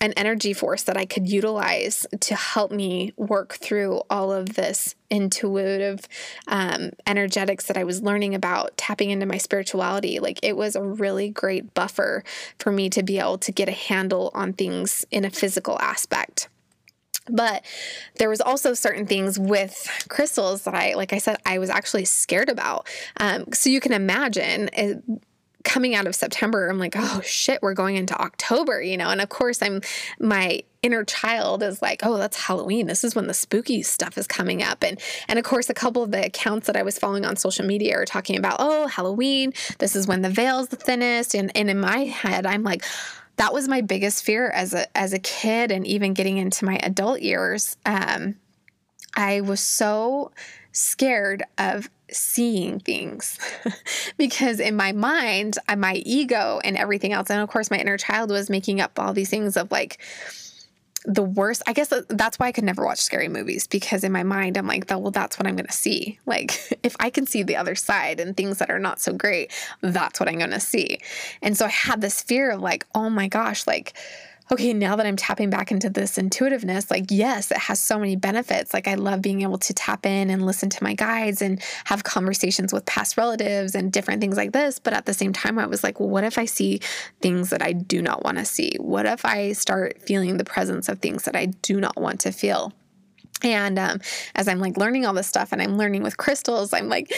an 0.00 0.12
energy 0.12 0.52
force 0.52 0.84
that 0.84 0.96
I 0.96 1.04
could 1.04 1.28
utilize 1.28 2.06
to 2.20 2.34
help 2.34 2.70
me 2.70 3.12
work 3.16 3.54
through 3.54 4.02
all 4.08 4.32
of 4.32 4.54
this 4.54 4.94
intuitive 5.10 6.06
um, 6.46 6.90
energetics 7.06 7.66
that 7.66 7.76
I 7.76 7.84
was 7.84 8.02
learning 8.02 8.34
about, 8.34 8.76
tapping 8.76 9.10
into 9.10 9.26
my 9.26 9.38
spirituality. 9.38 10.20
Like 10.20 10.38
it 10.42 10.56
was 10.56 10.76
a 10.76 10.82
really 10.82 11.30
great 11.30 11.74
buffer 11.74 12.24
for 12.58 12.70
me 12.70 12.88
to 12.90 13.02
be 13.02 13.18
able 13.18 13.38
to 13.38 13.52
get 13.52 13.68
a 13.68 13.72
handle 13.72 14.30
on 14.34 14.52
things 14.52 15.04
in 15.10 15.24
a 15.24 15.30
physical 15.30 15.78
aspect. 15.80 16.48
But 17.30 17.64
there 18.18 18.28
was 18.28 18.40
also 18.40 18.74
certain 18.74 19.06
things 19.06 19.38
with 19.38 19.88
crystals 20.08 20.62
that 20.62 20.74
I, 20.74 20.94
like 20.94 21.12
I 21.12 21.18
said, 21.18 21.36
I 21.46 21.58
was 21.58 21.70
actually 21.70 22.04
scared 22.04 22.48
about. 22.48 22.86
Um, 23.18 23.46
so 23.52 23.70
you 23.70 23.80
can 23.80 23.92
imagine 23.92 24.70
it, 24.72 25.02
coming 25.64 25.94
out 25.94 26.06
of 26.06 26.14
September, 26.14 26.68
I'm 26.68 26.78
like, 26.78 26.94
oh 26.96 27.20
shit, 27.22 27.60
we're 27.62 27.74
going 27.74 27.96
into 27.96 28.18
October, 28.18 28.80
you 28.80 28.96
know? 28.96 29.10
And 29.10 29.20
of 29.20 29.28
course, 29.28 29.60
I'm, 29.60 29.82
my 30.18 30.62
inner 30.82 31.04
child 31.04 31.62
is 31.62 31.82
like, 31.82 32.00
oh, 32.04 32.16
that's 32.16 32.36
Halloween. 32.36 32.86
This 32.86 33.04
is 33.04 33.14
when 33.14 33.26
the 33.26 33.34
spooky 33.34 33.82
stuff 33.82 34.16
is 34.16 34.26
coming 34.26 34.62
up. 34.62 34.82
And, 34.82 35.00
and 35.28 35.38
of 35.38 35.44
course, 35.44 35.68
a 35.68 35.74
couple 35.74 36.02
of 36.02 36.10
the 36.10 36.24
accounts 36.24 36.68
that 36.68 36.76
I 36.76 36.82
was 36.82 36.98
following 36.98 37.26
on 37.26 37.36
social 37.36 37.66
media 37.66 37.96
are 37.96 38.04
talking 38.04 38.38
about, 38.38 38.56
oh, 38.60 38.86
Halloween, 38.86 39.52
this 39.78 39.94
is 39.94 40.06
when 40.06 40.22
the 40.22 40.30
veil's 40.30 40.68
the 40.68 40.76
thinnest. 40.76 41.34
And, 41.34 41.54
and 41.54 41.68
in 41.68 41.80
my 41.80 42.04
head, 42.04 42.46
I'm 42.46 42.62
like, 42.62 42.84
that 43.38 43.54
was 43.54 43.68
my 43.68 43.80
biggest 43.80 44.24
fear 44.24 44.50
as 44.50 44.74
a 44.74 44.96
as 44.96 45.12
a 45.12 45.18
kid 45.18 45.70
and 45.70 45.86
even 45.86 46.12
getting 46.12 46.36
into 46.36 46.64
my 46.64 46.78
adult 46.82 47.22
years. 47.22 47.76
Um, 47.86 48.36
I 49.14 49.40
was 49.40 49.60
so 49.60 50.32
scared 50.72 51.42
of 51.56 51.88
seeing 52.10 52.80
things 52.80 53.38
because 54.16 54.60
in 54.60 54.76
my 54.76 54.92
mind, 54.92 55.58
my 55.76 55.94
ego 56.04 56.60
and 56.62 56.76
everything 56.76 57.12
else, 57.12 57.30
and 57.30 57.40
of 57.40 57.48
course, 57.48 57.70
my 57.70 57.78
inner 57.78 57.96
child 57.96 58.30
was 58.30 58.50
making 58.50 58.80
up 58.80 58.98
all 58.98 59.12
these 59.12 59.30
things 59.30 59.56
of 59.56 59.70
like 59.70 59.98
the 61.04 61.22
worst. 61.22 61.62
I 61.66 61.72
guess 61.72 61.92
that's 62.08 62.38
why 62.38 62.46
I 62.46 62.52
could 62.52 62.64
never 62.64 62.84
watch 62.84 62.98
scary 63.00 63.28
movies 63.28 63.66
because 63.66 64.04
in 64.04 64.12
my 64.12 64.22
mind, 64.22 64.56
I'm 64.56 64.66
like, 64.66 64.88
well, 64.88 65.10
that's 65.10 65.38
what 65.38 65.46
I'm 65.46 65.56
going 65.56 65.66
to 65.66 65.72
see. 65.72 66.18
Like, 66.28 66.78
if 66.82 66.94
I 67.00 67.08
can 67.08 67.26
see 67.26 67.42
the 67.42 67.56
other 67.56 67.74
side 67.74 68.20
and 68.20 68.36
things 68.36 68.58
that 68.58 68.70
are 68.70 68.78
not 68.78 69.00
so 69.00 69.14
great, 69.14 69.50
that's 69.80 70.20
what 70.20 70.28
I'm 70.28 70.36
going 70.36 70.50
to 70.50 70.60
see. 70.60 71.00
And 71.40 71.56
so 71.56 71.64
I 71.64 71.70
had 71.70 72.02
this 72.02 72.22
fear 72.22 72.50
of 72.50 72.60
like, 72.60 72.86
oh 72.94 73.08
my 73.08 73.28
gosh, 73.28 73.66
like, 73.66 73.94
okay, 74.50 74.72
now 74.72 74.96
that 74.96 75.06
I'm 75.06 75.16
tapping 75.16 75.50
back 75.50 75.70
into 75.70 75.90
this 75.90 76.18
intuitiveness, 76.18 76.90
like, 76.90 77.06
yes, 77.10 77.50
it 77.50 77.58
has 77.58 77.80
so 77.80 77.98
many 77.98 78.16
benefits. 78.16 78.72
Like, 78.72 78.88
I 78.88 78.94
love 78.94 79.20
being 79.22 79.42
able 79.42 79.58
to 79.58 79.74
tap 79.74 80.06
in 80.06 80.30
and 80.30 80.46
listen 80.46 80.70
to 80.70 80.84
my 80.84 80.94
guides 80.94 81.42
and 81.42 81.62
have 81.84 82.04
conversations 82.04 82.72
with 82.72 82.86
past 82.86 83.16
relatives 83.16 83.74
and 83.74 83.92
different 83.92 84.20
things 84.20 84.36
like 84.36 84.52
this. 84.52 84.78
But 84.78 84.94
at 84.94 85.06
the 85.06 85.14
same 85.14 85.32
time, 85.32 85.58
I 85.58 85.66
was 85.66 85.84
like, 85.84 86.00
well, 86.00 86.08
what 86.08 86.24
if 86.24 86.38
I 86.38 86.46
see 86.46 86.80
things 87.20 87.50
that 87.50 87.62
I 87.62 87.72
do 87.72 88.00
not 88.00 88.24
want 88.24 88.38
to 88.38 88.44
see? 88.44 88.76
What 88.78 89.06
if 89.06 89.24
I 89.24 89.52
start 89.52 90.00
feeling 90.02 90.36
the 90.36 90.44
presence 90.44 90.88
of 90.88 91.00
things 91.00 91.24
that 91.24 91.36
I 91.36 91.46
do 91.46 91.80
not 91.80 92.00
want 92.00 92.20
to 92.20 92.32
feel? 92.32 92.72
And 93.42 93.78
um, 93.78 94.00
as 94.34 94.48
I'm 94.48 94.58
like 94.58 94.76
learning 94.76 95.06
all 95.06 95.12
this 95.12 95.28
stuff 95.28 95.52
and 95.52 95.62
I'm 95.62 95.76
learning 95.76 96.02
with 96.02 96.16
crystals, 96.16 96.72
I'm 96.72 96.88
like 96.88 97.12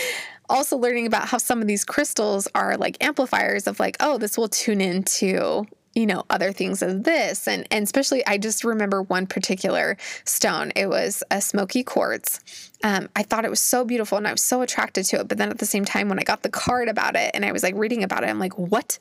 also 0.48 0.76
learning 0.76 1.06
about 1.06 1.28
how 1.28 1.38
some 1.38 1.62
of 1.62 1.68
these 1.68 1.84
crystals 1.84 2.46
are 2.54 2.76
like 2.76 3.02
amplifiers 3.02 3.66
of 3.66 3.80
like, 3.80 3.96
oh, 4.00 4.18
this 4.18 4.36
will 4.36 4.48
tune 4.48 4.80
into 4.80 5.64
you 5.94 6.06
know 6.06 6.24
other 6.30 6.52
things 6.52 6.82
of 6.82 7.04
this. 7.04 7.48
And 7.48 7.66
and 7.70 7.82
especially 7.82 8.24
i 8.26 8.38
just 8.38 8.64
remember 8.64 9.02
one 9.02 9.26
particular 9.26 9.96
stone. 10.24 10.72
It 10.76 10.88
was 10.88 11.22
a 11.30 11.40
smoky 11.40 11.82
quartz. 11.82 12.40
Um, 12.82 13.10
i 13.14 13.22
thought 13.22 13.44
it 13.44 13.50
was 13.50 13.60
so 13.60 13.84
beautiful 13.84 14.16
and 14.16 14.26
i 14.26 14.32
was 14.32 14.42
so 14.42 14.62
attracted 14.62 15.04
to 15.04 15.20
it 15.20 15.28
but 15.28 15.36
then 15.36 15.50
at 15.50 15.58
the 15.58 15.66
same 15.66 15.84
time 15.84 16.08
when 16.08 16.18
i 16.18 16.22
got 16.22 16.42
the 16.42 16.48
card 16.48 16.88
about 16.88 17.14
it 17.14 17.30
and 17.34 17.44
i 17.44 17.52
was 17.52 17.62
like 17.62 17.74
reading 17.74 18.02
about 18.02 18.24
it 18.24 18.30
i'm 18.30 18.38
like 18.38 18.56
what? 18.56 18.98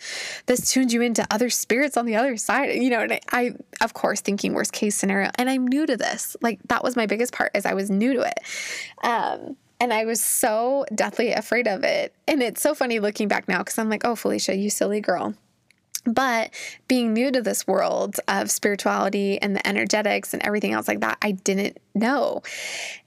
This 0.47 0.69
tunes 0.69 0.93
you 0.93 1.01
into 1.01 1.25
other 1.31 1.49
spirits 1.49 1.95
on 1.95 2.05
the 2.05 2.15
other 2.17 2.35
side. 2.35 2.75
You 2.75 2.89
know 2.89 2.99
and 2.99 3.13
I, 3.13 3.21
I 3.31 3.51
of 3.81 3.93
course 3.93 4.19
thinking 4.19 4.53
worst 4.53 4.73
case 4.73 4.95
scenario 4.95 5.31
and 5.35 5.49
i'm 5.49 5.65
new 5.67 5.85
to 5.85 5.95
this. 5.95 6.35
Like 6.41 6.59
that 6.67 6.83
was 6.83 6.95
my 6.95 7.05
biggest 7.05 7.31
part 7.31 7.51
is 7.55 7.65
i 7.65 7.73
was 7.73 7.89
new 7.89 8.13
to 8.13 8.21
it. 8.21 8.39
Um, 9.03 9.55
and 9.79 9.93
I 9.93 10.05
was 10.05 10.21
so 10.21 10.85
deathly 10.93 11.31
afraid 11.31 11.67
of 11.67 11.83
it. 11.83 12.13
And 12.27 12.43
it's 12.43 12.61
so 12.61 12.75
funny 12.75 12.99
looking 12.99 13.27
back 13.29 13.47
now 13.47 13.59
because 13.59 13.77
I'm 13.77 13.89
like, 13.89 14.03
oh, 14.03 14.15
Felicia, 14.15 14.55
you 14.55 14.69
silly 14.69 14.99
girl. 14.99 15.35
But 16.13 16.51
being 16.87 17.13
new 17.13 17.31
to 17.31 17.41
this 17.41 17.67
world 17.67 18.15
of 18.27 18.49
spirituality 18.49 19.41
and 19.41 19.55
the 19.55 19.65
energetics 19.67 20.33
and 20.33 20.43
everything 20.43 20.73
else 20.73 20.87
like 20.87 21.01
that, 21.01 21.17
I 21.21 21.31
didn't 21.31 21.77
know. 21.95 22.41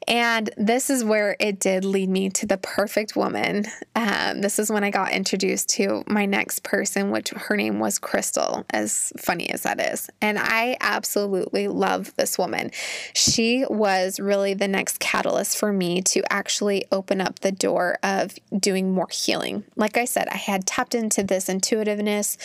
And 0.09 0.51
this 0.57 0.90
is 0.90 1.05
where 1.05 1.37
it 1.38 1.61
did 1.61 1.85
lead 1.85 2.09
me 2.09 2.29
to 2.31 2.47
the 2.47 2.57
perfect 2.57 3.14
woman. 3.14 3.66
Um, 3.95 4.40
this 4.40 4.59
is 4.59 4.71
when 4.71 4.85
I 4.85 4.90
got 4.90 5.12
introduced 5.12 5.68
to 5.71 6.03
my 6.07 6.27
next 6.27 6.64
person, 6.64 7.11
which 7.11 7.31
her 7.31 7.57
name 7.57 7.79
was 7.79 7.99
Crystal, 7.99 8.64
as 8.71 9.12
funny 9.16 9.51
as 9.51 9.62
that 9.62 9.81
is. 9.81 10.11
And 10.21 10.38
I 10.38 10.77
absolutely 10.81 11.68
love 11.68 12.12
this 12.16 12.37
woman. 12.37 12.73
She 13.14 13.64
was 13.68 14.18
really 14.18 14.55
the 14.55 14.68
next 14.68 14.99
catalyst 14.99 15.57
for 15.57 15.73
me 15.73 16.03
to 16.03 16.23
actually 16.33 16.85
open 16.90 17.21
up 17.21 17.40
the 17.40 17.53
door 17.53 17.99
of 18.03 18.35
doing 18.59 18.92
more 18.92 19.09
healing. 19.11 19.64
Like 19.77 19.97
I 19.97 20.05
said, 20.05 20.29
I 20.29 20.37
had 20.37 20.66
tapped 20.66 20.95
into 20.95 21.23
this 21.23 21.49
intuitiveness, 21.49 22.38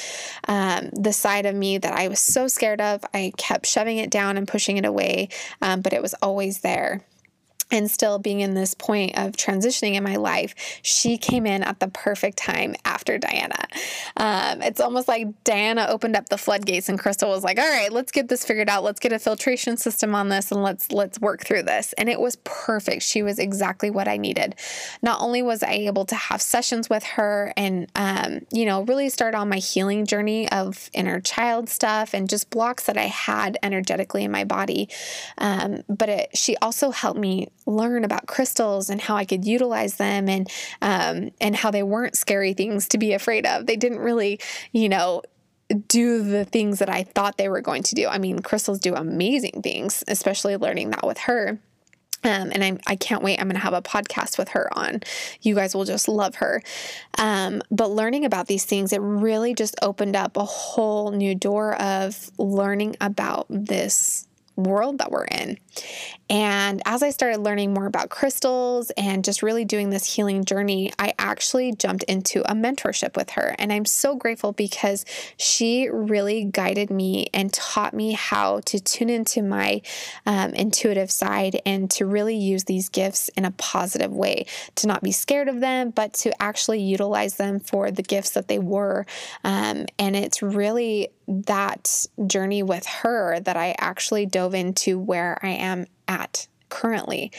um, 0.47 0.89
the 0.93 1.13
side 1.13 1.45
of 1.45 1.55
me 1.55 1.77
that 1.79 1.93
I 1.93 2.07
was 2.07 2.19
so 2.19 2.47
scared 2.47 2.81
of. 2.81 3.03
I 3.13 3.33
kept 3.37 3.65
shoving 3.65 3.97
it 3.97 4.11
down 4.11 4.37
and 4.37 4.47
pushing 4.47 4.77
it 4.77 4.85
away, 4.85 5.29
um, 5.61 5.81
but 5.81 5.93
it 5.93 6.01
was 6.01 6.13
always 6.21 6.26
there 6.59 7.05
and 7.71 7.89
still 7.89 8.19
being 8.19 8.39
in 8.39 8.53
this 8.53 8.73
point 8.73 9.17
of 9.17 9.33
transitioning 9.33 9.95
in 9.95 10.03
my 10.03 10.15
life, 10.15 10.55
she 10.81 11.17
came 11.17 11.45
in 11.45 11.63
at 11.63 11.79
the 11.79 11.87
perfect 11.87 12.37
time 12.37 12.75
after 12.85 13.17
Diana. 13.17 13.67
Um, 14.15 14.61
it's 14.61 14.79
almost 14.79 15.07
like 15.07 15.27
Diana 15.43 15.87
opened 15.89 16.15
up 16.15 16.29
the 16.29 16.37
floodgates, 16.37 16.89
and 16.89 16.97
Crystal 16.97 17.29
was 17.29 17.43
like, 17.43 17.59
"All 17.59 17.69
right, 17.69 17.91
let's 17.91 18.11
get 18.11 18.29
this 18.29 18.45
figured 18.45 18.69
out. 18.69 18.83
Let's 18.83 18.99
get 18.99 19.11
a 19.11 19.19
filtration 19.19 19.77
system 19.77 20.15
on 20.15 20.29
this, 20.29 20.51
and 20.51 20.63
let's 20.63 20.91
let's 20.91 21.19
work 21.19 21.43
through 21.43 21.63
this." 21.63 21.93
And 21.93 22.09
it 22.09 22.19
was 22.19 22.37
perfect. 22.43 23.03
She 23.03 23.21
was 23.21 23.39
exactly 23.39 23.89
what 23.89 24.07
I 24.07 24.17
needed. 24.17 24.55
Not 25.01 25.21
only 25.21 25.41
was 25.41 25.63
I 25.63 25.73
able 25.73 26.05
to 26.05 26.15
have 26.15 26.41
sessions 26.41 26.89
with 26.89 27.03
her, 27.03 27.53
and 27.57 27.87
um, 27.95 28.39
you 28.51 28.65
know, 28.65 28.83
really 28.83 29.09
start 29.09 29.35
on 29.35 29.49
my 29.49 29.57
healing 29.57 30.05
journey 30.05 30.49
of 30.51 30.89
inner 30.93 31.19
child 31.19 31.69
stuff 31.69 32.13
and 32.13 32.29
just 32.29 32.49
blocks 32.49 32.85
that 32.85 32.97
I 32.97 33.05
had 33.05 33.57
energetically 33.61 34.23
in 34.23 34.31
my 34.31 34.43
body, 34.43 34.89
um, 35.37 35.83
but 35.89 36.09
it, 36.09 36.37
she 36.37 36.55
also 36.57 36.91
helped 36.91 37.19
me 37.19 37.49
learn 37.67 38.03
about 38.03 38.25
crystals 38.25 38.89
and 38.89 38.99
how 38.99 39.15
I 39.15 39.25
could 39.25 39.45
utilize 39.45 39.97
them 39.97 40.27
and 40.27 40.49
um, 40.81 41.31
and 41.39 41.55
how 41.55 41.69
they 41.69 41.83
weren't 41.83 42.17
scary 42.17 42.53
things 42.53 42.87
to 42.89 42.97
be 42.97 43.13
afraid 43.13 43.45
of. 43.45 43.67
They 43.67 43.75
didn't 43.75 43.99
really, 43.99 44.39
you 44.71 44.89
know, 44.89 45.21
do 45.87 46.23
the 46.23 46.45
things 46.45 46.79
that 46.79 46.89
I 46.89 47.03
thought 47.03 47.37
they 47.37 47.49
were 47.49 47.61
going 47.61 47.83
to 47.83 47.95
do. 47.95 48.07
I 48.07 48.17
mean, 48.17 48.39
crystals 48.39 48.79
do 48.79 48.95
amazing 48.95 49.61
things, 49.61 50.03
especially 50.07 50.55
learning 50.57 50.91
that 50.91 51.05
with 51.05 51.19
her. 51.19 51.59
Um, 52.23 52.51
and 52.51 52.63
I'm, 52.63 52.79
I 52.87 52.95
can't 52.95 53.21
wait. 53.21 53.39
I'm 53.39 53.47
going 53.47 53.55
to 53.55 53.61
have 53.61 53.73
a 53.73 53.81
podcast 53.81 54.37
with 54.37 54.49
her 54.49 54.69
on. 54.77 55.01
You 55.41 55.55
guys 55.55 55.75
will 55.75 55.85
just 55.85 56.07
love 56.07 56.35
her. 56.35 56.63
Um, 57.17 57.61
but 57.69 57.91
learning 57.91 58.25
about 58.25 58.47
these 58.47 58.65
things, 58.65 58.91
it 58.91 59.01
really 59.01 59.53
just 59.53 59.75
opened 59.81 60.15
up 60.15 60.35
a 60.35 60.43
whole 60.43 61.11
new 61.11 61.35
door 61.35 61.79
of 61.81 62.31
learning 62.37 62.97
about 62.99 63.45
this 63.49 64.26
world 64.57 64.97
that 64.97 65.11
we're 65.11 65.25
in. 65.25 65.57
And 66.29 66.81
as 66.85 67.03
I 67.03 67.11
started 67.11 67.39
learning 67.39 67.73
more 67.73 67.85
about 67.85 68.09
crystals 68.09 68.91
and 68.97 69.23
just 69.23 69.41
really 69.41 69.63
doing 69.63 69.91
this 69.91 70.15
healing 70.15 70.43
journey, 70.43 70.91
I 70.99 71.13
actually 71.17 71.73
jumped 71.73 72.03
into 72.03 72.41
a 72.41 72.53
mentorship 72.53 73.15
with 73.15 73.29
her. 73.31 73.55
And 73.57 73.71
I'm 73.71 73.85
so 73.85 74.15
grateful 74.15 74.51
because 74.51 75.05
she 75.37 75.87
really 75.89 76.43
guided 76.43 76.89
me 76.89 77.27
and 77.33 77.53
taught 77.53 77.93
me 77.93 78.11
how 78.11 78.59
to 78.65 78.79
tune 78.79 79.09
into 79.09 79.41
my 79.41 79.81
um, 80.25 80.53
intuitive 80.53 81.11
side 81.11 81.61
and 81.65 81.89
to 81.91 82.05
really 82.05 82.35
use 82.35 82.65
these 82.65 82.89
gifts 82.89 83.29
in 83.29 83.45
a 83.45 83.51
positive 83.51 84.11
way, 84.11 84.47
to 84.75 84.87
not 84.87 85.03
be 85.03 85.11
scared 85.11 85.47
of 85.47 85.61
them, 85.61 85.91
but 85.91 86.13
to 86.13 86.41
actually 86.41 86.81
utilize 86.81 87.35
them 87.35 87.59
for 87.59 87.91
the 87.91 88.03
gifts 88.03 88.31
that 88.31 88.47
they 88.47 88.59
were. 88.59 89.05
Um, 89.43 89.85
and 89.97 90.15
it's 90.15 90.41
really 90.41 91.09
that 91.27 92.05
journey 92.25 92.63
with 92.63 92.85
her 92.85 93.39
that 93.41 93.57
I 93.57 93.75
actually 93.79 94.25
dove 94.25 94.53
into 94.53 94.97
where 94.97 95.37
I 95.43 95.49
am 95.49 95.85
at 96.07 96.47
currently. 96.69 97.31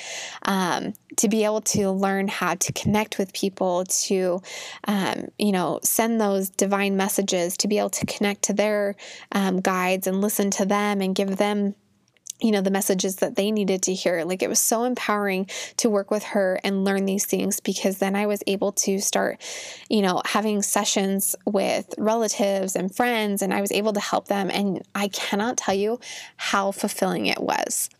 Um, 0.43 0.95
to 1.17 1.29
be 1.29 1.45
able 1.45 1.61
to 1.63 1.91
learn 1.91 2.29
how 2.29 2.55
to 2.55 2.73
connect 2.73 3.19
with 3.19 3.33
people, 3.33 3.85
to, 3.85 4.41
um, 4.85 5.29
you 5.39 5.53
know, 5.53 5.81
send 5.83 6.21
those 6.21 6.49
divine 6.49 6.97
messages, 6.97 7.57
to 7.59 7.69
be 7.69 7.79
able 7.79 7.91
to 7.91 8.07
connect 8.07 8.43
to 8.43 8.53
their 8.53 8.95
um, 9.33 9.61
guides 9.61 10.07
and 10.07 10.21
listen 10.21 10.51
to 10.53 10.65
them 10.65 11.01
and 11.01 11.15
give 11.15 11.37
them 11.37 11.75
you 12.41 12.53
know, 12.53 12.61
the 12.61 12.71
messages 12.71 13.17
that 13.17 13.37
they 13.37 13.51
needed 13.51 13.83
to 13.83 13.95
hear. 13.95 14.25
Like 14.25 14.43
it 14.43 14.49
was 14.49 14.61
so 14.61 14.85
empowering 14.85 15.49
to 15.79 15.91
work 15.91 16.11
with 16.11 16.23
her 16.25 16.61
and 16.63 16.85
learn 16.85 17.05
these 17.05 17.27
things 17.27 17.61
because 17.61 17.99
then 17.99 18.15
I 18.15 18.27
was 18.27 18.43
able 18.47 18.73
to 18.73 19.01
start, 19.01 19.41
you 19.89 20.03
know, 20.03 20.23
having 20.25 20.63
sessions 20.63 21.35
with 21.45 21.95
relatives 21.99 22.77
and 22.77 22.95
friends 22.95 23.43
and 23.43 23.53
I 23.53 23.61
was 23.61 23.73
able 23.73 23.93
to 23.93 24.01
help 24.01 24.29
them. 24.29 24.51
And 24.51 24.83
I 24.95 25.09
cannot 25.09 25.57
tell 25.57 25.75
you 25.75 25.99
how 26.37 26.73
fulfilling 26.73 27.27
it 27.27 27.43
was 27.43 27.91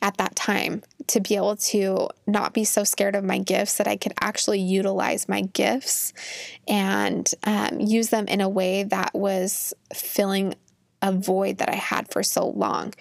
at 0.00 0.16
that 0.18 0.36
time 0.36 0.82
to 1.08 1.20
be 1.20 1.34
able 1.34 1.56
to 1.56 2.08
not 2.26 2.52
be 2.52 2.64
so 2.64 2.84
scared 2.84 3.16
of 3.16 3.24
my 3.24 3.38
gifts 3.38 3.78
that 3.78 3.88
I 3.88 3.96
could 3.96 4.12
actually 4.20 4.60
utilize 4.60 5.28
my 5.28 5.42
gifts 5.42 6.12
and 6.68 7.28
um, 7.44 7.80
use 7.80 8.10
them 8.10 8.28
in 8.28 8.40
a 8.40 8.48
way 8.48 8.84
that 8.84 9.14
was 9.14 9.74
filling 9.92 10.54
a 11.02 11.12
void 11.12 11.58
that 11.58 11.68
I 11.68 11.76
had 11.76 12.10
for 12.10 12.22
so 12.22 12.48
long. 12.48 12.94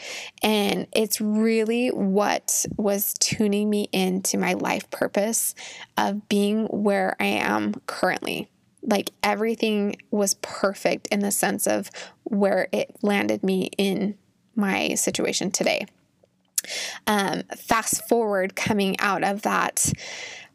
And 0.44 0.88
it's 0.94 1.20
really 1.20 1.90
what 1.90 2.66
was 2.76 3.14
tuning 3.20 3.70
me 3.70 3.90
into 3.92 4.38
my 4.38 4.54
life 4.54 4.90
purpose 4.92 5.56
of 5.98 6.28
being 6.30 6.66
where 6.66 7.16
I 7.20 7.26
am 7.26 7.74
currently. 7.88 8.50
Like 8.82 9.12
everything 9.24 9.98
was 10.12 10.36
perfect 10.36 11.08
in 11.08 11.20
the 11.20 11.32
sense 11.32 11.68
of 11.68 11.90
where 12.24 12.68
it 12.72 12.96
landed 13.02 13.44
me 13.44 13.72
in 13.78 14.18
my 14.56 14.96
situation 14.96 15.52
today. 15.52 15.86
Um, 17.06 17.44
fast 17.56 18.08
forward 18.08 18.56
coming 18.56 19.00
out 19.00 19.24
of 19.24 19.44
that 19.44 19.92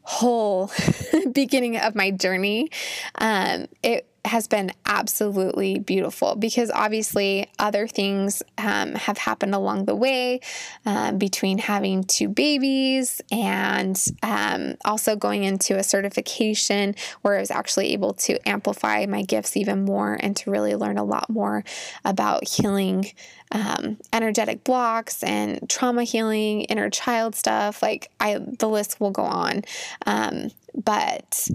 whole 0.03 0.70
beginning 1.32 1.76
of 1.78 1.95
my 1.95 2.11
journey, 2.11 2.70
um, 3.16 3.66
it 3.82 4.12
has 4.25 4.47
been 4.47 4.70
absolutely 4.87 5.81
beautiful 5.81 6.37
because 6.37 6.70
obviously 6.70 7.51
other 7.59 7.89
things 7.89 8.43
um, 8.57 8.95
have 8.95 9.18
happened 9.18 9.55
along 9.55 9.85
the 9.87 9.97
way 9.97 10.41
um, 10.87 11.18
between 11.18 11.59
having 11.59 12.05
two 12.05 12.29
babies 12.29 13.20
and 13.33 14.01
um, 14.23 14.77
also 14.85 15.16
going 15.16 15.43
into 15.43 15.77
a 15.77 15.83
certification 15.83 16.95
where 17.23 17.37
I 17.37 17.41
was 17.41 17.51
actually 17.51 17.93
able 17.93 18.14
to 18.14 18.49
amplify 18.49 19.07
my 19.07 19.23
gifts 19.23 19.57
even 19.57 19.85
more 19.85 20.16
and 20.20 20.37
to 20.37 20.51
really 20.51 20.77
learn 20.77 20.99
a 20.99 21.05
lot 21.05 21.29
more 21.29 21.64
about 22.05 22.47
healing 22.47 23.11
um, 23.51 23.99
energetic 24.12 24.64
blocks 24.64 25.23
and 25.23 25.68
trauma 25.68 26.05
healing, 26.05 26.62
inner 26.62 26.91
child 26.91 27.35
stuff. 27.35 27.83
Like 27.83 28.11
I, 28.20 28.39
the 28.39 28.68
list 28.68 29.01
will 29.01 29.11
go 29.11 29.25
on. 29.25 29.62
Um, 30.07 30.51
but 30.75 31.49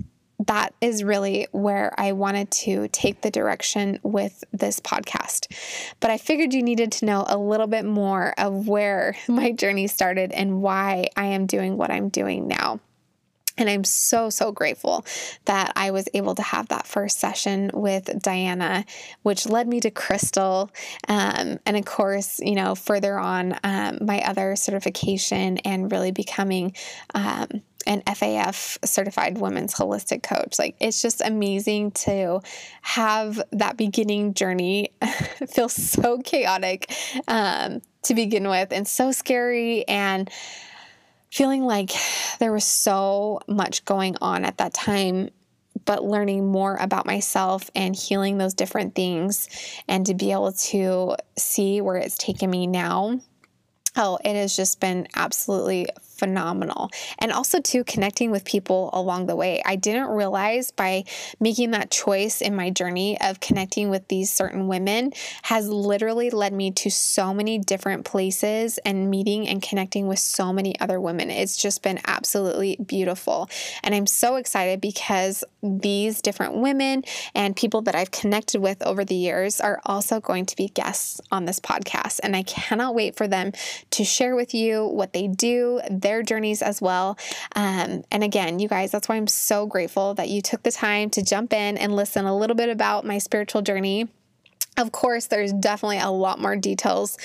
that 0.46 0.74
is 0.82 1.04
really 1.04 1.48
where 1.52 1.94
I 1.98 2.12
wanted 2.12 2.52
to 2.52 2.88
take 2.90 3.22
the 3.22 3.32
direction 3.32 4.00
with 4.04 4.44
this 4.52 4.80
podcast. 4.80 5.48
But 6.00 6.12
I 6.12 6.18
figured 6.18 6.54
you 6.54 6.62
needed 6.62 6.92
to 6.94 7.06
know 7.06 7.26
a 7.28 7.38
little 7.38 7.68
bit 7.68 7.86
more 7.86 8.34
of 8.38 8.68
where 8.68 9.16
my 9.28 9.52
journey 9.52 9.88
started 9.88 10.32
and 10.32 10.62
why 10.62 11.08
I 11.16 11.26
am 11.26 11.46
doing 11.46 11.78
what 11.78 11.92
I'm 11.92 12.10
doing 12.10 12.48
now. 12.48 12.80
And 13.58 13.70
I'm 13.70 13.84
so, 13.84 14.30
so 14.30 14.52
grateful 14.52 15.04
that 15.46 15.74
I 15.76 15.90
was 15.90 16.08
able 16.14 16.36
to 16.36 16.44
have 16.44 16.68
that 16.68 16.86
first 16.86 17.20
session 17.20 17.72
with 17.74 18.22
Diana, 18.22 18.86
which 19.24 19.48
led 19.48 19.68
me 19.68 19.80
to 19.80 19.90
Crystal. 19.90 20.70
Um, 21.08 21.58
and 21.66 21.76
of 21.76 21.84
course, 21.86 22.40
you 22.40 22.54
know, 22.54 22.76
further 22.76 23.18
on, 23.18 23.58
um, 23.64 23.98
my 24.02 24.22
other 24.22 24.56
certification 24.56 25.58
and 25.60 25.92
really 25.92 26.12
becoming 26.12 26.76
um, 27.16 27.64
an 27.88 28.02
FAF 28.02 28.78
certified 28.86 29.38
women's 29.38 29.74
holistic 29.74 30.22
coach. 30.22 30.60
Like, 30.60 30.76
it's 30.80 31.02
just 31.02 31.22
amazing 31.22 31.92
to 31.92 32.42
have 32.82 33.42
that 33.52 33.78
beginning 33.78 34.34
journey 34.34 34.92
feel 35.48 35.70
so 35.70 36.20
chaotic 36.20 36.92
um, 37.28 37.82
to 38.04 38.14
begin 38.14 38.48
with 38.48 38.72
and 38.72 38.88
so 38.88 39.12
scary 39.12 39.88
and 39.88 40.30
feeling 41.32 41.64
like 41.64 41.92
there 42.40 42.52
was 42.52 42.66
so 42.66 43.40
much 43.48 43.84
going 43.86 44.16
on 44.22 44.46
at 44.46 44.58
that 44.58 44.74
time 44.74 45.30
but 45.86 46.04
learning 46.04 46.46
more 46.46 46.76
about 46.78 47.06
myself 47.06 47.70
and 47.76 47.96
healing 47.96 48.38
those 48.38 48.54
different 48.54 48.96
things 48.96 49.48
and 49.88 50.06
to 50.06 50.14
be 50.14 50.32
able 50.32 50.52
to 50.52 51.16
see 51.38 51.82
where 51.82 51.98
it's 51.98 52.18
taken 52.18 52.50
me 52.50 52.66
now 52.66 53.20
oh 53.96 54.18
it 54.24 54.36
has 54.36 54.56
just 54.56 54.80
been 54.80 55.08
absolutely 55.16 55.88
phenomenal. 56.18 56.90
And 57.20 57.32
also, 57.32 57.60
too, 57.60 57.84
connecting 57.84 58.32
with 58.32 58.46
people 58.46 58.90
along 58.94 59.28
the 59.28 59.36
way. 59.36 59.62
I 59.66 59.76
didn't 59.76 60.10
realize 60.10 60.72
by 60.72 61.04
making 61.40 61.72
that 61.72 61.92
choice 61.92 62.42
in 62.42 62.56
my 62.56 62.70
journey 62.70 63.20
of 63.22 63.40
connecting 63.40 63.90
with 63.90 64.08
these 64.08 64.32
certain 64.32 64.68
women 64.68 65.14
has 65.44 65.70
literally 65.70 66.30
led 66.30 66.54
me 66.54 66.72
to 66.72 66.90
so 66.90 67.34
many 67.34 67.58
different 67.58 68.06
places 68.06 68.78
and 68.80 69.10
meeting 69.10 69.48
and 69.48 69.62
connecting 69.62 70.08
with 70.08 70.20
so 70.20 70.52
many 70.52 70.80
other 70.80 71.00
women. 71.00 71.30
It's 71.30 71.58
just 71.58 71.84
been 71.84 72.00
absolutely 72.06 72.78
beautiful. 72.86 73.50
And 73.84 73.94
I'm 73.94 74.08
so 74.08 74.36
excited 74.36 74.82
because 74.82 75.44
these 75.62 76.22
different 76.22 76.56
women 76.56 77.04
and 77.36 77.56
people 77.56 77.82
that 77.84 77.96
I've 77.96 78.12
connected 78.12 78.62
with 78.62 78.82
over 78.86 79.04
the 79.04 79.16
years 79.16 79.60
are 79.60 79.80
also 79.86 80.20
going 80.20 80.46
to 80.48 80.56
be 80.56 80.70
guests 80.70 81.22
on 81.32 81.46
this 81.46 81.60
podcast. 81.60 82.20
And 82.24 82.36
I 82.36 82.44
cannot 82.44 82.96
wait 82.96 83.16
for 83.16 83.28
them 83.28 83.52
to 83.92 84.04
share 84.04 84.36
with 84.36 84.54
you 84.54 84.86
what 84.88 85.14
they 85.14 85.28
do 85.28 85.82
their 86.08 86.24
journeys 86.24 86.62
as 86.62 86.82
well. 86.82 87.18
Um, 87.56 88.04
and 88.12 88.24
again, 88.24 88.60
you 88.60 88.70
guys, 88.70 88.92
that's 88.92 89.10
why 89.10 89.18
I'm 89.18 89.28
so 89.28 89.66
grateful 89.66 90.14
that 90.14 90.30
you 90.30 90.42
took 90.42 90.64
the 90.64 90.72
time 90.72 91.10
to 91.12 91.22
jump 91.22 91.52
in 91.52 91.78
and 91.78 91.96
listen 91.96 92.26
a 92.26 92.38
little 92.38 92.56
bit 92.56 92.70
about 92.70 93.06
my 93.06 93.18
spiritual 93.18 93.62
journey. 93.62 94.08
Of 94.78 94.92
course, 94.92 95.26
there's 95.26 95.52
definitely 95.52 95.98
a 95.98 96.12
lot 96.12 96.40
more 96.40 96.56
details 96.56 97.18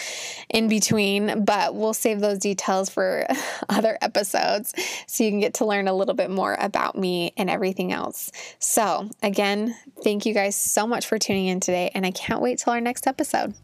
in 0.49 0.69
between, 0.69 1.45
but 1.45 1.75
we'll 1.75 1.95
save 1.95 2.21
those 2.21 2.39
details 2.39 2.89
for 2.89 3.27
other 3.69 3.99
episodes 4.01 4.75
so 5.07 5.23
you 5.23 5.31
can 5.31 5.39
get 5.39 5.55
to 5.55 5.67
learn 5.67 5.87
a 5.87 5.95
little 5.95 6.15
bit 6.15 6.31
more 6.31 6.57
about 6.59 6.97
me 6.97 7.35
and 7.37 7.51
everything 7.51 7.93
else. 7.93 8.33
So, 8.59 9.11
again, 9.23 9.77
thank 10.03 10.25
you 10.25 10.33
guys 10.33 10.57
so 10.57 10.87
much 10.87 11.07
for 11.07 11.19
tuning 11.19 11.47
in 11.47 11.61
today, 11.61 11.91
and 11.95 12.07
I 12.07 12.11
can't 12.11 12.41
wait 12.41 12.59
till 12.59 12.73
our 12.73 12.81
next 12.81 13.07
episode. 13.07 13.55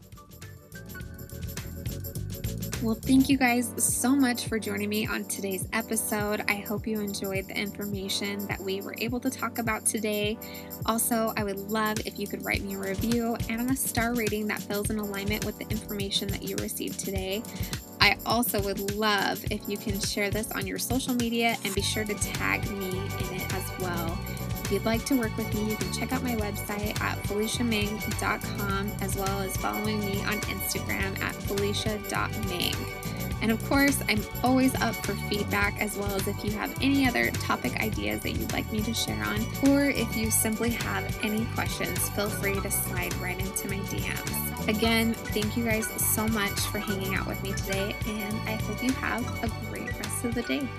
Well, 2.81 2.95
thank 2.95 3.27
you 3.27 3.37
guys 3.37 3.73
so 3.77 4.15
much 4.15 4.47
for 4.47 4.57
joining 4.57 4.87
me 4.87 5.05
on 5.05 5.25
today's 5.25 5.67
episode. 5.73 6.45
I 6.47 6.55
hope 6.55 6.87
you 6.87 7.01
enjoyed 7.01 7.49
the 7.49 7.57
information 7.57 8.47
that 8.47 8.57
we 8.57 8.79
were 8.79 8.95
able 8.99 9.19
to 9.19 9.29
talk 9.29 9.57
about 9.57 9.85
today. 9.85 10.37
Also, 10.85 11.33
I 11.35 11.43
would 11.43 11.59
love 11.69 11.97
if 12.05 12.17
you 12.17 12.25
could 12.25 12.45
write 12.45 12.61
me 12.61 12.75
a 12.75 12.77
review 12.77 13.35
and 13.49 13.69
a 13.69 13.75
star 13.75 14.15
rating 14.15 14.47
that 14.47 14.61
feels 14.61 14.89
in 14.89 14.97
alignment 14.97 15.43
with 15.43 15.59
the 15.59 15.67
information 15.67 16.29
that 16.29 16.41
you 16.41 16.55
received 16.55 17.01
today. 17.01 17.43
I 17.99 18.15
also 18.25 18.61
would 18.61 18.95
love 18.95 19.43
if 19.51 19.67
you 19.67 19.77
can 19.77 19.99
share 19.99 20.29
this 20.29 20.49
on 20.53 20.65
your 20.65 20.79
social 20.79 21.13
media 21.15 21.57
and 21.65 21.75
be 21.75 21.81
sure 21.81 22.05
to 22.05 22.13
tag 22.13 22.63
me 22.71 22.91
in 22.91 23.41
it 23.41 23.53
as 23.53 23.79
well. 23.81 24.17
If 24.69 24.73
you'd 24.73 24.85
like 24.85 25.03
to 25.05 25.15
work 25.15 25.35
with 25.35 25.51
me, 25.55 25.71
you 25.71 25.75
can 25.75 25.91
check 25.91 26.13
out 26.13 26.21
my 26.21 26.35
website 26.35 27.01
at 27.01 27.17
feliciaming.com 27.23 28.91
as 29.01 29.15
well 29.15 29.39
as 29.39 29.57
following 29.57 29.99
me 30.01 30.21
on 30.25 30.39
Instagram 30.41 31.19
at 31.23 31.33
felicia.ming. 31.33 32.75
And 33.41 33.51
of 33.51 33.67
course, 33.67 33.99
I'm 34.07 34.21
always 34.43 34.75
up 34.75 34.93
for 34.97 35.15
feedback 35.27 35.81
as 35.81 35.97
well 35.97 36.13
as 36.13 36.27
if 36.27 36.45
you 36.45 36.51
have 36.51 36.71
any 36.83 37.07
other 37.07 37.31
topic 37.31 37.81
ideas 37.81 38.21
that 38.21 38.33
you'd 38.33 38.53
like 38.53 38.71
me 38.71 38.81
to 38.81 38.93
share 38.93 39.23
on, 39.23 39.43
or 39.67 39.85
if 39.89 40.15
you 40.15 40.29
simply 40.29 40.69
have 40.69 41.17
any 41.23 41.45
questions, 41.55 42.07
feel 42.09 42.29
free 42.29 42.61
to 42.61 42.69
slide 42.69 43.15
right 43.15 43.39
into 43.39 43.67
my 43.69 43.79
DMs. 43.87 44.67
Again, 44.67 45.15
thank 45.15 45.57
you 45.57 45.65
guys 45.65 45.87
so 45.99 46.27
much 46.27 46.59
for 46.59 46.77
hanging 46.77 47.15
out 47.15 47.25
with 47.25 47.41
me 47.41 47.53
today, 47.53 47.95
and 48.05 48.35
I 48.47 48.51
hope 48.61 48.83
you 48.83 48.91
have 48.91 49.25
a 49.43 49.47
great 49.71 49.91
rest 49.97 50.25
of 50.25 50.35
the 50.35 50.43
day. 50.43 50.69